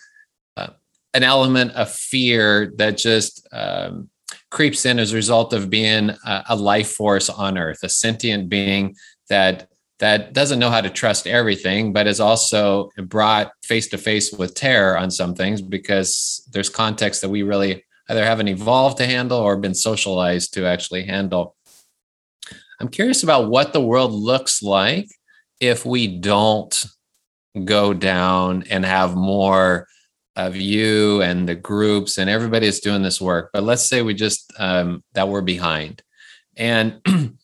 uh, 0.58 0.68
an 1.14 1.24
element 1.24 1.72
of 1.72 1.92
fear 1.92 2.72
that 2.78 2.98
just 2.98 3.48
um, 3.52 4.10
creeps 4.50 4.86
in 4.86 5.00
as 5.00 5.14
a 5.14 5.16
result 5.16 5.54
of 5.54 5.70
being 5.70 6.12
a, 6.26 6.44
a 6.50 6.56
life 6.56 6.92
force 6.92 7.30
on 7.30 7.58
earth 7.58 7.80
a 7.84 7.90
sentient 7.90 8.50
being 8.50 8.96
that 9.30 9.68
that 10.02 10.34
doesn't 10.34 10.58
know 10.58 10.72
how 10.72 10.82
to 10.82 10.90
trust 10.90 11.28
everything, 11.28 11.94
but 11.94 12.08
is 12.08 12.20
also 12.20 12.90
brought 13.04 13.52
face 13.64 13.88
to 13.90 14.00
face 14.00 14.34
with 14.34 14.56
terror 14.56 14.98
on 14.98 15.12
some 15.12 15.36
things 15.36 15.62
because 15.62 16.44
there's 16.52 16.70
context 16.70 17.22
that 17.22 17.30
we 17.30 17.44
really 17.44 17.84
either 18.12 18.26
haven't 18.26 18.50
evolved 18.50 18.98
to 18.98 19.06
handle 19.06 19.40
or 19.40 19.56
been 19.56 19.74
socialized 19.74 20.54
to 20.54 20.66
actually 20.66 21.04
handle. 21.04 21.56
I'm 22.82 22.90
curious 22.90 23.24
about 23.24 23.50
what 23.50 23.72
the 23.72 23.80
world 23.80 24.12
looks 24.12 24.62
like 24.62 25.08
if 25.62 25.86
we 25.86 26.20
don't 26.20 26.86
go 27.64 27.94
down 27.94 28.66
and 28.70 28.84
have 28.84 29.16
more 29.16 29.88
of 30.36 30.58
you 30.58 31.22
and 31.22 31.48
the 31.48 31.56
groups 31.56 32.18
and 32.18 32.30
everybody 32.30 32.68
is 32.68 32.82
doing 32.82 33.02
this 33.02 33.22
work. 33.22 33.50
But 33.54 33.64
let's 33.64 33.88
say 33.88 34.02
we 34.02 34.14
just 34.14 34.52
um, 34.60 35.04
that 35.14 35.30
we're 35.30 35.42
behind. 35.42 36.04
And 36.58 37.02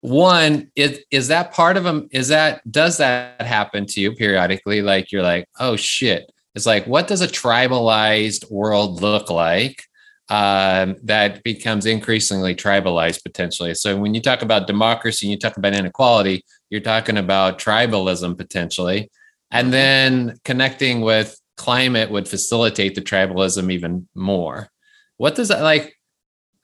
one 0.00 0.72
is 0.74 1.00
is 1.12 1.28
that 1.28 1.52
part 1.52 1.76
of 1.76 1.84
them 1.84 2.08
is 2.10 2.26
that 2.28 2.68
does 2.72 2.96
that 2.96 3.40
happen 3.40 3.86
to 3.86 4.00
you 4.00 4.12
periodically 4.12 4.82
like 4.82 5.12
you're 5.12 5.22
like 5.22 5.48
oh 5.60 5.76
shit 5.76 6.28
it's 6.56 6.66
like 6.66 6.84
what 6.88 7.06
does 7.06 7.20
a 7.20 7.28
tribalized 7.28 8.50
world 8.50 9.00
look 9.00 9.30
like 9.30 9.84
um, 10.32 10.96
that 11.02 11.42
becomes 11.42 11.84
increasingly 11.84 12.54
tribalized 12.54 13.22
potentially. 13.22 13.74
So 13.74 13.98
when 13.98 14.14
you 14.14 14.22
talk 14.22 14.40
about 14.40 14.66
democracy 14.66 15.26
and 15.26 15.30
you 15.30 15.38
talk 15.38 15.58
about 15.58 15.74
inequality 15.74 16.42
you're 16.72 16.80
talking 16.80 17.18
about 17.18 17.58
tribalism 17.58 18.38
potentially. 18.38 19.10
And 19.50 19.66
mm-hmm. 19.66 19.72
then 19.72 20.40
connecting 20.42 21.02
with 21.02 21.38
climate 21.58 22.10
would 22.10 22.26
facilitate 22.26 22.94
the 22.94 23.02
tribalism 23.02 23.70
even 23.70 24.08
more. 24.14 24.70
What 25.18 25.34
does 25.34 25.48
that 25.48 25.62
like 25.62 25.94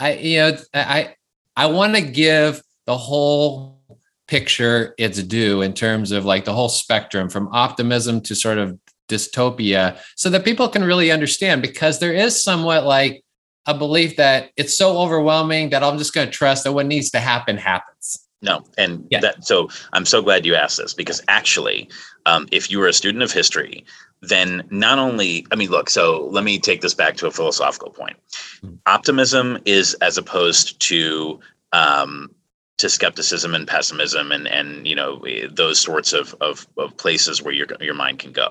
i 0.01 0.15
you 0.15 0.39
know 0.39 0.57
i 0.73 1.15
i 1.57 1.67
want 1.67 1.95
to 1.95 2.01
give 2.01 2.63
the 2.87 2.97
whole 2.97 3.83
picture 4.27 4.95
its 4.97 5.23
due 5.23 5.61
in 5.61 5.75
terms 5.75 6.11
of 6.11 6.25
like 6.25 6.45
the 6.45 6.55
whole 6.55 6.69
spectrum 6.69 7.29
from 7.29 7.49
optimism 7.53 8.21
to 8.23 8.35
sort 8.35 8.59
of 8.59 8.79
dystopia 9.09 9.99
so 10.17 10.31
that 10.31 10.45
people 10.45 10.69
can 10.69 10.85
really 10.85 11.11
understand 11.11 11.61
because 11.61 11.99
there 11.99 12.13
is 12.13 12.43
somewhat 12.43 12.85
like 12.85 13.23
a 13.69 13.75
belief 13.75 14.17
that 14.17 14.51
it's 14.57 14.77
so 14.77 14.99
overwhelming 14.99 15.71
that 15.71 15.85
I'm 15.85 15.99
just 15.99 16.15
going 16.15 16.27
to 16.27 16.33
trust 16.33 16.65
that 16.65 16.73
what 16.73 16.87
needs 16.87 17.11
to 17.11 17.21
happen 17.21 17.59
happens. 17.59 18.27
No, 18.41 18.65
and 18.79 19.07
yeah. 19.11 19.21
that 19.21 19.45
so 19.45 19.69
I'm 19.93 20.07
so 20.07 20.23
glad 20.23 20.47
you 20.47 20.55
asked 20.55 20.79
this 20.79 20.95
because 20.95 21.21
actually, 21.29 21.89
um, 22.25 22.49
if 22.51 22.71
you 22.71 22.79
were 22.79 22.87
a 22.87 22.93
student 22.93 23.23
of 23.23 23.33
history, 23.33 23.85
then 24.23 24.67
not 24.71 24.99
only 24.99 25.47
I 25.53 25.57
mean, 25.57 25.71
look. 25.71 25.91
So 25.91 26.29
let 26.31 26.45
me 26.45 26.59
take 26.59 26.81
this 26.81 26.95
back 26.95 27.17
to 27.17 27.27
a 27.27 27.31
philosophical 27.31 27.91
point. 27.91 28.17
Mm-hmm. 28.63 28.77
Optimism 28.87 29.59
is 29.65 29.95
as 29.95 30.17
opposed 30.17 30.81
to 30.81 31.41
um, 31.73 32.31
to 32.79 32.89
skepticism 32.89 33.55
and 33.57 33.67
pessimism 33.67 34.31
and 34.31 34.47
and 34.47 34.87
you 34.87 34.95
know 34.95 35.21
those 35.51 35.81
sorts 35.81 36.13
of, 36.13 36.35
of 36.41 36.67
of 36.79 36.97
places 36.97 37.43
where 37.43 37.53
your 37.53 37.67
your 37.81 37.95
mind 37.95 38.21
can 38.21 38.33
go. 38.33 38.49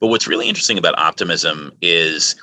But 0.00 0.08
what's 0.08 0.26
really 0.26 0.48
interesting 0.48 0.78
about 0.78 0.98
optimism 0.98 1.72
is 1.82 2.36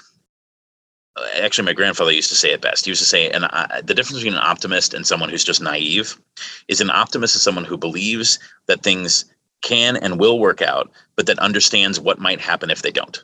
actually 1.42 1.66
my 1.66 1.74
grandfather 1.74 2.12
used 2.12 2.30
to 2.30 2.36
say 2.36 2.52
it 2.52 2.62
best. 2.62 2.86
He 2.86 2.92
used 2.92 3.02
to 3.02 3.08
say, 3.08 3.30
and 3.30 3.46
uh, 3.46 3.82
the 3.84 3.94
difference 3.94 4.20
between 4.20 4.34
an 4.34 4.44
optimist 4.44 4.94
and 4.94 5.06
someone 5.06 5.30
who's 5.30 5.44
just 5.44 5.62
naive 5.62 6.20
is 6.68 6.82
an 6.82 6.90
optimist 6.90 7.36
is 7.36 7.42
someone 7.42 7.66
who 7.66 7.78
believes 7.78 8.40
that 8.68 8.82
things 8.82 9.26
can 9.62 9.96
and 9.98 10.20
will 10.20 10.40
work 10.40 10.62
out, 10.62 10.92
but 11.16 11.26
that 11.28 11.40
understands 11.40 12.00
what 12.00 12.20
might 12.20 12.40
happen 12.40 12.70
if 12.70 12.82
they 12.82 12.92
don't. 12.92 13.24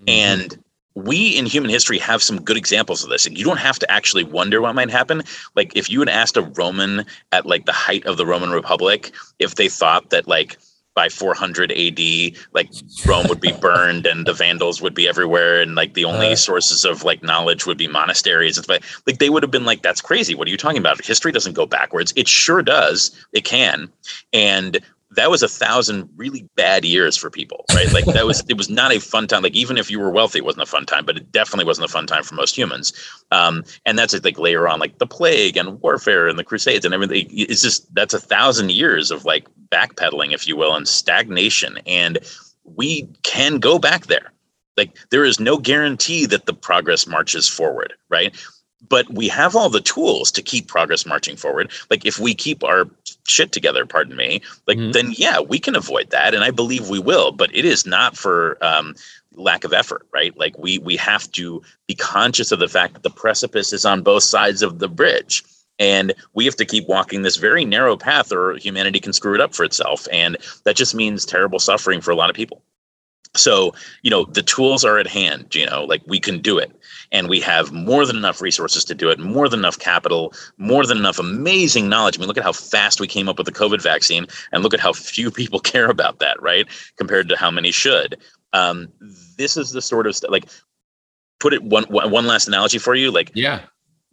Mm-hmm. 0.00 0.04
And 0.08 0.64
we 0.94 1.36
in 1.36 1.46
human 1.46 1.70
history 1.70 1.98
have 1.98 2.22
some 2.22 2.40
good 2.40 2.56
examples 2.56 3.02
of 3.02 3.10
this. 3.10 3.26
and 3.26 3.36
You 3.36 3.44
don't 3.44 3.58
have 3.58 3.78
to 3.80 3.90
actually 3.90 4.24
wonder 4.24 4.60
what 4.60 4.74
might 4.74 4.90
happen. 4.90 5.22
Like 5.56 5.76
if 5.76 5.90
you 5.90 5.98
had 6.00 6.08
asked 6.08 6.36
a 6.36 6.42
Roman 6.42 7.04
at 7.32 7.46
like 7.46 7.66
the 7.66 7.72
height 7.72 8.06
of 8.06 8.16
the 8.16 8.26
Roman 8.26 8.50
Republic 8.50 9.12
if 9.38 9.56
they 9.56 9.68
thought 9.68 10.10
that 10.10 10.28
like 10.28 10.56
by 10.94 11.08
400 11.08 11.72
AD, 11.72 11.98
like 12.52 12.70
Rome 13.06 13.26
would 13.28 13.40
be 13.40 13.52
burned 13.60 14.06
and 14.06 14.26
the 14.26 14.32
Vandals 14.32 14.80
would 14.80 14.94
be 14.94 15.08
everywhere, 15.08 15.60
and 15.60 15.74
like 15.74 15.94
the 15.94 16.04
only 16.04 16.32
uh, 16.32 16.36
sources 16.36 16.84
of 16.84 17.04
like 17.04 17.22
knowledge 17.22 17.66
would 17.66 17.78
be 17.78 17.88
monasteries. 17.88 18.58
It's 18.58 18.68
like, 18.68 18.84
like 19.06 19.18
they 19.18 19.30
would 19.30 19.42
have 19.42 19.50
been 19.50 19.64
like, 19.64 19.82
"That's 19.82 20.00
crazy. 20.00 20.34
What 20.34 20.48
are 20.48 20.50
you 20.50 20.56
talking 20.56 20.78
about? 20.78 21.04
History 21.04 21.32
doesn't 21.32 21.54
go 21.54 21.66
backwards. 21.66 22.12
It 22.16 22.28
sure 22.28 22.62
does. 22.62 23.10
It 23.32 23.44
can." 23.44 23.90
And 24.32 24.80
that 25.16 25.30
was 25.30 25.42
a 25.42 25.48
thousand 25.48 26.08
really 26.16 26.48
bad 26.56 26.84
years 26.84 27.16
for 27.16 27.30
people, 27.30 27.64
right? 27.74 27.92
Like 27.92 28.04
that 28.06 28.26
was 28.26 28.42
it 28.48 28.56
was 28.56 28.68
not 28.68 28.92
a 28.92 29.00
fun 29.00 29.26
time. 29.26 29.42
Like 29.42 29.54
even 29.54 29.78
if 29.78 29.90
you 29.90 30.00
were 30.00 30.10
wealthy, 30.10 30.38
it 30.38 30.44
wasn't 30.44 30.62
a 30.62 30.70
fun 30.70 30.86
time, 30.86 31.04
but 31.04 31.16
it 31.16 31.32
definitely 31.32 31.64
wasn't 31.64 31.88
a 31.88 31.92
fun 31.92 32.06
time 32.06 32.22
for 32.22 32.34
most 32.34 32.56
humans. 32.56 32.92
Um, 33.30 33.64
and 33.86 33.98
that's 33.98 34.14
like 34.24 34.38
later 34.38 34.68
on, 34.68 34.80
like 34.80 34.98
the 34.98 35.06
plague 35.06 35.56
and 35.56 35.80
warfare 35.80 36.28
and 36.28 36.38
the 36.38 36.44
Crusades 36.44 36.84
and 36.84 36.94
everything. 36.94 37.26
It's 37.30 37.62
just 37.62 37.92
that's 37.94 38.14
a 38.14 38.20
thousand 38.20 38.72
years 38.72 39.10
of 39.10 39.24
like 39.24 39.48
backpedaling, 39.70 40.32
if 40.32 40.46
you 40.46 40.56
will, 40.56 40.74
and 40.74 40.86
stagnation. 40.86 41.78
And 41.86 42.18
we 42.64 43.08
can 43.22 43.58
go 43.58 43.78
back 43.78 44.06
there. 44.06 44.32
Like 44.76 44.96
there 45.10 45.24
is 45.24 45.38
no 45.38 45.58
guarantee 45.58 46.26
that 46.26 46.46
the 46.46 46.54
progress 46.54 47.06
marches 47.06 47.48
forward, 47.48 47.94
right? 48.08 48.34
But 48.88 49.12
we 49.12 49.28
have 49.28 49.56
all 49.56 49.70
the 49.70 49.80
tools 49.80 50.30
to 50.32 50.42
keep 50.42 50.68
progress 50.68 51.06
marching 51.06 51.36
forward. 51.36 51.70
Like 51.90 52.04
if 52.04 52.18
we 52.18 52.34
keep 52.34 52.64
our 52.64 52.88
shit 53.26 53.52
together, 53.52 53.86
pardon 53.86 54.16
me, 54.16 54.42
like 54.66 54.78
mm-hmm. 54.78 54.92
then 54.92 55.12
yeah, 55.16 55.40
we 55.40 55.58
can 55.58 55.76
avoid 55.76 56.10
that, 56.10 56.34
and 56.34 56.44
I 56.44 56.50
believe 56.50 56.88
we 56.88 56.98
will. 56.98 57.32
But 57.32 57.54
it 57.54 57.64
is 57.64 57.86
not 57.86 58.16
for 58.16 58.58
um, 58.64 58.94
lack 59.34 59.64
of 59.64 59.72
effort, 59.72 60.06
right? 60.12 60.36
Like 60.36 60.58
we 60.58 60.78
we 60.78 60.96
have 60.96 61.30
to 61.32 61.62
be 61.86 61.94
conscious 61.94 62.52
of 62.52 62.58
the 62.58 62.68
fact 62.68 62.94
that 62.94 63.02
the 63.02 63.10
precipice 63.10 63.72
is 63.72 63.84
on 63.84 64.02
both 64.02 64.22
sides 64.22 64.62
of 64.62 64.78
the 64.78 64.88
bridge. 64.88 65.44
And 65.80 66.14
we 66.34 66.44
have 66.44 66.54
to 66.56 66.64
keep 66.64 66.86
walking 66.86 67.22
this 67.22 67.36
very 67.36 67.64
narrow 67.64 67.96
path, 67.96 68.30
or 68.30 68.54
humanity 68.54 69.00
can 69.00 69.12
screw 69.12 69.34
it 69.34 69.40
up 69.40 69.54
for 69.54 69.64
itself. 69.64 70.06
And 70.12 70.36
that 70.64 70.76
just 70.76 70.94
means 70.94 71.24
terrible 71.24 71.58
suffering 71.58 72.00
for 72.00 72.12
a 72.12 72.16
lot 72.16 72.30
of 72.30 72.36
people. 72.36 72.62
So, 73.36 73.74
you 74.02 74.10
know, 74.10 74.24
the 74.24 74.42
tools 74.42 74.84
are 74.84 74.98
at 74.98 75.08
hand, 75.08 75.54
you 75.54 75.66
know, 75.66 75.84
like 75.84 76.02
we 76.06 76.20
can 76.20 76.40
do 76.40 76.58
it. 76.58 76.70
And 77.14 77.28
we 77.28 77.40
have 77.40 77.72
more 77.72 78.04
than 78.04 78.16
enough 78.16 78.42
resources 78.42 78.84
to 78.86 78.94
do 78.94 79.08
it, 79.08 79.20
more 79.20 79.48
than 79.48 79.60
enough 79.60 79.78
capital, 79.78 80.34
more 80.58 80.84
than 80.84 80.98
enough 80.98 81.18
amazing 81.18 81.88
knowledge. 81.88 82.18
I 82.18 82.20
mean, 82.20 82.28
look 82.28 82.36
at 82.36 82.44
how 82.44 82.52
fast 82.52 83.00
we 83.00 83.06
came 83.06 83.28
up 83.28 83.38
with 83.38 83.46
the 83.46 83.52
COVID 83.52 83.80
vaccine, 83.80 84.26
and 84.50 84.62
look 84.62 84.74
at 84.74 84.80
how 84.80 84.92
few 84.92 85.30
people 85.40 85.60
care 85.60 85.88
about 85.88 86.18
that, 86.18 86.42
right? 86.42 86.66
Compared 86.98 87.28
to 87.28 87.36
how 87.36 87.50
many 87.50 87.70
should. 87.70 88.18
Um, 88.52 88.88
this 89.38 89.56
is 89.56 89.70
the 89.70 89.80
sort 89.80 90.06
of 90.06 90.14
stuff 90.14 90.30
like 90.30 90.44
put 91.40 91.54
it 91.54 91.62
one 91.62 91.84
one 91.84 92.26
last 92.26 92.48
analogy 92.48 92.78
for 92.78 92.94
you. 92.94 93.10
Like, 93.10 93.30
yeah, 93.34 93.60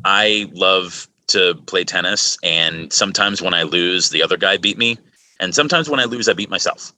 I 0.06 0.50
love 0.54 1.10
to 1.28 1.56
play 1.66 1.84
tennis, 1.84 2.38
and 2.44 2.94
sometimes 2.94 3.42
when 3.42 3.56
I 3.56 3.64
lose, 3.64 4.10
the 4.10 4.22
other 4.22 4.38
guy 4.38 4.58
beat 4.58 4.78
me, 4.78 4.98
and 5.40 5.56
sometimes 5.56 5.90
when 5.90 6.00
I 6.00 6.06
lose, 6.06 6.30
I 6.30 6.34
beat 6.34 6.50
myself. 6.50 6.94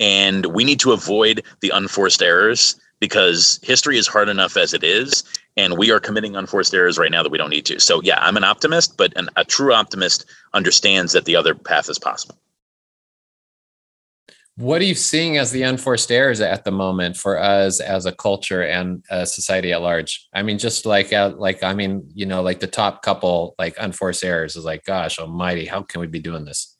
And 0.00 0.46
we 0.46 0.64
need 0.64 0.80
to 0.80 0.92
avoid 0.92 1.44
the 1.60 1.70
unforced 1.70 2.22
errors 2.22 2.76
because 3.00 3.58
history 3.62 3.98
is 3.98 4.06
hard 4.06 4.28
enough 4.28 4.56
as 4.56 4.74
it 4.74 4.84
is. 4.84 5.24
And 5.56 5.78
we 5.78 5.90
are 5.90 6.00
committing 6.00 6.34
unforced 6.34 6.74
errors 6.74 6.98
right 6.98 7.10
now 7.10 7.22
that 7.22 7.30
we 7.30 7.38
don't 7.38 7.50
need 7.50 7.66
to. 7.66 7.78
So, 7.78 8.02
yeah, 8.02 8.18
I'm 8.20 8.36
an 8.36 8.44
optimist, 8.44 8.96
but 8.96 9.12
an, 9.16 9.28
a 9.36 9.44
true 9.44 9.72
optimist 9.72 10.24
understands 10.52 11.12
that 11.12 11.26
the 11.26 11.36
other 11.36 11.54
path 11.54 11.88
is 11.88 11.98
possible. 11.98 12.38
What 14.56 14.80
are 14.80 14.84
you 14.84 14.94
seeing 14.94 15.36
as 15.36 15.50
the 15.50 15.62
unforced 15.62 16.12
errors 16.12 16.40
at 16.40 16.64
the 16.64 16.70
moment 16.70 17.16
for 17.16 17.36
us 17.36 17.80
as 17.80 18.06
a 18.06 18.12
culture 18.12 18.62
and 18.62 19.04
a 19.10 19.26
society 19.26 19.72
at 19.72 19.82
large? 19.82 20.28
I 20.32 20.42
mean, 20.42 20.58
just 20.58 20.86
like, 20.86 21.12
uh, 21.12 21.32
like 21.36 21.64
I 21.64 21.74
mean, 21.74 22.08
you 22.14 22.24
know, 22.24 22.40
like 22.40 22.60
the 22.60 22.68
top 22.68 23.02
couple 23.02 23.56
like 23.58 23.74
unforced 23.80 24.22
errors 24.22 24.54
is 24.54 24.64
like, 24.64 24.84
gosh 24.84 25.18
almighty, 25.18 25.66
how 25.66 25.82
can 25.82 26.00
we 26.00 26.06
be 26.06 26.20
doing 26.20 26.44
this? 26.44 26.73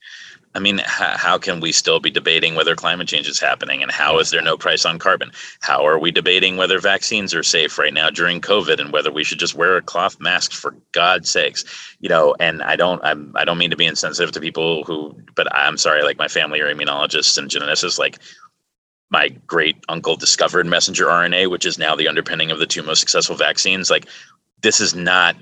I 0.54 0.60
mean, 0.60 0.78
how, 0.84 1.16
how 1.16 1.38
can 1.38 1.60
we 1.60 1.72
still 1.72 1.98
be 1.98 2.10
debating 2.10 2.54
whether 2.54 2.76
climate 2.76 3.08
change 3.08 3.28
is 3.28 3.40
happening 3.40 3.82
and 3.82 3.90
how 3.90 4.18
is 4.20 4.30
there 4.30 4.40
no 4.40 4.56
price 4.56 4.84
on 4.84 5.00
carbon? 5.00 5.32
How 5.60 5.84
are 5.84 5.98
we 5.98 6.12
debating 6.12 6.56
whether 6.56 6.78
vaccines 6.78 7.34
are 7.34 7.42
safe 7.42 7.76
right 7.76 7.92
now 7.92 8.08
during 8.10 8.40
COVID 8.40 8.78
and 8.80 8.92
whether 8.92 9.10
we 9.10 9.24
should 9.24 9.40
just 9.40 9.56
wear 9.56 9.76
a 9.76 9.82
cloth 9.82 10.20
mask 10.20 10.52
for 10.52 10.76
God's 10.92 11.28
sakes? 11.28 11.64
You 11.98 12.08
know, 12.08 12.36
and 12.38 12.62
I 12.62 12.76
don't 12.76 13.02
I'm 13.04 13.32
I 13.36 13.44
don't 13.44 13.58
mean 13.58 13.70
to 13.70 13.76
be 13.76 13.86
insensitive 13.86 14.32
to 14.32 14.40
people 14.40 14.84
who 14.84 15.16
but 15.34 15.52
I'm 15.52 15.76
sorry, 15.76 16.04
like 16.04 16.18
my 16.18 16.28
family 16.28 16.60
are 16.60 16.72
immunologists 16.72 17.36
and 17.36 17.50
geneticists, 17.50 17.98
like 17.98 18.20
my 19.10 19.30
great 19.46 19.76
uncle 19.88 20.16
discovered 20.16 20.66
messenger 20.66 21.06
RNA, 21.06 21.50
which 21.50 21.66
is 21.66 21.78
now 21.78 21.96
the 21.96 22.08
underpinning 22.08 22.50
of 22.50 22.58
the 22.58 22.66
two 22.66 22.82
most 22.82 23.00
successful 23.00 23.36
vaccines. 23.36 23.90
Like 23.90 24.06
this 24.62 24.80
is 24.80 24.94
not 24.94 25.36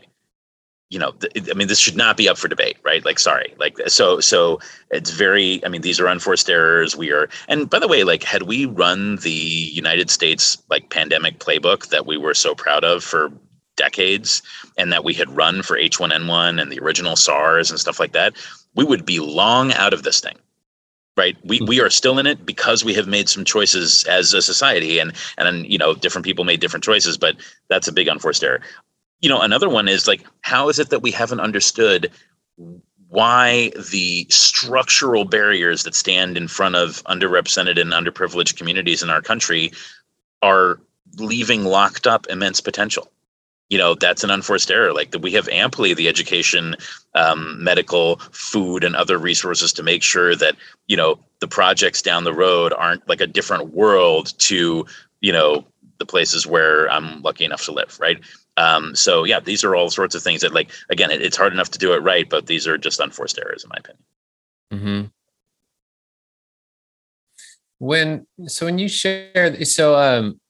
you 0.93 0.99
know 0.99 1.15
i 1.51 1.55
mean 1.55 1.69
this 1.69 1.79
should 1.79 1.97
not 1.97 2.19
be 2.19 2.29
up 2.29 2.37
for 2.37 2.49
debate 2.49 2.77
right? 2.85 3.05
Like 3.05 3.19
sorry. 3.19 3.55
Like 3.59 3.79
so 3.89 4.21
so 4.21 4.61
it's 4.91 5.11
very 5.11 5.65
i 5.65 5.69
mean 5.69 5.81
these 5.81 5.99
are 5.99 6.07
unforced 6.07 6.51
errors. 6.51 6.95
We 6.95 7.11
are 7.11 7.29
and 7.49 7.69
by 7.69 7.79
the 7.79 7.89
way 7.89 8.05
like 8.05 8.23
had 8.23 8.43
we 8.43 8.67
run 8.67 9.17
the 9.17 9.31
united 9.31 10.11
states 10.11 10.63
like 10.69 10.91
pandemic 10.91 11.39
playbook 11.39 11.89
that 11.89 12.07
we 12.07 12.19
were 12.19 12.35
so 12.35 12.55
proud 12.55 12.85
of 12.85 13.03
for 13.03 13.33
decades 13.77 14.43
and 14.77 14.93
that 14.93 15.03
we 15.03 15.15
had 15.15 15.35
run 15.35 15.63
for 15.63 15.79
h1n1 15.79 16.61
and 16.61 16.71
the 16.71 16.79
original 16.81 17.17
sars 17.17 17.71
and 17.71 17.81
stuff 17.81 17.99
like 17.99 18.13
that 18.13 18.35
we 18.75 18.85
would 18.85 19.07
be 19.07 19.19
long 19.19 19.73
out 19.73 19.95
of 19.95 20.03
this 20.03 20.21
thing 20.21 20.37
right? 21.15 21.37
We 21.45 21.61
we 21.61 21.81
are 21.81 21.91
still 21.91 22.19
in 22.19 22.27
it 22.27 22.47
because 22.47 22.85
we 22.85 22.95
have 22.95 23.07
made 23.07 23.29
some 23.29 23.45
choices 23.45 24.05
as 24.05 24.33
a 24.33 24.41
society 24.41 24.99
and 24.99 25.13
and 25.39 25.67
you 25.67 25.79
know 25.79 25.95
different 25.95 26.25
people 26.25 26.45
made 26.45 26.61
different 26.61 26.85
choices 26.85 27.19
but 27.19 27.37
that's 27.69 27.89
a 27.89 27.93
big 27.93 28.09
unforced 28.09 28.43
error 28.43 28.61
you 29.23 29.29
know, 29.29 29.41
another 29.41 29.69
one 29.69 29.89
is 29.89 30.07
like, 30.07 30.25
how 30.43 30.69
is 30.69 30.79
it 30.79 30.91
that 30.91 31.03
we 31.03 31.11
haven't 31.11 31.41
understood 31.41 32.11
why 33.09 33.71
the 33.91 34.27
structural 34.31 35.25
barriers 35.25 35.85
that 35.85 35.95
stand 35.95 36.37
in 36.37 36.49
front 36.49 36.75
of 36.75 37.03
underrepresented 37.05 37.81
and 37.81 37.93
underprivileged 37.93 38.57
communities 38.57 39.03
in 39.03 39.11
our 39.11 39.23
country 39.23 39.73
are 40.43 40.81
leaving 41.19 41.65
locked 41.65 42.07
up 42.07 42.27
immense 42.29 42.61
potential? 42.61 43.11
you 43.73 43.79
know 43.79 43.95
that's 43.95 44.23
an 44.23 44.31
unforced 44.31 44.71
error 44.71 44.93
like 44.93 45.13
that 45.13 45.23
we 45.23 45.33
have 45.33 45.49
amply 45.49 45.95
the 45.95 46.07
education 46.07 46.77
um, 47.15 47.65
medical 47.65 48.17
food 48.31 48.85
and 48.85 48.95
other 48.95 49.17
resources 49.17 49.73
to 49.73 49.83
make 49.83 50.03
sure 50.03 50.37
that 50.37 50.55
you 50.89 50.97
know 50.97 51.19
the 51.41 51.49
projects 51.49 52.03
down 52.03 52.25
the 52.25 52.35
road 52.35 52.75
aren't 52.75 53.09
like 53.09 53.23
a 53.23 53.27
different 53.27 53.73
world 53.73 54.39
to 54.39 54.85
you 55.23 55.33
know 55.33 55.65
the 55.99 56.05
places 56.05 56.47
where 56.47 56.91
i'm 56.91 57.23
lucky 57.23 57.47
enough 57.47 57.65
to 57.65 57.73
live 57.73 57.99
right 57.99 58.21
um, 58.57 58.95
so 58.95 59.25
yeah, 59.25 59.41
these 59.41 59.65
are 59.65 59.75
all 59.75 59.91
sorts 59.91 60.15
of 60.15 60.23
things 60.23 60.43
that 60.43 60.53
like 60.53 60.71
again, 60.91 61.11
it, 61.11 61.23
it's 61.23 61.37
hard 61.37 61.53
enough 61.53 61.71
to 61.71 61.79
do 61.79 61.93
it 61.95 62.03
right, 62.03 62.29
but 62.29 62.47
these 62.47 62.67
are 62.67 62.79
just 62.79 63.01
unforced 63.01 63.39
errors 63.39 63.65
in 63.65 63.71
my 63.71 63.77
opinion. 63.79 64.05
Mm-hmm. 64.73 65.09
When 67.79 68.27
so 68.47 68.67
when 68.67 68.79
you 68.79 68.89
share 68.89 69.65
so 69.65 69.97
um 69.97 70.41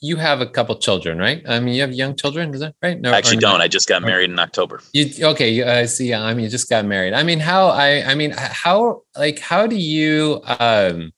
you 0.00 0.16
have 0.16 0.40
a 0.40 0.46
couple 0.46 0.76
children, 0.76 1.18
right? 1.18 1.42
I 1.48 1.58
mean, 1.58 1.74
you 1.74 1.80
have 1.80 1.92
young 1.92 2.14
children, 2.14 2.54
is 2.54 2.60
that 2.60 2.74
right? 2.82 3.00
No, 3.00 3.10
I 3.10 3.18
actually 3.18 3.38
don't. 3.38 3.60
I 3.60 3.66
just 3.66 3.88
got 3.88 4.02
married 4.02 4.30
in 4.30 4.38
October. 4.38 4.80
You 4.92 5.10
okay? 5.26 5.62
I 5.62 5.82
uh, 5.82 5.86
see. 5.86 6.14
I 6.14 6.32
mean, 6.34 6.44
you 6.44 6.50
just 6.50 6.70
got 6.70 6.84
married. 6.84 7.14
I 7.14 7.22
mean, 7.24 7.40
how? 7.40 7.68
I 7.68 8.04
I 8.04 8.14
mean, 8.14 8.32
how? 8.36 9.02
Like, 9.16 9.40
how 9.40 9.66
do 9.66 9.76
you 9.76 10.40
um 10.60 11.12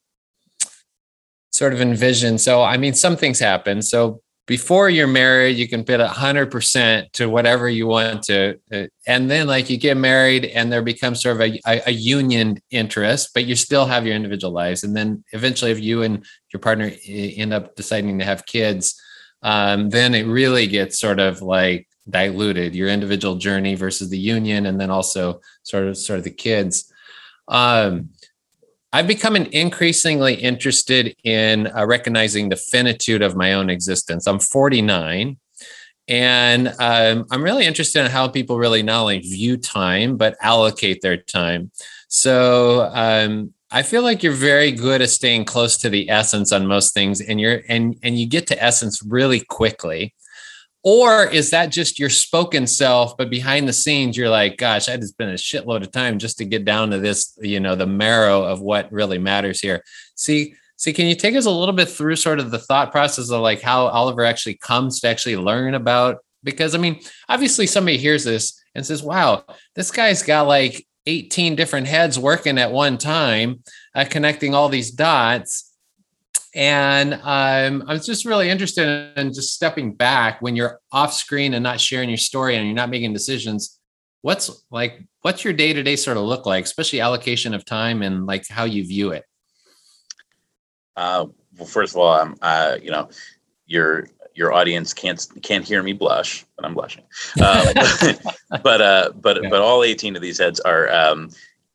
sort 1.51 1.73
of 1.73 1.81
envision? 1.81 2.37
So, 2.39 2.63
I 2.63 2.77
mean, 2.77 2.93
some 2.95 3.15
things 3.15 3.39
happen. 3.39 3.83
So, 3.83 4.21
before 4.47 4.89
you're 4.89 5.07
married, 5.07 5.57
you 5.57 5.67
can 5.67 5.83
put 5.83 5.99
a 5.99 6.07
hundred 6.07 6.51
percent 6.51 7.13
to 7.13 7.29
whatever 7.29 7.69
you 7.69 7.87
want 7.87 8.23
to, 8.23 8.59
uh, 8.73 8.87
and 9.07 9.29
then 9.29 9.47
like 9.47 9.69
you 9.69 9.77
get 9.77 9.97
married, 9.97 10.45
and 10.45 10.71
there 10.71 10.81
becomes 10.81 11.21
sort 11.21 11.35
of 11.35 11.41
a, 11.41 11.59
a, 11.67 11.81
a, 11.87 11.91
union 11.91 12.59
interest, 12.71 13.31
but 13.33 13.45
you 13.45 13.55
still 13.55 13.85
have 13.85 14.05
your 14.05 14.15
individual 14.15 14.51
lives. 14.51 14.83
And 14.83 14.95
then 14.95 15.23
eventually, 15.31 15.71
if 15.71 15.79
you 15.79 16.01
and 16.03 16.25
your 16.51 16.59
partner 16.59 16.91
end 17.07 17.53
up 17.53 17.75
deciding 17.75 18.17
to 18.19 18.25
have 18.25 18.45
kids, 18.45 18.99
um, 19.43 19.89
then 19.89 20.13
it 20.15 20.25
really 20.25 20.67
gets 20.67 20.99
sort 20.99 21.19
of 21.19 21.41
like 21.41 21.87
diluted 22.09 22.75
your 22.75 22.89
individual 22.89 23.35
journey 23.35 23.75
versus 23.75 24.09
the 24.09 24.19
union, 24.19 24.65
and 24.65 24.81
then 24.81 24.89
also 24.89 25.39
sort 25.63 25.87
of 25.87 25.97
sort 25.97 26.17
of 26.19 26.25
the 26.25 26.31
kids. 26.31 26.91
Um, 27.47 28.10
I've 28.93 29.07
become 29.07 29.37
an 29.37 29.45
increasingly 29.47 30.33
interested 30.35 31.15
in 31.23 31.67
uh, 31.67 31.85
recognizing 31.85 32.49
the 32.49 32.57
finitude 32.57 33.21
of 33.21 33.37
my 33.37 33.53
own 33.53 33.69
existence. 33.69 34.27
I'm 34.27 34.39
49, 34.39 35.37
and 36.09 36.67
um, 36.79 37.25
I'm 37.31 37.43
really 37.43 37.65
interested 37.65 38.03
in 38.03 38.11
how 38.11 38.27
people 38.27 38.57
really 38.57 38.83
not 38.83 39.01
only 39.01 39.19
view 39.19 39.55
time 39.55 40.17
but 40.17 40.35
allocate 40.41 41.01
their 41.01 41.15
time. 41.15 41.71
So 42.09 42.91
um, 42.93 43.53
I 43.71 43.83
feel 43.83 44.01
like 44.01 44.21
you're 44.21 44.33
very 44.33 44.73
good 44.73 45.01
at 45.01 45.09
staying 45.09 45.45
close 45.45 45.77
to 45.77 45.89
the 45.89 46.09
essence 46.09 46.51
on 46.51 46.67
most 46.67 46.93
things, 46.93 47.21
and 47.21 47.39
you're 47.39 47.61
and 47.69 47.95
and 48.03 48.19
you 48.19 48.27
get 48.27 48.47
to 48.47 48.61
essence 48.61 49.01
really 49.01 49.39
quickly. 49.39 50.13
Or 50.83 51.25
is 51.25 51.51
that 51.51 51.67
just 51.67 51.99
your 51.99 52.09
spoken 52.09 52.65
self, 52.65 53.15
but 53.15 53.29
behind 53.29 53.67
the 53.67 53.73
scenes, 53.73 54.17
you're 54.17 54.29
like, 54.29 54.57
gosh, 54.57 54.89
I 54.89 54.97
just 54.97 55.13
spent 55.13 55.29
a 55.29 55.35
shitload 55.35 55.81
of 55.81 55.91
time 55.91 56.17
just 56.17 56.39
to 56.39 56.45
get 56.45 56.65
down 56.65 56.89
to 56.89 56.97
this, 56.97 57.37
you 57.39 57.59
know, 57.59 57.75
the 57.75 57.85
marrow 57.85 58.43
of 58.43 58.61
what 58.61 58.91
really 58.91 59.19
matters 59.19 59.59
here. 59.59 59.83
See, 60.15 60.55
see, 60.77 60.91
can 60.91 61.05
you 61.05 61.15
take 61.15 61.35
us 61.35 61.45
a 61.45 61.51
little 61.51 61.75
bit 61.75 61.87
through 61.87 62.15
sort 62.15 62.39
of 62.39 62.49
the 62.49 62.57
thought 62.57 62.91
process 62.91 63.29
of 63.29 63.41
like 63.41 63.61
how 63.61 63.87
Oliver 63.87 64.25
actually 64.25 64.55
comes 64.55 64.99
to 65.01 65.07
actually 65.07 65.37
learn 65.37 65.75
about? 65.75 66.17
Because 66.43 66.73
I 66.73 66.79
mean, 66.79 66.99
obviously 67.29 67.67
somebody 67.67 67.97
hears 67.97 68.23
this 68.23 68.59
and 68.73 68.83
says, 68.83 69.03
wow, 69.03 69.43
this 69.75 69.91
guy's 69.91 70.23
got 70.23 70.47
like 70.47 70.87
18 71.05 71.55
different 71.55 71.85
heads 71.85 72.17
working 72.17 72.57
at 72.57 72.71
one 72.71 72.97
time, 72.97 73.63
uh, 73.93 74.05
connecting 74.09 74.55
all 74.55 74.69
these 74.69 74.89
dots 74.89 75.70
and 76.53 77.13
um, 77.13 77.83
I 77.87 77.93
was 77.93 78.05
just 78.05 78.25
really 78.25 78.49
interested 78.49 79.17
in 79.17 79.33
just 79.33 79.53
stepping 79.53 79.93
back 79.93 80.41
when 80.41 80.55
you're 80.55 80.79
off 80.91 81.13
screen 81.13 81.53
and 81.53 81.63
not 81.63 81.79
sharing 81.79 82.09
your 82.09 82.17
story 82.17 82.55
and 82.55 82.65
you're 82.65 82.75
not 82.75 82.89
making 82.89 83.13
decisions. 83.13 83.79
What's 84.21 84.65
like, 84.69 85.01
what's 85.21 85.43
your 85.43 85.53
day 85.53 85.73
to 85.73 85.81
day 85.81 85.95
sort 85.95 86.17
of 86.17 86.23
look 86.23 86.45
like, 86.45 86.65
especially 86.65 86.99
allocation 86.99 87.53
of 87.53 87.63
time 87.63 88.01
and 88.01 88.25
like 88.25 88.47
how 88.49 88.65
you 88.65 88.85
view 88.85 89.11
it? 89.11 89.23
Uh, 90.97 91.27
well, 91.57 91.67
first 91.67 91.93
of 91.93 91.99
all, 91.99 92.13
I'm, 92.13 92.35
uh, 92.41 92.77
you 92.81 92.91
know, 92.91 93.09
your 93.65 94.07
your 94.33 94.53
audience 94.53 94.93
can't 94.93 95.25
can't 95.41 95.65
hear 95.65 95.81
me 95.83 95.93
blush, 95.93 96.45
but 96.55 96.65
I'm 96.65 96.73
blushing. 96.73 97.03
Um, 97.41 97.67
but 98.63 98.81
uh, 98.81 99.11
but 99.15 99.41
but 99.49 99.61
all 99.61 99.83
18 99.83 100.15
of 100.15 100.21
these 100.21 100.37
heads 100.37 100.59
are 100.59 100.91
um, 100.91 101.29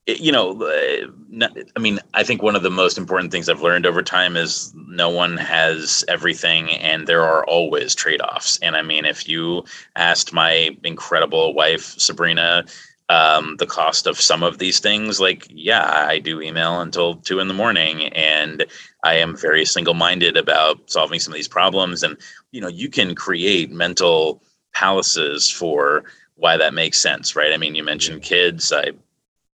you 0.07 0.31
know, 0.31 0.63
uh, 0.63 1.49
I 1.75 1.81
mean, 1.81 1.99
I 2.15 2.23
think 2.23 2.43
one 2.43 2.55
of 2.55 2.63
the 2.63 2.71
most 2.71 2.97
important 2.97 3.33
things 3.33 3.49
I've 3.49 3.63
learned 3.63 3.87
over 3.87 4.03
time 4.03 4.37
is 4.37 4.73
no 4.89 5.11
one 5.11 5.37
has 5.37 6.05
everything 6.09 6.71
and 6.71 7.07
there 7.07 7.23
are 7.23 7.45
always 7.45 7.95
trade 7.95 8.21
offs. 8.21 8.59
And 8.63 8.77
I 8.77 8.83
mean, 8.83 9.05
if 9.05 9.29
you 9.29 9.65
asked 9.97 10.33
my 10.33 10.77
incredible 10.85 11.55
wife, 11.55 11.99
Sabrina, 11.99 12.65
um, 13.09 13.57
the 13.59 13.67
cost 13.67 14.07
of 14.07 14.21
some 14.21 14.43
of 14.43 14.59
these 14.59 14.79
things, 14.81 15.21
like, 15.21 15.47
yeah, 15.51 16.07
I 16.09 16.19
do 16.19 16.41
email 16.41 16.81
until 16.81 17.17
two 17.17 17.41
in 17.41 17.49
the 17.49 17.55
morning 17.55 18.05
and 18.09 18.65
I 19.05 19.15
am 19.15 19.37
very 19.37 19.65
single 19.65 19.95
minded 19.95 20.37
about 20.37 20.89
solving 20.89 21.19
some 21.19 21.33
of 21.33 21.37
these 21.37 21.49
problems. 21.49 22.03
And, 22.05 22.17
you 22.53 22.61
know, 22.61 22.69
you 22.69 22.89
can 22.89 23.15
create 23.15 23.71
mental 23.71 24.43
palaces 24.73 25.51
for 25.51 26.05
why 26.37 26.57
that 26.57 26.75
makes 26.75 26.99
sense, 26.99 27.35
right? 27.35 27.53
I 27.53 27.57
mean, 27.57 27.75
you 27.75 27.83
mentioned 27.83 28.23
kids. 28.23 28.73
I 28.73 28.93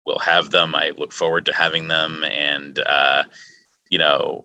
will 0.09 0.19
have 0.19 0.51
them. 0.51 0.75
I 0.75 0.91
look 0.97 1.13
forward 1.13 1.47
to 1.47 1.55
having 1.55 1.87
them, 1.87 2.25
and 2.25 2.81
uh, 2.81 3.25
you 3.89 3.99
know, 3.99 4.45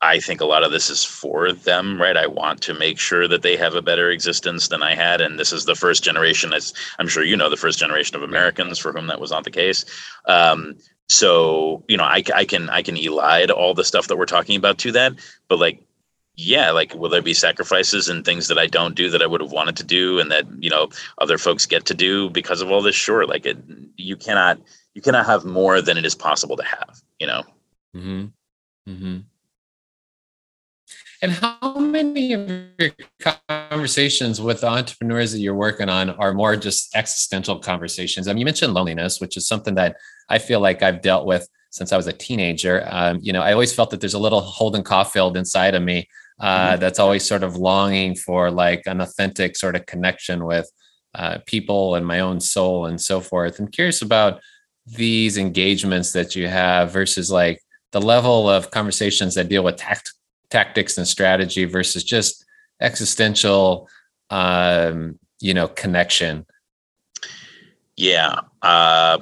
I 0.00 0.20
think 0.20 0.40
a 0.40 0.46
lot 0.46 0.62
of 0.62 0.70
this 0.70 0.88
is 0.88 1.04
for 1.04 1.52
them, 1.52 2.00
right? 2.00 2.16
I 2.16 2.26
want 2.26 2.62
to 2.62 2.74
make 2.74 2.98
sure 2.98 3.28
that 3.28 3.42
they 3.42 3.56
have 3.56 3.74
a 3.74 3.82
better 3.82 4.10
existence 4.10 4.68
than 4.68 4.82
I 4.82 4.94
had. 4.94 5.20
And 5.20 5.38
this 5.38 5.52
is 5.52 5.64
the 5.64 5.74
first 5.74 6.02
generation, 6.02 6.54
as 6.54 6.72
I'm 6.98 7.08
sure 7.08 7.22
you 7.24 7.36
know, 7.36 7.50
the 7.50 7.56
first 7.56 7.78
generation 7.78 8.16
of 8.16 8.22
Americans 8.22 8.78
for 8.78 8.92
whom 8.92 9.08
that 9.08 9.20
was 9.20 9.30
not 9.30 9.44
the 9.44 9.50
case. 9.50 9.84
Um, 10.26 10.76
so, 11.08 11.84
you 11.88 11.96
know, 11.96 12.04
I, 12.04 12.22
I 12.34 12.44
can 12.44 12.70
I 12.70 12.82
can 12.82 12.96
elide 12.96 13.50
all 13.50 13.74
the 13.74 13.84
stuff 13.84 14.06
that 14.06 14.16
we're 14.16 14.26
talking 14.26 14.56
about 14.56 14.78
to 14.78 14.92
that, 14.92 15.14
but 15.48 15.58
like 15.58 15.82
yeah, 16.36 16.70
like 16.70 16.94
will 16.94 17.10
there 17.10 17.20
be 17.20 17.34
sacrifices 17.34 18.08
and 18.08 18.24
things 18.24 18.48
that 18.48 18.58
I 18.58 18.66
don't 18.66 18.94
do 18.94 19.10
that 19.10 19.20
I 19.20 19.26
would 19.26 19.42
have 19.42 19.52
wanted 19.52 19.76
to 19.76 19.84
do 19.84 20.20
and 20.20 20.30
that, 20.30 20.46
you 20.62 20.70
know, 20.70 20.88
other 21.18 21.36
folks 21.36 21.66
get 21.66 21.84
to 21.86 21.94
do 21.94 22.30
because 22.30 22.62
of 22.62 22.70
all 22.70 22.80
this? 22.80 22.94
Sure. 22.94 23.26
Like 23.26 23.44
it 23.44 23.58
you 23.96 24.16
cannot 24.16 24.58
you 24.94 25.02
cannot 25.02 25.26
have 25.26 25.44
more 25.44 25.80
than 25.80 25.96
it 25.96 26.04
is 26.04 26.14
possible 26.14 26.56
to 26.56 26.64
have, 26.64 27.00
you 27.18 27.26
know. 27.26 27.42
Mm-hmm. 27.96 28.26
Mm-hmm. 28.90 29.18
And 31.22 31.32
how 31.32 31.74
many 31.78 32.32
of 32.32 32.50
your 32.78 32.90
conversations 33.48 34.40
with 34.40 34.62
the 34.62 34.68
entrepreneurs 34.68 35.32
that 35.32 35.40
you're 35.40 35.54
working 35.54 35.90
on 35.90 36.10
are 36.10 36.32
more 36.32 36.56
just 36.56 36.96
existential 36.96 37.58
conversations? 37.58 38.26
I 38.26 38.32
mean, 38.32 38.38
you 38.38 38.44
mentioned 38.46 38.72
loneliness, 38.72 39.20
which 39.20 39.36
is 39.36 39.46
something 39.46 39.74
that 39.74 39.96
I 40.30 40.38
feel 40.38 40.60
like 40.60 40.82
I've 40.82 41.02
dealt 41.02 41.26
with 41.26 41.46
since 41.70 41.92
I 41.92 41.96
was 41.96 42.06
a 42.06 42.12
teenager. 42.12 42.86
Um, 42.88 43.18
you 43.20 43.34
know, 43.34 43.42
I 43.42 43.52
always 43.52 43.72
felt 43.72 43.90
that 43.90 44.00
there's 44.00 44.14
a 44.14 44.18
little 44.18 44.40
Holden 44.40 44.82
Caulfield 44.82 45.36
inside 45.36 45.74
of 45.74 45.82
me 45.82 46.08
uh, 46.40 46.70
mm-hmm. 46.70 46.80
that's 46.80 46.98
always 46.98 47.26
sort 47.26 47.42
of 47.42 47.56
longing 47.56 48.14
for 48.16 48.50
like 48.50 48.82
an 48.86 49.02
authentic 49.02 49.56
sort 49.56 49.76
of 49.76 49.84
connection 49.84 50.46
with 50.46 50.70
uh, 51.14 51.38
people 51.44 51.96
and 51.96 52.06
my 52.06 52.20
own 52.20 52.40
soul 52.40 52.86
and 52.86 53.00
so 53.00 53.20
forth. 53.20 53.58
I'm 53.58 53.68
curious 53.68 54.00
about 54.00 54.40
these 54.90 55.38
engagements 55.38 56.12
that 56.12 56.34
you 56.34 56.48
have 56.48 56.92
versus 56.92 57.30
like 57.30 57.62
the 57.92 58.00
level 58.00 58.48
of 58.48 58.70
conversations 58.70 59.34
that 59.34 59.48
deal 59.48 59.64
with 59.64 59.76
tact- 59.76 60.14
tactics 60.50 60.98
and 60.98 61.06
strategy 61.06 61.64
versus 61.64 62.04
just 62.04 62.44
existential, 62.80 63.88
um, 64.30 65.18
you 65.40 65.54
know, 65.54 65.68
connection. 65.68 66.46
Yeah. 67.96 68.40
Uh, 68.62 69.18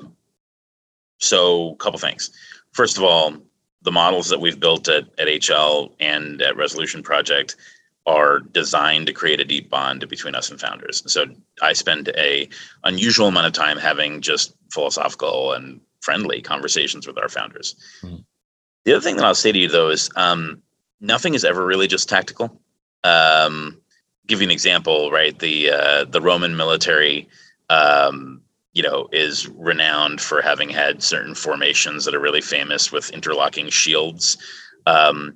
so, 1.18 1.72
a 1.72 1.76
couple 1.76 1.98
things. 1.98 2.30
First 2.72 2.96
of 2.96 3.04
all, 3.04 3.34
the 3.82 3.92
models 3.92 4.28
that 4.28 4.40
we've 4.40 4.60
built 4.60 4.88
at, 4.88 5.04
at 5.18 5.26
HL 5.26 5.92
and 6.00 6.40
at 6.42 6.56
Resolution 6.56 7.02
Project 7.02 7.56
are 8.08 8.40
designed 8.40 9.06
to 9.06 9.12
create 9.12 9.38
a 9.38 9.44
deep 9.44 9.68
bond 9.68 10.08
between 10.08 10.34
us 10.34 10.50
and 10.50 10.60
founders. 10.60 11.02
So 11.06 11.26
I 11.62 11.74
spend 11.74 12.08
a 12.16 12.48
unusual 12.84 13.28
amount 13.28 13.46
of 13.46 13.52
time 13.52 13.76
having 13.76 14.22
just 14.22 14.54
philosophical 14.72 15.52
and 15.52 15.80
friendly 16.00 16.40
conversations 16.40 17.06
with 17.06 17.18
our 17.18 17.28
founders. 17.28 17.76
Mm. 18.02 18.24
The 18.84 18.92
other 18.92 19.02
thing 19.02 19.16
that 19.16 19.24
I'll 19.24 19.34
say 19.34 19.52
to 19.52 19.58
you 19.58 19.68
though 19.68 19.90
is 19.90 20.10
um, 20.16 20.62
nothing 21.00 21.34
is 21.34 21.44
ever 21.44 21.64
really 21.64 21.86
just 21.86 22.08
tactical. 22.08 22.60
Um, 23.04 23.78
give 24.26 24.40
you 24.40 24.46
an 24.46 24.50
example, 24.50 25.10
right? 25.10 25.38
The 25.38 25.70
uh, 25.70 26.04
the 26.04 26.20
Roman 26.20 26.56
military 26.56 27.28
um, 27.68 28.40
you 28.72 28.82
know, 28.82 29.08
is 29.12 29.48
renowned 29.48 30.20
for 30.20 30.40
having 30.40 30.68
had 30.70 31.02
certain 31.02 31.34
formations 31.34 32.04
that 32.04 32.14
are 32.14 32.20
really 32.20 32.40
famous 32.40 32.92
with 32.92 33.10
interlocking 33.10 33.68
shields. 33.70 34.38
Um, 34.86 35.34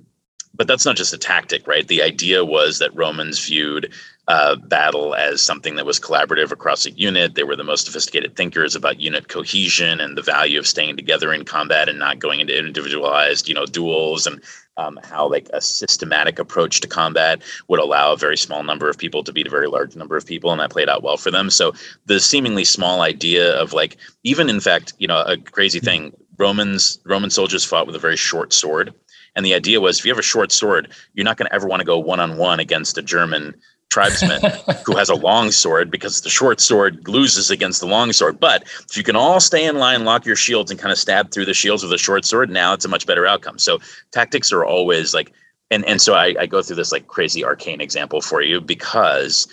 but 0.54 0.66
that's 0.66 0.84
not 0.84 0.96
just 0.96 1.14
a 1.14 1.18
tactic, 1.18 1.66
right? 1.66 1.86
The 1.88 2.02
idea 2.02 2.44
was 2.44 2.78
that 2.78 2.94
Romans 2.94 3.44
viewed 3.44 3.92
uh, 4.28 4.56
battle 4.56 5.14
as 5.14 5.42
something 5.42 5.74
that 5.76 5.86
was 5.86 5.98
collaborative 5.98 6.52
across 6.52 6.86
a 6.86 6.92
unit. 6.92 7.34
They 7.34 7.42
were 7.42 7.56
the 7.56 7.64
most 7.64 7.86
sophisticated 7.86 8.36
thinkers 8.36 8.76
about 8.76 9.00
unit 9.00 9.28
cohesion 9.28 10.00
and 10.00 10.16
the 10.16 10.22
value 10.22 10.58
of 10.58 10.66
staying 10.66 10.96
together 10.96 11.32
in 11.32 11.44
combat 11.44 11.88
and 11.88 11.98
not 11.98 12.20
going 12.20 12.40
into 12.40 12.56
individualized, 12.56 13.48
you 13.48 13.54
know, 13.54 13.66
duels 13.66 14.26
and 14.26 14.40
um, 14.76 14.98
how 15.02 15.28
like 15.28 15.48
a 15.52 15.60
systematic 15.60 16.38
approach 16.38 16.80
to 16.80 16.88
combat 16.88 17.42
would 17.68 17.80
allow 17.80 18.12
a 18.12 18.16
very 18.16 18.36
small 18.36 18.62
number 18.62 18.88
of 18.88 18.96
people 18.96 19.24
to 19.24 19.32
beat 19.32 19.46
a 19.46 19.50
very 19.50 19.66
large 19.66 19.96
number 19.96 20.16
of 20.16 20.24
people, 20.24 20.50
and 20.50 20.60
that 20.60 20.70
played 20.70 20.88
out 20.88 21.02
well 21.02 21.16
for 21.16 21.30
them. 21.30 21.50
So 21.50 21.72
the 22.06 22.20
seemingly 22.20 22.64
small 22.64 23.02
idea 23.02 23.54
of 23.60 23.72
like 23.72 23.96
even 24.22 24.48
in 24.48 24.60
fact, 24.60 24.94
you 24.98 25.08
know, 25.08 25.20
a 25.22 25.36
crazy 25.36 25.78
hmm. 25.78 25.84
thing. 25.84 26.12
Romans 26.38 26.98
Roman 27.04 27.30
soldiers 27.30 27.64
fought 27.64 27.86
with 27.86 27.94
a 27.94 28.00
very 28.00 28.16
short 28.16 28.52
sword. 28.52 28.94
And 29.34 29.46
the 29.46 29.54
idea 29.54 29.80
was 29.80 29.98
if 29.98 30.04
you 30.04 30.10
have 30.10 30.18
a 30.18 30.22
short 30.22 30.52
sword, 30.52 30.92
you're 31.14 31.24
not 31.24 31.36
going 31.36 31.48
to 31.48 31.54
ever 31.54 31.66
want 31.66 31.80
to 31.80 31.86
go 31.86 31.98
one 31.98 32.20
on 32.20 32.36
one 32.36 32.60
against 32.60 32.98
a 32.98 33.02
German 33.02 33.54
tribesman 33.92 34.40
who 34.86 34.96
has 34.96 35.08
a 35.08 35.14
long 35.14 35.50
sword 35.50 35.90
because 35.90 36.22
the 36.22 36.30
short 36.30 36.60
sword 36.60 37.06
loses 37.06 37.50
against 37.50 37.80
the 37.80 37.86
long 37.86 38.12
sword. 38.12 38.40
But 38.40 38.62
if 38.88 38.96
you 38.96 39.02
can 39.02 39.16
all 39.16 39.38
stay 39.38 39.64
in 39.64 39.76
line, 39.76 40.04
lock 40.04 40.26
your 40.26 40.36
shields, 40.36 40.70
and 40.70 40.80
kind 40.80 40.92
of 40.92 40.98
stab 40.98 41.30
through 41.30 41.44
the 41.44 41.54
shields 41.54 41.82
with 41.82 41.92
a 41.92 41.98
short 41.98 42.24
sword, 42.24 42.50
now 42.50 42.72
it's 42.72 42.84
a 42.84 42.88
much 42.88 43.06
better 43.06 43.26
outcome. 43.26 43.58
So 43.58 43.78
tactics 44.10 44.52
are 44.52 44.64
always 44.64 45.14
like, 45.14 45.32
and 45.70 45.84
and 45.84 46.00
so 46.00 46.14
I, 46.14 46.34
I 46.38 46.46
go 46.46 46.62
through 46.62 46.76
this 46.76 46.92
like 46.92 47.06
crazy 47.06 47.44
arcane 47.44 47.80
example 47.80 48.20
for 48.20 48.42
you 48.42 48.60
because 48.60 49.46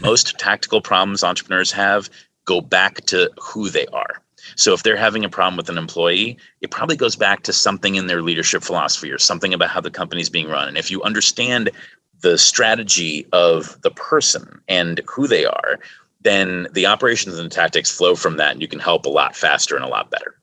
most 0.00 0.38
tactical 0.38 0.80
problems 0.80 1.24
entrepreneurs 1.24 1.72
have 1.72 2.10
go 2.44 2.60
back 2.60 3.04
to 3.06 3.30
who 3.40 3.68
they 3.68 3.86
are. 3.86 4.22
So 4.54 4.72
if 4.72 4.82
they're 4.82 4.96
having 4.96 5.24
a 5.24 5.28
problem 5.28 5.56
with 5.56 5.68
an 5.68 5.78
employee, 5.78 6.38
it 6.60 6.70
probably 6.70 6.96
goes 6.96 7.16
back 7.16 7.42
to 7.42 7.52
something 7.52 7.96
in 7.96 8.06
their 8.06 8.22
leadership 8.22 8.62
philosophy 8.62 9.10
or 9.10 9.18
something 9.18 9.52
about 9.52 9.70
how 9.70 9.80
the 9.80 9.90
company's 9.90 10.30
being 10.30 10.48
run. 10.48 10.68
And 10.68 10.78
if 10.78 10.90
you 10.90 11.02
understand 11.02 11.70
the 12.20 12.38
strategy 12.38 13.26
of 13.32 13.80
the 13.82 13.90
person 13.90 14.60
and 14.68 15.00
who 15.06 15.26
they 15.26 15.44
are, 15.44 15.78
then 16.22 16.66
the 16.72 16.86
operations 16.86 17.38
and 17.38 17.52
tactics 17.52 17.90
flow 17.90 18.14
from 18.14 18.36
that 18.36 18.52
and 18.52 18.62
you 18.62 18.68
can 18.68 18.80
help 18.80 19.06
a 19.06 19.10
lot 19.10 19.36
faster 19.36 19.76
and 19.76 19.84
a 19.84 19.88
lot 19.88 20.10
better. 20.10 20.36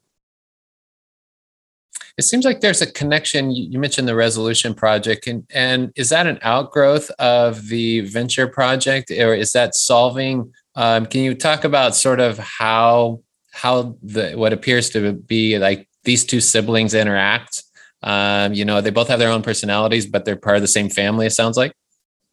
It 2.17 2.23
seems 2.23 2.45
like 2.45 2.61
there's 2.61 2.81
a 2.81 2.91
connection. 2.91 3.49
You 3.51 3.79
mentioned 3.79 4.07
the 4.07 4.15
resolution 4.15 4.75
project, 4.75 5.25
and, 5.25 5.45
and 5.49 5.91
is 5.95 6.09
that 6.09 6.27
an 6.27 6.37
outgrowth 6.43 7.09
of 7.17 7.69
the 7.69 8.01
venture 8.01 8.47
project, 8.47 9.09
or 9.09 9.33
is 9.33 9.51
that 9.53 9.73
solving? 9.73 10.53
Um, 10.75 11.07
can 11.07 11.21
you 11.21 11.33
talk 11.33 11.63
about 11.63 11.95
sort 11.95 12.19
of 12.19 12.37
how 12.37 13.21
how 13.53 13.95
the 14.03 14.33
what 14.33 14.51
appears 14.51 14.89
to 14.89 15.13
be 15.13 15.57
like 15.57 15.87
these 16.03 16.25
two 16.25 16.41
siblings 16.41 16.93
interact 16.93 17.63
um, 18.03 18.53
you 18.53 18.65
know, 18.65 18.81
they 18.81 18.89
both 18.89 19.07
have 19.07 19.19
their 19.19 19.31
own 19.31 19.41
personalities, 19.41 20.05
but 20.05 20.25
they're 20.25 20.35
part 20.35 20.57
of 20.57 20.61
the 20.61 20.67
same 20.67 20.89
family. 20.89 21.25
It 21.25 21.31
sounds 21.31 21.57
like. 21.57 21.73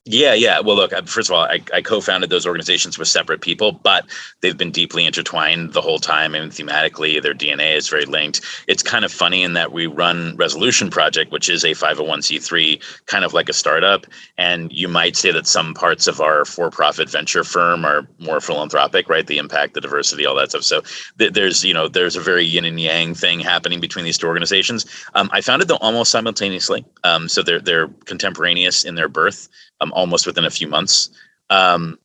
Yeah, 0.07 0.33
yeah. 0.33 0.61
Well, 0.61 0.77
look, 0.77 0.93
first 1.07 1.29
of 1.29 1.35
all, 1.35 1.45
I, 1.45 1.61
I 1.75 1.83
co-founded 1.83 2.31
those 2.31 2.47
organizations 2.47 2.99
with 2.99 3.07
separate 3.07 3.43
people, 3.43 3.73
but 3.73 4.07
they've 4.41 4.57
been 4.57 4.71
deeply 4.71 5.05
intertwined 5.05 5.75
the 5.75 5.83
whole 5.83 5.99
time, 5.99 6.35
and 6.35 6.51
thematically, 6.51 7.23
their 7.23 7.35
DNA 7.35 7.77
is 7.77 7.87
very 7.89 8.07
linked. 8.07 8.41
It's 8.67 8.83
kind 8.83 9.05
of 9.05 9.13
funny 9.13 9.43
in 9.43 9.53
that 9.53 9.73
we 9.73 9.87
run 9.87 10.37
Resolution 10.37 10.89
Project, 10.89 11.31
which 11.33 11.51
is 11.51 11.65
a 11.65 11.75
501c3, 11.75 12.83
kind 13.07 13.27
of 13.27 13.35
like 13.35 13.51
a 13.51 13.53
startup, 13.53 14.07
and 14.39 14.73
you 14.73 14.89
might 14.89 15.17
say 15.17 15.33
that 15.33 15.47
some 15.47 15.75
parts 15.75 16.07
of 16.07 16.19
our 16.23 16.47
for-profit 16.47 17.11
venture 17.11 17.45
firm 17.45 17.85
are 17.85 18.09
more 18.19 18.41
philanthropic, 18.41 19.07
right? 19.11 19.27
The 19.27 19.37
impact, 19.37 19.75
the 19.75 19.83
diversity, 19.83 20.25
all 20.25 20.35
that 20.37 20.49
stuff. 20.49 20.63
So 20.65 20.81
th- 21.19 21.35
there's, 21.35 21.63
you 21.63 21.75
know, 21.75 21.89
there's 21.89 22.17
a 22.17 22.21
very 22.21 22.45
yin 22.47 22.65
and 22.65 22.81
yang 22.81 23.15
thing 23.15 23.39
happening 23.39 23.81
between 23.81 24.07
these 24.07 24.17
two 24.17 24.27
organizations. 24.29 24.87
Um, 25.15 25.29
I 25.31 25.43
founded 25.43 25.69
them 25.69 25.79
almost 25.83 26.11
simultaneously, 26.11 26.87
um, 27.05 27.29
so 27.29 27.43
they're 27.43 27.61
they're 27.61 27.89
contemporaneous 28.07 28.83
in 28.85 28.95
their 28.95 29.09
birth 29.09 29.49
um, 29.81 29.93
almost 29.93 30.27
within 30.27 30.45
a 30.45 30.51
few 30.51 30.69
months. 30.69 31.11
Um, 31.49 31.99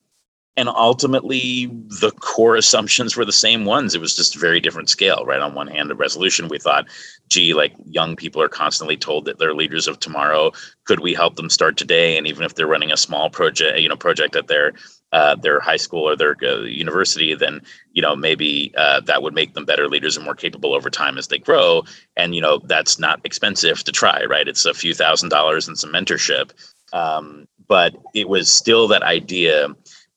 and 0.57 0.69
ultimately, 0.69 1.65
the 1.65 2.11
core 2.11 2.55
assumptions 2.55 3.17
were 3.17 3.25
the 3.25 3.33
same 3.33 3.65
ones. 3.65 3.93
It 3.93 3.99
was 3.99 4.15
just 4.15 4.37
a 4.37 4.39
very 4.39 4.61
different 4.61 4.89
scale, 4.89 5.25
right? 5.25 5.41
On 5.41 5.53
one 5.53 5.67
hand, 5.67 5.89
the 5.89 5.95
resolution, 5.95 6.47
we 6.47 6.59
thought, 6.59 6.85
gee, 7.27 7.53
like 7.53 7.73
young 7.85 8.15
people 8.15 8.41
are 8.41 8.47
constantly 8.47 8.95
told 8.95 9.25
that 9.25 9.37
they're 9.37 9.53
leaders 9.53 9.85
of 9.85 9.99
tomorrow. 9.99 10.53
Could 10.85 11.01
we 11.01 11.13
help 11.13 11.35
them 11.35 11.49
start 11.49 11.75
today? 11.75 12.17
And 12.17 12.25
even 12.25 12.43
if 12.43 12.55
they're 12.55 12.67
running 12.67 12.93
a 12.93 12.97
small 12.97 13.29
project, 13.29 13.79
you 13.79 13.89
know, 13.89 13.97
project 13.97 14.37
at 14.37 14.47
their 14.47 14.71
uh, 15.11 15.35
their 15.35 15.59
high 15.59 15.77
school 15.77 16.09
or 16.09 16.15
their 16.15 16.35
uh, 16.43 16.61
university, 16.61 17.35
then 17.35 17.61
you 17.91 18.01
know 18.01 18.15
maybe 18.15 18.73
uh, 18.77 19.01
that 19.01 19.23
would 19.23 19.33
make 19.33 19.53
them 19.53 19.65
better 19.65 19.87
leaders 19.87 20.15
and 20.15 20.25
more 20.25 20.35
capable 20.35 20.73
over 20.73 20.89
time 20.89 21.17
as 21.17 21.27
they 21.27 21.37
grow. 21.37 21.83
And 22.15 22.33
you 22.33 22.41
know 22.41 22.59
that's 22.63 22.97
not 22.97 23.19
expensive 23.25 23.83
to 23.83 23.91
try, 23.91 24.23
right? 24.23 24.47
It's 24.47 24.65
a 24.65 24.73
few 24.73 24.93
thousand 24.93 25.29
dollars 25.29 25.67
and 25.67 25.77
some 25.77 25.91
mentorship. 25.91 26.51
Um, 26.95 27.47
but 27.67 27.93
it 28.13 28.29
was 28.29 28.51
still 28.51 28.87
that 28.87 29.03
idea 29.03 29.67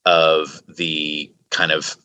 of 0.05 0.63
the 0.69 1.33
kind 1.51 1.73
of 1.73 1.97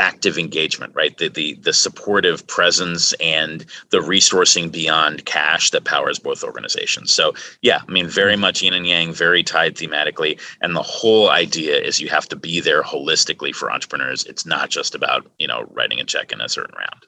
active 0.00 0.38
engagement 0.38 0.92
right? 0.96 1.16
The, 1.18 1.28
the 1.28 1.54
the 1.62 1.72
supportive 1.72 2.44
presence 2.48 3.12
and 3.14 3.64
the 3.90 3.98
resourcing 3.98 4.72
beyond 4.72 5.24
cash 5.24 5.70
that 5.70 5.84
powers 5.84 6.18
both 6.18 6.42
organizations. 6.42 7.12
So 7.12 7.34
yeah 7.62 7.80
i 7.86 7.92
mean 7.92 8.08
very 8.08 8.36
much 8.36 8.62
yin 8.62 8.74
and 8.74 8.86
yang 8.86 9.12
very 9.12 9.44
tied 9.44 9.76
thematically. 9.76 10.40
And 10.62 10.74
the 10.74 10.82
whole 10.82 11.30
idea 11.30 11.78
is 11.78 12.00
you 12.00 12.08
have 12.08 12.28
to 12.30 12.36
be 12.36 12.60
there 12.60 12.82
holistically 12.82 13.54
for 13.54 13.70
entrepreneurs. 13.70 14.24
It's 14.24 14.46
not 14.46 14.70
just 14.70 14.94
about 14.94 15.30
you 15.38 15.46
know 15.46 15.66
writing 15.70 16.00
a 16.00 16.04
check 16.04 16.32
in 16.32 16.40
a 16.40 16.48
certain 16.48 16.76
round 16.76 17.06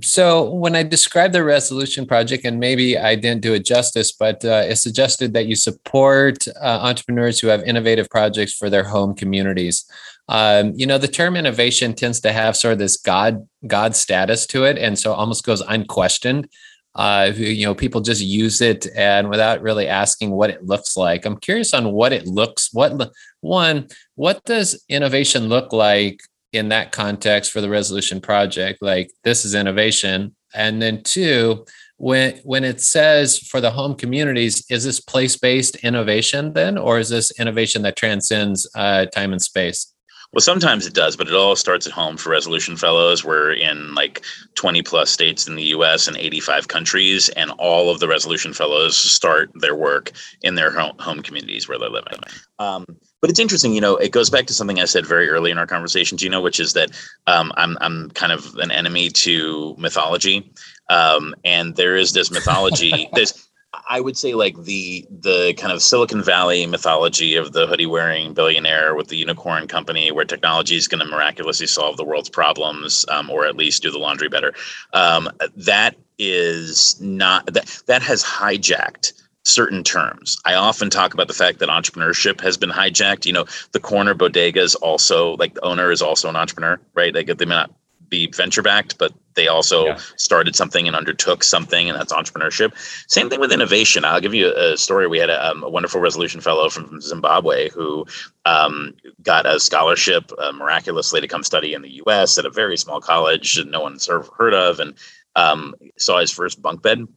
so 0.00 0.50
when 0.50 0.74
I 0.74 0.82
described 0.82 1.34
the 1.34 1.44
resolution 1.44 2.06
project, 2.06 2.44
and 2.44 2.58
maybe 2.58 2.96
I 2.96 3.14
didn't 3.16 3.42
do 3.42 3.54
it 3.54 3.64
justice, 3.64 4.12
but 4.12 4.44
uh, 4.44 4.64
it 4.68 4.76
suggested 4.76 5.34
that 5.34 5.46
you 5.46 5.56
support 5.56 6.46
uh, 6.48 6.78
entrepreneurs 6.82 7.40
who 7.40 7.48
have 7.48 7.62
innovative 7.62 8.08
projects 8.08 8.54
for 8.54 8.70
their 8.70 8.84
home 8.84 9.14
communities. 9.14 9.84
Um, 10.28 10.72
you 10.74 10.86
know, 10.86 10.96
the 10.98 11.08
term 11.08 11.36
innovation 11.36 11.92
tends 11.94 12.20
to 12.20 12.32
have 12.32 12.56
sort 12.56 12.72
of 12.72 12.78
this 12.78 12.96
God 12.96 13.46
God 13.66 13.94
status 13.94 14.46
to 14.46 14.64
it, 14.64 14.78
and 14.78 14.98
so 14.98 15.12
almost 15.12 15.44
goes 15.44 15.60
unquestioned. 15.60 16.48
uh, 16.94 17.32
you 17.34 17.66
know, 17.66 17.74
people 17.74 18.00
just 18.00 18.22
use 18.22 18.60
it 18.60 18.86
and 18.94 19.28
without 19.28 19.60
really 19.62 19.88
asking 19.88 20.30
what 20.30 20.50
it 20.50 20.64
looks 20.64 20.96
like. 20.96 21.26
I'm 21.26 21.36
curious 21.36 21.74
on 21.74 21.92
what 21.92 22.12
it 22.12 22.26
looks. 22.26 22.70
What 22.72 23.10
one? 23.40 23.88
What 24.14 24.44
does 24.44 24.84
innovation 24.88 25.48
look 25.48 25.72
like 25.72 26.20
in 26.54 26.68
that 26.68 26.92
context 26.92 27.52
for 27.52 27.60
the 27.60 27.68
Resolution 27.68 28.20
Project? 28.20 28.80
Like 28.80 29.10
this 29.24 29.44
is 29.44 29.54
innovation, 29.54 30.34
and 30.54 30.80
then 30.80 31.02
two, 31.02 31.66
when 31.96 32.36
when 32.44 32.64
it 32.64 32.80
says 32.80 33.38
for 33.38 33.60
the 33.60 33.70
home 33.70 33.94
communities, 33.94 34.64
is 34.70 34.84
this 34.84 35.00
place 35.00 35.36
based 35.36 35.76
innovation 35.76 36.52
then, 36.52 36.78
or 36.78 36.98
is 36.98 37.08
this 37.08 37.38
innovation 37.38 37.82
that 37.82 37.96
transcends 37.96 38.68
uh, 38.74 39.06
time 39.06 39.32
and 39.32 39.42
space? 39.42 39.94
Well, 40.34 40.40
sometimes 40.40 40.84
it 40.84 40.94
does, 40.94 41.16
but 41.16 41.28
it 41.28 41.34
all 41.34 41.54
starts 41.54 41.86
at 41.86 41.92
home 41.92 42.16
for 42.16 42.30
Resolution 42.30 42.76
Fellows. 42.76 43.24
We're 43.24 43.52
in 43.52 43.94
like 43.94 44.24
20 44.56 44.82
plus 44.82 45.08
states 45.08 45.46
in 45.46 45.54
the 45.54 45.62
US 45.66 46.08
and 46.08 46.16
85 46.16 46.66
countries, 46.66 47.28
and 47.30 47.52
all 47.52 47.88
of 47.88 48.00
the 48.00 48.08
Resolution 48.08 48.52
Fellows 48.52 48.96
start 48.96 49.52
their 49.54 49.76
work 49.76 50.10
in 50.42 50.56
their 50.56 50.72
home, 50.72 50.98
home 50.98 51.22
communities 51.22 51.68
where 51.68 51.78
they're 51.78 51.88
living. 51.88 52.18
Um, 52.58 52.84
but 53.24 53.30
it's 53.30 53.40
interesting, 53.40 53.72
you 53.72 53.80
know, 53.80 53.96
it 53.96 54.12
goes 54.12 54.28
back 54.28 54.44
to 54.44 54.52
something 54.52 54.78
I 54.78 54.84
said 54.84 55.06
very 55.06 55.30
early 55.30 55.50
in 55.50 55.56
our 55.56 55.66
conversation, 55.66 56.18
you 56.20 56.28
know, 56.28 56.42
which 56.42 56.60
is 56.60 56.74
that 56.74 56.90
um, 57.26 57.54
I'm, 57.56 57.78
I'm 57.80 58.10
kind 58.10 58.32
of 58.32 58.54
an 58.56 58.70
enemy 58.70 59.08
to 59.08 59.74
mythology. 59.78 60.52
Um, 60.90 61.34
and 61.42 61.74
there 61.74 61.96
is 61.96 62.12
this 62.12 62.30
mythology, 62.30 63.08
this 63.14 63.48
I 63.88 64.02
would 64.02 64.18
say 64.18 64.34
like 64.34 64.62
the 64.64 65.06
the 65.08 65.54
kind 65.54 65.72
of 65.72 65.80
Silicon 65.80 66.22
Valley 66.22 66.66
mythology 66.66 67.34
of 67.34 67.54
the 67.54 67.66
hoodie 67.66 67.86
wearing 67.86 68.34
billionaire 68.34 68.94
with 68.94 69.08
the 69.08 69.16
unicorn 69.16 69.68
company, 69.68 70.12
where 70.12 70.26
technology 70.26 70.76
is 70.76 70.86
going 70.86 71.00
to 71.00 71.06
miraculously 71.06 71.66
solve 71.66 71.96
the 71.96 72.04
world's 72.04 72.28
problems, 72.28 73.06
um, 73.08 73.30
or 73.30 73.46
at 73.46 73.56
least 73.56 73.82
do 73.82 73.90
the 73.90 73.98
laundry 73.98 74.28
better. 74.28 74.52
Um, 74.92 75.30
that 75.56 75.96
is 76.18 77.00
not 77.00 77.46
that 77.54 77.82
that 77.86 78.02
has 78.02 78.22
hijacked 78.22 79.14
certain 79.44 79.84
terms. 79.84 80.40
I 80.44 80.54
often 80.54 80.90
talk 80.90 81.14
about 81.14 81.28
the 81.28 81.34
fact 81.34 81.58
that 81.58 81.68
entrepreneurship 81.68 82.40
has 82.40 82.56
been 82.56 82.70
hijacked. 82.70 83.26
You 83.26 83.32
know, 83.32 83.44
the 83.72 83.80
corner 83.80 84.14
bodega 84.14 84.60
is 84.60 84.74
also 84.74 85.36
like 85.36 85.54
the 85.54 85.64
owner 85.64 85.90
is 85.90 86.02
also 86.02 86.28
an 86.28 86.36
entrepreneur, 86.36 86.80
right? 86.94 87.14
Like 87.14 87.26
they 87.26 87.44
may 87.44 87.54
not 87.54 87.70
be 88.08 88.26
venture 88.28 88.62
backed, 88.62 88.98
but 88.98 89.12
they 89.34 89.48
also 89.48 89.86
yeah. 89.86 89.98
started 90.16 90.54
something 90.54 90.86
and 90.86 90.96
undertook 90.96 91.42
something, 91.42 91.88
and 91.88 91.98
that's 91.98 92.12
entrepreneurship. 92.12 92.72
Same 93.08 93.28
thing 93.28 93.40
with 93.40 93.52
innovation. 93.52 94.04
I'll 94.04 94.20
give 94.20 94.34
you 94.34 94.54
a 94.54 94.76
story. 94.76 95.08
We 95.08 95.18
had 95.18 95.30
a, 95.30 95.50
um, 95.50 95.62
a 95.62 95.68
wonderful 95.68 96.00
resolution 96.00 96.40
fellow 96.40 96.68
from 96.68 97.00
Zimbabwe 97.00 97.70
who 97.70 98.06
um, 98.44 98.94
got 99.22 99.46
a 99.46 99.58
scholarship 99.58 100.30
uh, 100.38 100.52
miraculously 100.52 101.20
to 101.20 101.28
come 101.28 101.42
study 101.42 101.74
in 101.74 101.82
the 101.82 101.94
U.S. 102.04 102.38
at 102.38 102.46
a 102.46 102.50
very 102.50 102.76
small 102.76 103.00
college 103.00 103.56
that 103.56 103.68
no 103.68 103.80
one's 103.80 104.08
ever 104.08 104.26
heard 104.38 104.54
of, 104.54 104.78
and 104.78 104.94
um, 105.34 105.74
saw 105.98 106.20
his 106.20 106.30
first 106.30 106.62
bunk 106.62 106.82
bed. 106.82 107.08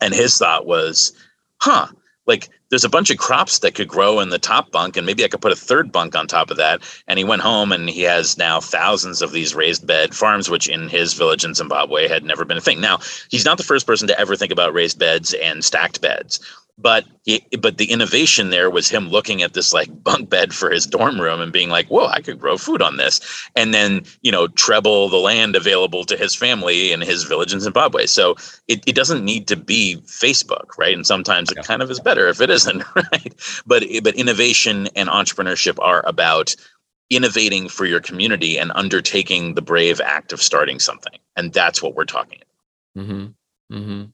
And 0.00 0.14
his 0.14 0.36
thought 0.38 0.66
was, 0.66 1.12
"Huh, 1.60 1.88
like 2.26 2.48
there's 2.70 2.84
a 2.84 2.88
bunch 2.88 3.10
of 3.10 3.18
crops 3.18 3.58
that 3.58 3.74
could 3.74 3.88
grow 3.88 4.20
in 4.20 4.30
the 4.30 4.38
top 4.38 4.70
bunk 4.70 4.96
and 4.96 5.06
maybe 5.06 5.24
i 5.24 5.28
could 5.28 5.40
put 5.40 5.52
a 5.52 5.56
third 5.56 5.92
bunk 5.92 6.16
on 6.16 6.26
top 6.26 6.50
of 6.50 6.56
that. 6.56 6.80
And 7.06 7.18
he 7.18 7.24
went 7.24 7.42
home 7.42 7.72
and 7.72 7.90
he 7.90 8.02
has 8.02 8.38
now 8.38 8.60
thousands 8.60 9.22
of 9.22 9.32
these 9.32 9.54
raised 9.54 9.86
bed 9.86 10.14
farms 10.14 10.48
which 10.48 10.68
in 10.68 10.88
his 10.88 11.14
village 11.14 11.44
in 11.44 11.54
zimbabwe 11.54 12.08
had 12.08 12.24
never 12.24 12.44
been 12.44 12.56
a 12.56 12.62
thing. 12.62 12.80
Now 12.80 12.98
he's 13.28 13.44
not 13.44 13.58
the 13.58 13.64
first 13.64 13.86
person 13.86 14.08
to 14.08 14.18
ever 14.18 14.36
think 14.36 14.52
about 14.52 14.72
raised 14.72 14.98
beds 14.98 15.34
and 15.34 15.64
stacked 15.64 16.00
beds 16.00 16.40
but 16.80 17.04
he, 17.24 17.44
but 17.60 17.76
the 17.76 17.90
innovation 17.90 18.50
there 18.50 18.70
was 18.70 18.88
him 18.88 19.08
looking 19.08 19.42
at 19.42 19.52
this 19.52 19.72
like 19.72 19.88
bunk 20.02 20.30
bed 20.30 20.54
for 20.54 20.70
his 20.70 20.86
dorm 20.86 21.20
room 21.20 21.40
and 21.40 21.52
being 21.52 21.68
like 21.68 21.86
whoa 21.88 22.06
i 22.06 22.20
could 22.20 22.40
grow 22.40 22.56
food 22.56 22.82
on 22.82 22.96
this. 22.96 23.20
And 23.56 23.74
then 23.74 24.02
you 24.22 24.32
know 24.32 24.48
treble 24.48 25.08
the 25.08 25.16
land 25.16 25.56
available 25.56 26.04
to 26.04 26.16
his 26.16 26.34
family 26.34 26.92
in 26.92 27.00
his 27.00 27.24
village 27.24 27.52
in 27.52 27.60
zimbabwe. 27.60 28.06
So 28.06 28.36
it, 28.68 28.82
it 28.86 28.94
doesn't 28.94 29.24
need 29.24 29.46
to 29.48 29.56
be 29.56 29.96
facebook 30.06 30.78
right? 30.78 30.94
And 30.94 31.06
sometimes 31.06 31.50
it 31.50 31.64
kind 31.64 31.82
of 31.82 31.90
is 31.90 32.00
better 32.00 32.28
if 32.28 32.40
it 32.40 32.50
right 32.94 33.62
but 33.66 33.84
but 34.02 34.14
innovation 34.14 34.88
and 34.96 35.08
entrepreneurship 35.08 35.78
are 35.80 36.04
about 36.06 36.54
innovating 37.10 37.68
for 37.68 37.86
your 37.86 38.00
community 38.00 38.58
and 38.58 38.70
undertaking 38.74 39.54
the 39.54 39.62
brave 39.62 40.00
act 40.00 40.32
of 40.32 40.40
starting 40.40 40.78
something 40.78 41.18
and 41.36 41.52
that's 41.52 41.82
what 41.82 41.94
we're 41.94 42.04
talking 42.04 42.38
about 42.94 43.06
mm-hmm. 43.06 43.76
Mm-hmm. 43.76 44.04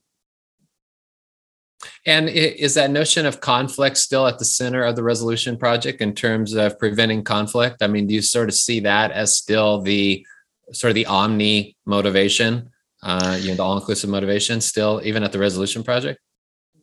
And 2.05 2.29
is 2.29 2.75
that 2.75 2.91
notion 2.91 3.27
of 3.27 3.41
conflict 3.41 3.97
still 3.97 4.27
at 4.27 4.39
the 4.39 4.45
center 4.45 4.83
of 4.83 4.97
the 4.97 5.03
resolution 5.03 5.57
project 5.57 6.01
in 6.01 6.15
terms 6.15 6.55
of 6.55 6.79
preventing 6.79 7.25
conflict? 7.25 7.83
I 7.83 7.87
mean, 7.87 8.07
do 8.07 8.15
you 8.15 8.23
sort 8.23 8.49
of 8.49 8.55
see 8.55 8.81
that 8.81 9.11
as 9.11 9.37
still 9.37 9.83
the 9.83 10.25
sort 10.73 10.91
of 10.91 10.95
the 10.95 11.07
omni 11.07 11.77
motivation, 11.85 12.71
uh, 13.03 13.39
you 13.41 13.49
know, 13.49 13.55
the 13.57 13.63
all-inclusive 13.63 14.11
motivation 14.11 14.61
still 14.61 15.01
even 15.05 15.23
at 15.23 15.33
the 15.33 15.39
resolution 15.39 15.83
project? 15.83 16.21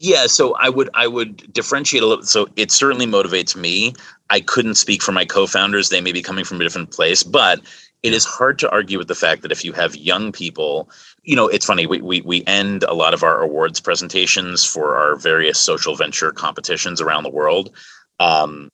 Yeah, 0.03 0.27
so 0.27 0.53
I 0.55 0.67
would 0.67 0.89
I 0.93 1.07
would 1.07 1.53
differentiate 1.53 2.03
a 2.03 2.05
little. 2.05 2.25
So 2.25 2.47
it 2.57 2.71
certainly 2.71 3.05
motivates 3.05 3.55
me. 3.55 3.93
I 4.29 4.41
couldn't 4.41 4.75
speak 4.75 5.01
for 5.01 5.13
my 5.13 5.23
co-founders; 5.23 5.87
they 5.87 6.01
may 6.01 6.11
be 6.11 6.21
coming 6.21 6.43
from 6.43 6.59
a 6.59 6.63
different 6.63 6.91
place, 6.91 7.23
but 7.23 7.61
it 8.03 8.13
is 8.13 8.25
hard 8.25 8.59
to 8.59 8.69
argue 8.69 8.97
with 8.97 9.07
the 9.07 9.15
fact 9.15 9.43
that 9.43 9.51
if 9.53 9.63
you 9.63 9.71
have 9.71 9.95
young 9.95 10.33
people 10.33 10.89
you 11.23 11.37
know 11.37 11.47
it's 11.47 11.65
funny 11.65 11.85
we, 11.85 12.01
we 12.01 12.19
we 12.21 12.43
end 12.45 12.83
a 12.83 12.93
lot 12.93 13.13
of 13.13 13.23
our 13.23 13.41
awards 13.41 13.79
presentations 13.79 14.65
for 14.65 14.97
our 14.97 15.15
various 15.15 15.57
social 15.57 15.95
venture 15.95 16.33
competitions 16.33 16.99
around 16.99 17.23
the 17.23 17.29
world 17.29 17.71
um, 18.19 18.69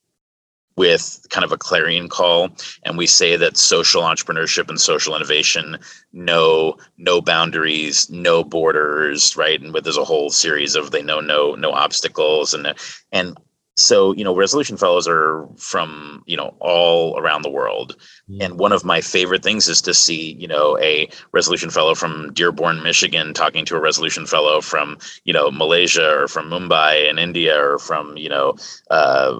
with 0.80 1.04
kind 1.30 1.44
of 1.44 1.52
a 1.52 1.58
clarion 1.58 2.08
call 2.08 2.50
and 2.84 2.98
we 2.98 3.06
say 3.06 3.36
that 3.36 3.58
social 3.58 4.04
entrepreneurship 4.04 4.70
and 4.70 4.80
social 4.80 5.16
innovation 5.16 5.78
know 6.14 6.76
no 6.98 7.22
boundaries 7.22 8.10
no 8.10 8.44
borders 8.44 9.20
right? 9.36 9.62
And 9.62 9.74
with 9.74 9.84
there's 9.84 9.98
a 9.98 10.04
whole 10.04 10.30
series 10.30 10.76
of 10.76 10.92
they 10.92 11.02
know 11.02 11.20
no 11.20 11.56
no 11.56 11.72
obstacles. 11.72 12.54
And 12.54 12.74
and 13.12 13.38
so 13.76 14.14
you 14.14 14.24
know 14.24 14.36
resolution 14.36 14.78
fellows 14.78 15.08
are 15.08 15.48
from 15.58 16.24
you 16.26 16.38
know 16.38 16.56
all 16.60 17.18
around 17.18 17.42
the 17.44 17.50
world. 17.50 17.96
And 18.42 18.60
one 18.60 18.72
of 18.72 18.86
my 18.86 19.02
favorite 19.02 19.42
things 19.42 19.68
is 19.68 19.82
to 19.82 19.94
see 19.94 20.34
you 20.34 20.48
know 20.48 20.78
a 20.80 21.10
resolution 21.32 21.70
fellow 21.70 21.96
from 21.96 22.34
dearborn 22.34 22.84
michigan 22.84 23.34
talking 23.34 23.66
to 23.66 23.76
a 23.76 23.80
resolution 23.80 24.26
fellow 24.26 24.62
from 24.62 24.98
you 25.24 25.34
know 25.34 25.50
malaysia 25.50 26.10
or 26.20 26.28
from 26.28 26.50
mumbai 26.50 27.10
in 27.10 27.18
india 27.18 27.58
or 27.58 27.80
from 27.80 28.16
you 28.18 28.30
know 28.30 28.56
uh, 28.92 29.34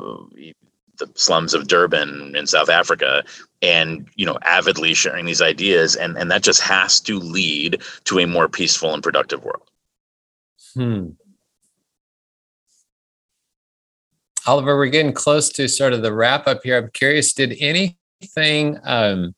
the 1.00 1.10
slums 1.16 1.54
of 1.54 1.68
durban 1.68 2.36
in 2.36 2.46
south 2.46 2.70
africa 2.70 3.24
and 3.62 4.08
you 4.16 4.26
know 4.26 4.38
avidly 4.44 4.94
sharing 4.94 5.26
these 5.26 5.42
ideas. 5.42 5.96
And 5.96 6.18
and 6.18 6.32
that 6.32 6.44
just 6.44 6.62
has 6.62 7.00
to 7.02 7.20
lead 7.20 7.82
to 8.06 8.20
a 8.20 8.28
more 8.28 8.48
peaceful 8.48 8.94
and 8.94 9.04
productive 9.04 9.44
world. 9.44 9.70
Hmm. 10.74 11.10
Oliver, 14.48 14.78
we're 14.78 14.88
getting 14.88 15.14
close 15.14 15.50
to 15.50 15.68
sort 15.68 15.94
of 15.94 16.02
the 16.02 16.14
wrap 16.14 16.48
up 16.48 16.62
here. 16.64 16.78
I'm 16.78 16.90
curious, 16.92 17.34
did 17.34 17.56
anything 17.60 18.80
um, 18.84 19.36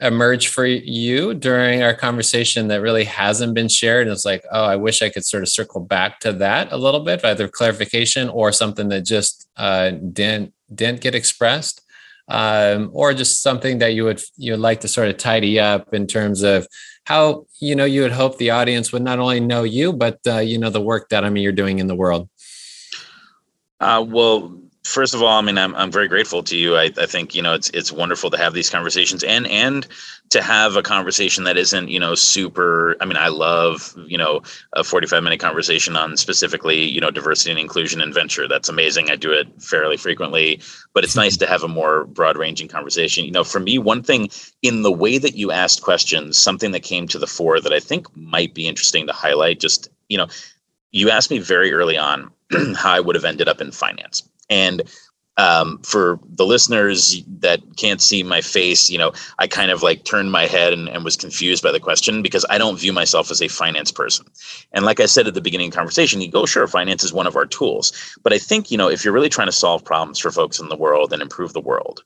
emerge 0.00 0.48
for 0.48 0.66
you 0.66 1.34
during 1.34 1.82
our 1.82 1.94
conversation 1.94 2.68
that 2.68 2.80
really 2.80 3.04
hasn't 3.04 3.54
been 3.54 3.68
shared? 3.68 4.08
It's 4.08 4.24
like, 4.24 4.44
oh, 4.50 4.64
I 4.64 4.76
wish 4.76 5.02
I 5.02 5.08
could 5.08 5.24
sort 5.24 5.42
of 5.42 5.48
circle 5.48 5.80
back 5.80 6.20
to 6.20 6.32
that 6.34 6.72
a 6.72 6.76
little 6.76 7.00
bit, 7.00 7.24
either 7.24 7.48
clarification 7.48 8.28
or 8.28 8.52
something 8.52 8.88
that 8.88 9.02
just 9.02 9.48
uh, 9.56 9.90
didn't 9.90 10.52
didn't 10.74 11.00
get 11.00 11.14
expressed, 11.14 11.82
um, 12.28 12.90
or 12.92 13.14
just 13.14 13.42
something 13.42 13.78
that 13.78 13.94
you 13.94 14.04
would 14.04 14.20
you 14.36 14.52
would 14.52 14.60
like 14.60 14.80
to 14.80 14.88
sort 14.88 15.08
of 15.08 15.16
tidy 15.16 15.60
up 15.60 15.94
in 15.94 16.06
terms 16.06 16.42
of 16.42 16.66
how 17.04 17.46
you 17.60 17.76
know 17.76 17.84
you 17.84 18.02
would 18.02 18.12
hope 18.12 18.38
the 18.38 18.50
audience 18.50 18.92
would 18.92 19.02
not 19.02 19.18
only 19.18 19.40
know 19.40 19.62
you, 19.62 19.92
but 19.92 20.18
uh, 20.26 20.38
you 20.38 20.58
know 20.58 20.70
the 20.70 20.80
work 20.80 21.08
that 21.10 21.24
I 21.24 21.30
mean 21.30 21.42
you're 21.42 21.52
doing 21.52 21.78
in 21.78 21.86
the 21.86 21.94
world. 21.94 22.28
Uh, 23.80 24.04
well, 24.08 24.58
first 24.84 25.14
of 25.14 25.22
all, 25.22 25.38
I 25.38 25.40
mean, 25.40 25.58
I'm 25.58 25.74
I'm 25.74 25.90
very 25.90 26.08
grateful 26.08 26.42
to 26.44 26.56
you. 26.56 26.76
I, 26.76 26.90
I 26.98 27.06
think 27.06 27.34
you 27.34 27.42
know 27.42 27.54
it's 27.54 27.70
it's 27.70 27.90
wonderful 27.90 28.30
to 28.30 28.36
have 28.36 28.52
these 28.52 28.70
conversations 28.70 29.24
and 29.24 29.46
and 29.46 29.86
to 30.30 30.42
have 30.42 30.76
a 30.76 30.82
conversation 30.82 31.44
that 31.44 31.56
isn't 31.56 31.88
you 31.88 31.98
know 31.98 32.14
super. 32.14 32.96
I 33.00 33.06
mean, 33.06 33.16
I 33.16 33.28
love 33.28 33.94
you 34.06 34.18
know 34.18 34.42
a 34.74 34.84
45 34.84 35.22
minute 35.22 35.40
conversation 35.40 35.96
on 35.96 36.16
specifically 36.16 36.84
you 36.84 37.00
know 37.00 37.10
diversity 37.10 37.50
and 37.50 37.58
inclusion 37.58 38.00
and 38.00 38.14
venture. 38.14 38.46
That's 38.46 38.68
amazing. 38.68 39.10
I 39.10 39.16
do 39.16 39.32
it 39.32 39.48
fairly 39.60 39.96
frequently, 39.96 40.60
but 40.92 41.02
it's 41.02 41.16
nice 41.16 41.36
to 41.38 41.46
have 41.46 41.62
a 41.62 41.68
more 41.68 42.04
broad 42.04 42.36
ranging 42.36 42.68
conversation. 42.68 43.24
You 43.24 43.32
know, 43.32 43.44
for 43.44 43.60
me, 43.60 43.78
one 43.78 44.02
thing 44.02 44.28
in 44.62 44.82
the 44.82 44.92
way 44.92 45.18
that 45.18 45.34
you 45.34 45.50
asked 45.50 45.82
questions, 45.82 46.38
something 46.38 46.72
that 46.72 46.82
came 46.82 47.08
to 47.08 47.18
the 47.18 47.26
fore 47.26 47.60
that 47.60 47.72
I 47.72 47.80
think 47.80 48.14
might 48.16 48.54
be 48.54 48.68
interesting 48.68 49.06
to 49.06 49.12
highlight. 49.12 49.60
Just 49.60 49.88
you 50.08 50.18
know, 50.18 50.28
you 50.92 51.10
asked 51.10 51.30
me 51.30 51.38
very 51.38 51.72
early 51.72 51.96
on 51.96 52.30
how 52.76 52.92
I 52.92 53.00
would 53.00 53.14
have 53.14 53.24
ended 53.24 53.48
up 53.48 53.62
in 53.62 53.72
finance. 53.72 54.22
And 54.48 54.82
um, 55.36 55.78
for 55.78 56.20
the 56.28 56.46
listeners 56.46 57.22
that 57.40 57.60
can't 57.76 58.00
see 58.00 58.22
my 58.22 58.40
face, 58.40 58.88
you 58.88 58.98
know, 58.98 59.12
I 59.38 59.46
kind 59.46 59.70
of 59.70 59.82
like 59.82 60.04
turned 60.04 60.30
my 60.30 60.46
head 60.46 60.72
and, 60.72 60.88
and, 60.88 61.04
was 61.04 61.16
confused 61.16 61.62
by 61.62 61.72
the 61.72 61.80
question 61.80 62.22
because 62.22 62.46
I 62.48 62.56
don't 62.56 62.78
view 62.78 62.92
myself 62.92 63.32
as 63.32 63.42
a 63.42 63.48
finance 63.48 63.90
person. 63.90 64.26
And 64.72 64.84
like 64.84 65.00
I 65.00 65.06
said 65.06 65.26
at 65.26 65.34
the 65.34 65.40
beginning 65.40 65.68
of 65.68 65.72
the 65.72 65.76
conversation, 65.76 66.20
you 66.20 66.30
go, 66.30 66.46
sure, 66.46 66.66
finance 66.68 67.02
is 67.02 67.12
one 67.12 67.26
of 67.26 67.34
our 67.34 67.46
tools. 67.46 67.92
But 68.22 68.32
I 68.32 68.38
think, 68.38 68.70
you 68.70 68.78
know, 68.78 68.88
if 68.88 69.04
you're 69.04 69.14
really 69.14 69.28
trying 69.28 69.48
to 69.48 69.52
solve 69.52 69.84
problems 69.84 70.20
for 70.20 70.30
folks 70.30 70.60
in 70.60 70.68
the 70.68 70.76
world 70.76 71.12
and 71.12 71.20
improve 71.20 71.52
the 71.52 71.60
world, 71.60 72.02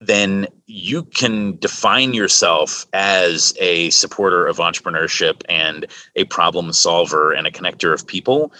then 0.00 0.46
you 0.66 1.02
can 1.02 1.56
define 1.56 2.14
yourself 2.14 2.86
as 2.92 3.54
a 3.58 3.90
supporter 3.90 4.46
of 4.46 4.58
entrepreneurship 4.58 5.42
and 5.48 5.86
a 6.14 6.24
problem 6.24 6.72
solver 6.72 7.32
and 7.32 7.46
a 7.46 7.50
connector 7.50 7.92
of 7.92 8.06
people 8.06 8.52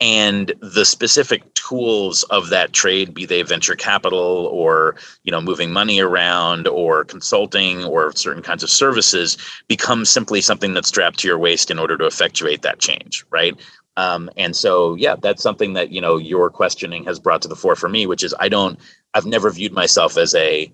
and 0.00 0.52
the 0.60 0.84
specific 0.84 1.54
tools 1.54 2.22
of 2.24 2.50
that 2.50 2.72
trade 2.72 3.14
be 3.14 3.24
they 3.24 3.42
venture 3.42 3.74
capital 3.74 4.48
or 4.52 4.96
you 5.22 5.32
know 5.32 5.40
moving 5.40 5.72
money 5.72 6.00
around 6.00 6.68
or 6.68 7.04
consulting 7.04 7.82
or 7.84 8.12
certain 8.14 8.42
kinds 8.42 8.62
of 8.62 8.68
services 8.68 9.38
become 9.68 10.04
simply 10.04 10.40
something 10.40 10.74
that's 10.74 10.88
strapped 10.88 11.18
to 11.18 11.28
your 11.28 11.38
waist 11.38 11.70
in 11.70 11.78
order 11.78 11.96
to 11.96 12.06
effectuate 12.06 12.62
that 12.62 12.78
change 12.78 13.24
right? 13.30 13.58
Um, 13.98 14.28
and 14.36 14.54
so 14.54 14.94
yeah 14.96 15.16
that's 15.16 15.42
something 15.42 15.72
that 15.72 15.90
you 15.90 16.02
know 16.02 16.18
your 16.18 16.50
questioning 16.50 17.04
has 17.04 17.18
brought 17.18 17.40
to 17.42 17.48
the 17.48 17.56
fore 17.56 17.76
for 17.76 17.88
me 17.88 18.06
which 18.06 18.22
is 18.22 18.34
i 18.38 18.46
don't 18.46 18.78
i've 19.14 19.24
never 19.24 19.50
viewed 19.50 19.72
myself 19.72 20.18
as 20.18 20.34
a 20.34 20.70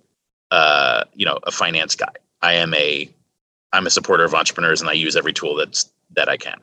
uh, 0.51 1.05
you 1.15 1.25
know 1.25 1.39
a 1.45 1.53
finance 1.53 1.95
guy. 1.95 2.13
I 2.43 2.55
am 2.55 2.75
a 2.75 3.09
i'm 3.73 3.87
a 3.87 3.91
supporter 3.91 4.25
of 4.25 4.35
entrepreneurs 4.35 4.81
and 4.81 4.91
i 4.91 4.95
use 4.95 5.15
every 5.15 5.33
tool 5.33 5.55
that's 5.55 5.89
that 6.17 6.29
i 6.29 6.37
can. 6.37 6.59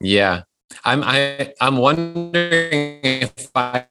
Yeah 0.00 0.44
I'm 0.84 1.02
I, 1.04 1.54
I'm 1.60 1.76
wondering 1.76 3.00
if 3.02 3.50
I 3.54 3.84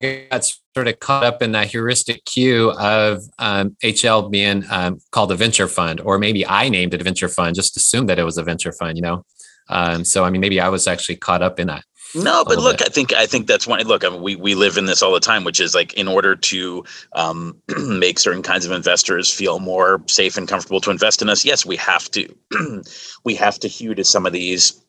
got 0.00 0.44
sort 0.74 0.88
of 0.88 0.98
caught 1.00 1.24
up 1.24 1.42
in 1.42 1.52
that 1.52 1.68
heuristic 1.68 2.24
cue 2.24 2.72
of 2.72 3.22
um, 3.38 3.76
HL 3.82 4.30
being 4.30 4.64
um, 4.70 4.98
called 5.10 5.32
a 5.32 5.36
venture 5.36 5.68
fund, 5.68 6.00
or 6.00 6.18
maybe 6.18 6.46
I 6.46 6.68
named 6.68 6.94
it 6.94 7.00
a 7.00 7.04
venture 7.04 7.28
fund, 7.28 7.54
just 7.54 7.76
assumed 7.76 8.08
that 8.08 8.18
it 8.18 8.24
was 8.24 8.38
a 8.38 8.42
venture 8.42 8.72
fund, 8.72 8.96
you 8.96 9.02
know. 9.02 9.24
Um, 9.68 10.04
so 10.04 10.24
I 10.24 10.30
mean, 10.30 10.40
maybe 10.40 10.60
I 10.60 10.68
was 10.68 10.86
actually 10.86 11.16
caught 11.16 11.42
up 11.42 11.58
in 11.58 11.68
that. 11.68 11.84
No, 12.14 12.42
but 12.42 12.58
look, 12.58 12.78
bit. 12.78 12.88
I 12.88 12.90
think 12.90 13.12
I 13.12 13.26
think 13.26 13.46
that's 13.46 13.66
one. 13.66 13.80
Look, 13.82 14.02
I 14.02 14.08
mean, 14.08 14.22
we 14.22 14.34
we 14.36 14.54
live 14.54 14.78
in 14.78 14.86
this 14.86 15.02
all 15.02 15.12
the 15.12 15.20
time, 15.20 15.44
which 15.44 15.60
is 15.60 15.74
like 15.74 15.92
in 15.94 16.08
order 16.08 16.34
to 16.34 16.84
um, 17.12 17.60
make 17.76 18.18
certain 18.18 18.42
kinds 18.42 18.64
of 18.64 18.72
investors 18.72 19.32
feel 19.32 19.58
more 19.58 20.02
safe 20.08 20.38
and 20.38 20.48
comfortable 20.48 20.80
to 20.82 20.90
invest 20.90 21.20
in 21.20 21.28
us. 21.28 21.44
Yes, 21.44 21.66
we 21.66 21.76
have 21.76 22.10
to 22.12 22.34
we 23.24 23.34
have 23.34 23.58
to 23.58 23.68
hew 23.68 23.94
to 23.94 24.04
some 24.04 24.24
of 24.24 24.32
these 24.32 24.82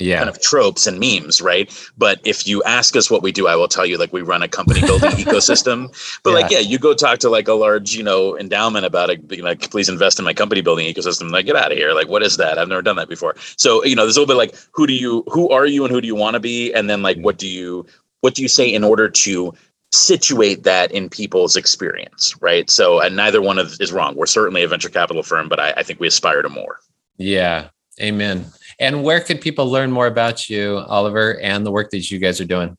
yeah. 0.00 0.18
kind 0.18 0.28
of 0.28 0.40
tropes 0.40 0.86
and 0.86 0.98
memes, 0.98 1.40
right? 1.40 1.70
But 1.96 2.20
if 2.24 2.46
you 2.46 2.62
ask 2.64 2.96
us 2.96 3.10
what 3.10 3.22
we 3.22 3.32
do, 3.32 3.46
I 3.46 3.56
will 3.56 3.68
tell 3.68 3.86
you 3.86 3.98
like 3.98 4.12
we 4.12 4.22
run 4.22 4.42
a 4.42 4.48
company 4.48 4.80
building 4.80 5.10
ecosystem. 5.12 5.88
But 6.22 6.30
yeah. 6.30 6.36
like, 6.36 6.50
yeah, 6.50 6.58
you 6.58 6.78
go 6.78 6.94
talk 6.94 7.18
to 7.20 7.30
like 7.30 7.48
a 7.48 7.52
large, 7.52 7.94
you 7.94 8.02
know, 8.02 8.36
endowment 8.38 8.86
about 8.86 9.10
it, 9.10 9.28
being 9.28 9.42
like, 9.42 9.70
please 9.70 9.88
invest 9.88 10.18
in 10.18 10.24
my 10.24 10.34
company 10.34 10.62
building 10.62 10.92
ecosystem. 10.92 11.30
Like, 11.30 11.46
get 11.46 11.56
out 11.56 11.70
of 11.70 11.78
here. 11.78 11.92
Like, 11.92 12.08
what 12.08 12.22
is 12.22 12.36
that? 12.38 12.58
I've 12.58 12.68
never 12.68 12.82
done 12.82 12.96
that 12.96 13.08
before. 13.08 13.34
So, 13.56 13.84
you 13.84 13.94
know, 13.94 14.02
there's 14.02 14.16
a 14.16 14.20
little 14.20 14.34
bit 14.34 14.38
like, 14.38 14.54
who 14.72 14.86
do 14.86 14.94
you, 14.94 15.22
who 15.30 15.50
are 15.50 15.66
you 15.66 15.84
and 15.84 15.92
who 15.92 16.00
do 16.00 16.06
you 16.06 16.16
want 16.16 16.34
to 16.34 16.40
be? 16.40 16.72
And 16.72 16.88
then 16.88 17.02
like, 17.02 17.18
what 17.18 17.38
do 17.38 17.46
you, 17.46 17.86
what 18.22 18.34
do 18.34 18.42
you 18.42 18.48
say 18.48 18.72
in 18.72 18.84
order 18.84 19.08
to 19.08 19.54
situate 19.92 20.62
that 20.62 20.92
in 20.92 21.08
people's 21.08 21.56
experience, 21.56 22.34
right? 22.40 22.70
So, 22.70 23.00
and 23.00 23.16
neither 23.16 23.42
one 23.42 23.58
of 23.58 23.80
is 23.80 23.92
wrong. 23.92 24.14
We're 24.14 24.26
certainly 24.26 24.62
a 24.62 24.68
venture 24.68 24.88
capital 24.88 25.22
firm, 25.22 25.48
but 25.48 25.58
I, 25.58 25.72
I 25.78 25.82
think 25.82 26.00
we 26.00 26.06
aspire 26.06 26.42
to 26.42 26.48
more. 26.48 26.78
Yeah. 27.16 27.68
Amen. 28.00 28.46
And 28.80 29.04
where 29.04 29.20
could 29.20 29.40
people 29.40 29.70
learn 29.70 29.92
more 29.92 30.06
about 30.06 30.48
you, 30.48 30.78
Oliver, 30.88 31.38
and 31.40 31.64
the 31.64 31.70
work 31.70 31.90
that 31.90 32.10
you 32.10 32.18
guys 32.18 32.40
are 32.40 32.46
doing? 32.46 32.76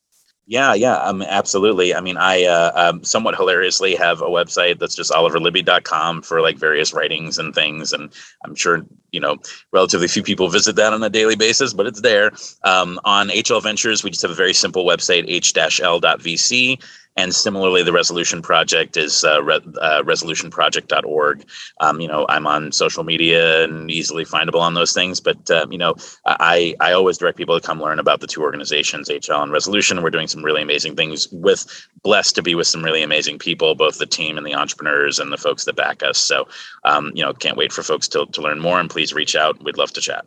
Yeah, 0.47 0.73
yeah, 0.73 0.95
um, 0.95 1.21
absolutely. 1.21 1.95
I 1.95 2.01
mean, 2.01 2.17
I 2.17 2.43
uh, 2.43 2.71
um, 2.75 3.03
somewhat 3.05 3.35
hilariously 3.35 3.95
have 3.95 4.21
a 4.21 4.25
website 4.25 4.79
that's 4.79 4.95
just 4.95 5.11
oliverlibby.com 5.11 6.23
for 6.23 6.41
like 6.41 6.57
various 6.57 6.93
writings 6.93 7.37
and 7.37 7.55
things. 7.55 7.93
And 7.93 8.11
I'm 8.43 8.55
sure, 8.55 8.85
you 9.11 9.19
know, 9.19 9.37
relatively 9.71 10.09
few 10.09 10.23
people 10.23 10.49
visit 10.49 10.75
that 10.75 10.91
on 10.91 11.03
a 11.03 11.09
daily 11.09 11.35
basis, 11.35 11.73
but 11.73 11.85
it's 11.85 12.01
there. 12.01 12.31
Um, 12.63 12.99
on 13.05 13.29
HL 13.29 13.63
Ventures, 13.63 14.03
we 14.03 14.09
just 14.09 14.23
have 14.23 14.31
a 14.31 14.35
very 14.35 14.53
simple 14.53 14.83
website, 14.83 15.23
h-l.vc. 15.27 16.83
And 17.17 17.35
similarly, 17.35 17.83
the 17.83 17.91
Resolution 17.91 18.41
Project 18.41 18.95
is 18.95 19.23
uh, 19.23 19.43
re- 19.43 19.59
uh, 19.81 20.01
resolutionproject.org. 20.03 21.45
Um, 21.81 21.99
you 21.99 22.07
know, 22.07 22.25
I'm 22.29 22.47
on 22.47 22.71
social 22.71 23.03
media 23.03 23.63
and 23.65 23.91
easily 23.91 24.23
findable 24.23 24.61
on 24.61 24.75
those 24.75 24.93
things. 24.93 25.19
But 25.19 25.49
uh, 25.51 25.67
you 25.69 25.77
know, 25.77 25.95
I 26.25 26.75
I 26.79 26.93
always 26.93 27.17
direct 27.17 27.37
people 27.37 27.59
to 27.59 27.65
come 27.65 27.81
learn 27.81 27.99
about 27.99 28.21
the 28.21 28.27
two 28.27 28.41
organizations, 28.41 29.09
HL 29.09 29.43
and 29.43 29.51
Resolution. 29.51 30.01
We're 30.01 30.09
doing 30.09 30.27
some 30.27 30.43
really 30.43 30.61
amazing 30.61 30.95
things. 30.95 31.27
With 31.31 31.65
blessed 32.03 32.35
to 32.35 32.41
be 32.41 32.55
with 32.55 32.67
some 32.67 32.83
really 32.83 33.03
amazing 33.03 33.39
people, 33.39 33.75
both 33.75 33.97
the 33.97 34.05
team 34.05 34.37
and 34.37 34.47
the 34.47 34.55
entrepreneurs 34.55 35.19
and 35.19 35.31
the 35.31 35.37
folks 35.37 35.65
that 35.65 35.75
back 35.75 36.03
us. 36.03 36.17
So, 36.17 36.47
um, 36.85 37.11
you 37.13 37.23
know, 37.23 37.33
can't 37.33 37.57
wait 37.57 37.73
for 37.73 37.83
folks 37.83 38.07
to 38.09 38.25
to 38.25 38.41
learn 38.41 38.59
more. 38.59 38.79
And 38.79 38.89
please 38.89 39.13
reach 39.13 39.35
out. 39.35 39.61
We'd 39.63 39.77
love 39.77 39.91
to 39.93 40.01
chat. 40.01 40.25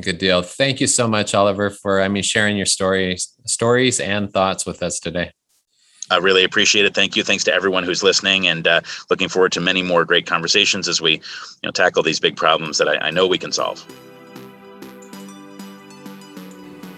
Good 0.00 0.18
deal. 0.18 0.42
Thank 0.42 0.80
you 0.80 0.88
so 0.88 1.06
much, 1.06 1.34
Oliver, 1.34 1.70
for 1.70 2.00
I 2.00 2.08
mean 2.08 2.24
sharing 2.24 2.56
your 2.56 2.66
stories, 2.66 3.32
stories 3.46 4.00
and 4.00 4.32
thoughts 4.32 4.66
with 4.66 4.82
us 4.82 4.98
today. 4.98 5.30
I 6.10 6.18
really 6.18 6.44
appreciate 6.44 6.84
it. 6.84 6.94
Thank 6.94 7.16
you. 7.16 7.22
Thanks 7.22 7.44
to 7.44 7.54
everyone 7.54 7.84
who's 7.84 8.02
listening, 8.02 8.46
and 8.48 8.66
uh, 8.66 8.80
looking 9.08 9.28
forward 9.28 9.52
to 9.52 9.60
many 9.60 9.82
more 9.82 10.04
great 10.04 10.26
conversations 10.26 10.88
as 10.88 11.00
we, 11.00 11.12
you 11.12 11.20
know, 11.62 11.70
tackle 11.70 12.02
these 12.02 12.20
big 12.20 12.36
problems 12.36 12.76
that 12.78 12.88
I, 12.88 12.96
I 13.06 13.10
know 13.10 13.26
we 13.26 13.38
can 13.38 13.52
solve. 13.52 13.84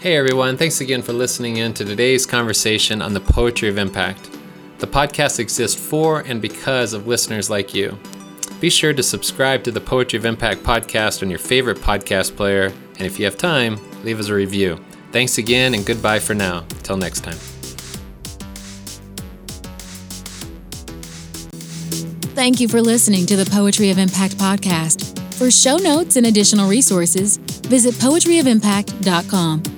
Hey 0.00 0.16
everyone! 0.16 0.56
Thanks 0.56 0.80
again 0.80 1.02
for 1.02 1.12
listening 1.12 1.58
in 1.58 1.74
to 1.74 1.84
today's 1.84 2.24
conversation 2.24 3.02
on 3.02 3.12
the 3.12 3.20
poetry 3.20 3.68
of 3.68 3.76
impact. 3.76 4.30
The 4.78 4.86
podcast 4.86 5.38
exists 5.38 5.78
for 5.78 6.20
and 6.20 6.40
because 6.40 6.92
of 6.92 7.06
listeners 7.06 7.50
like 7.50 7.74
you. 7.74 7.98
Be 8.60 8.70
sure 8.70 8.94
to 8.94 9.02
subscribe 9.02 9.64
to 9.64 9.70
the 9.70 9.80
Poetry 9.80 10.18
of 10.18 10.24
Impact 10.24 10.62
podcast 10.62 11.22
on 11.22 11.28
your 11.28 11.38
favorite 11.38 11.78
podcast 11.78 12.36
player, 12.36 12.72
and 12.98 13.06
if 13.06 13.18
you 13.18 13.24
have 13.24 13.36
time, 13.36 13.78
leave 14.04 14.18
us 14.18 14.28
a 14.28 14.34
review. 14.34 14.78
Thanks 15.12 15.38
again, 15.38 15.74
and 15.74 15.84
goodbye 15.84 16.18
for 16.18 16.34
now. 16.34 16.64
Till 16.82 16.96
next 16.96 17.20
time. 17.20 17.38
Thank 22.34 22.60
you 22.60 22.68
for 22.68 22.82
listening 22.82 23.24
to 23.26 23.36
the 23.36 23.48
Poetry 23.50 23.90
of 23.90 23.98
Impact 23.98 24.36
podcast. 24.36 25.18
For 25.34 25.50
show 25.50 25.76
notes 25.76 26.16
and 26.16 26.26
additional 26.26 26.68
resources, 26.68 27.38
visit 27.38 27.94
poetryofimpact.com. 27.94 29.75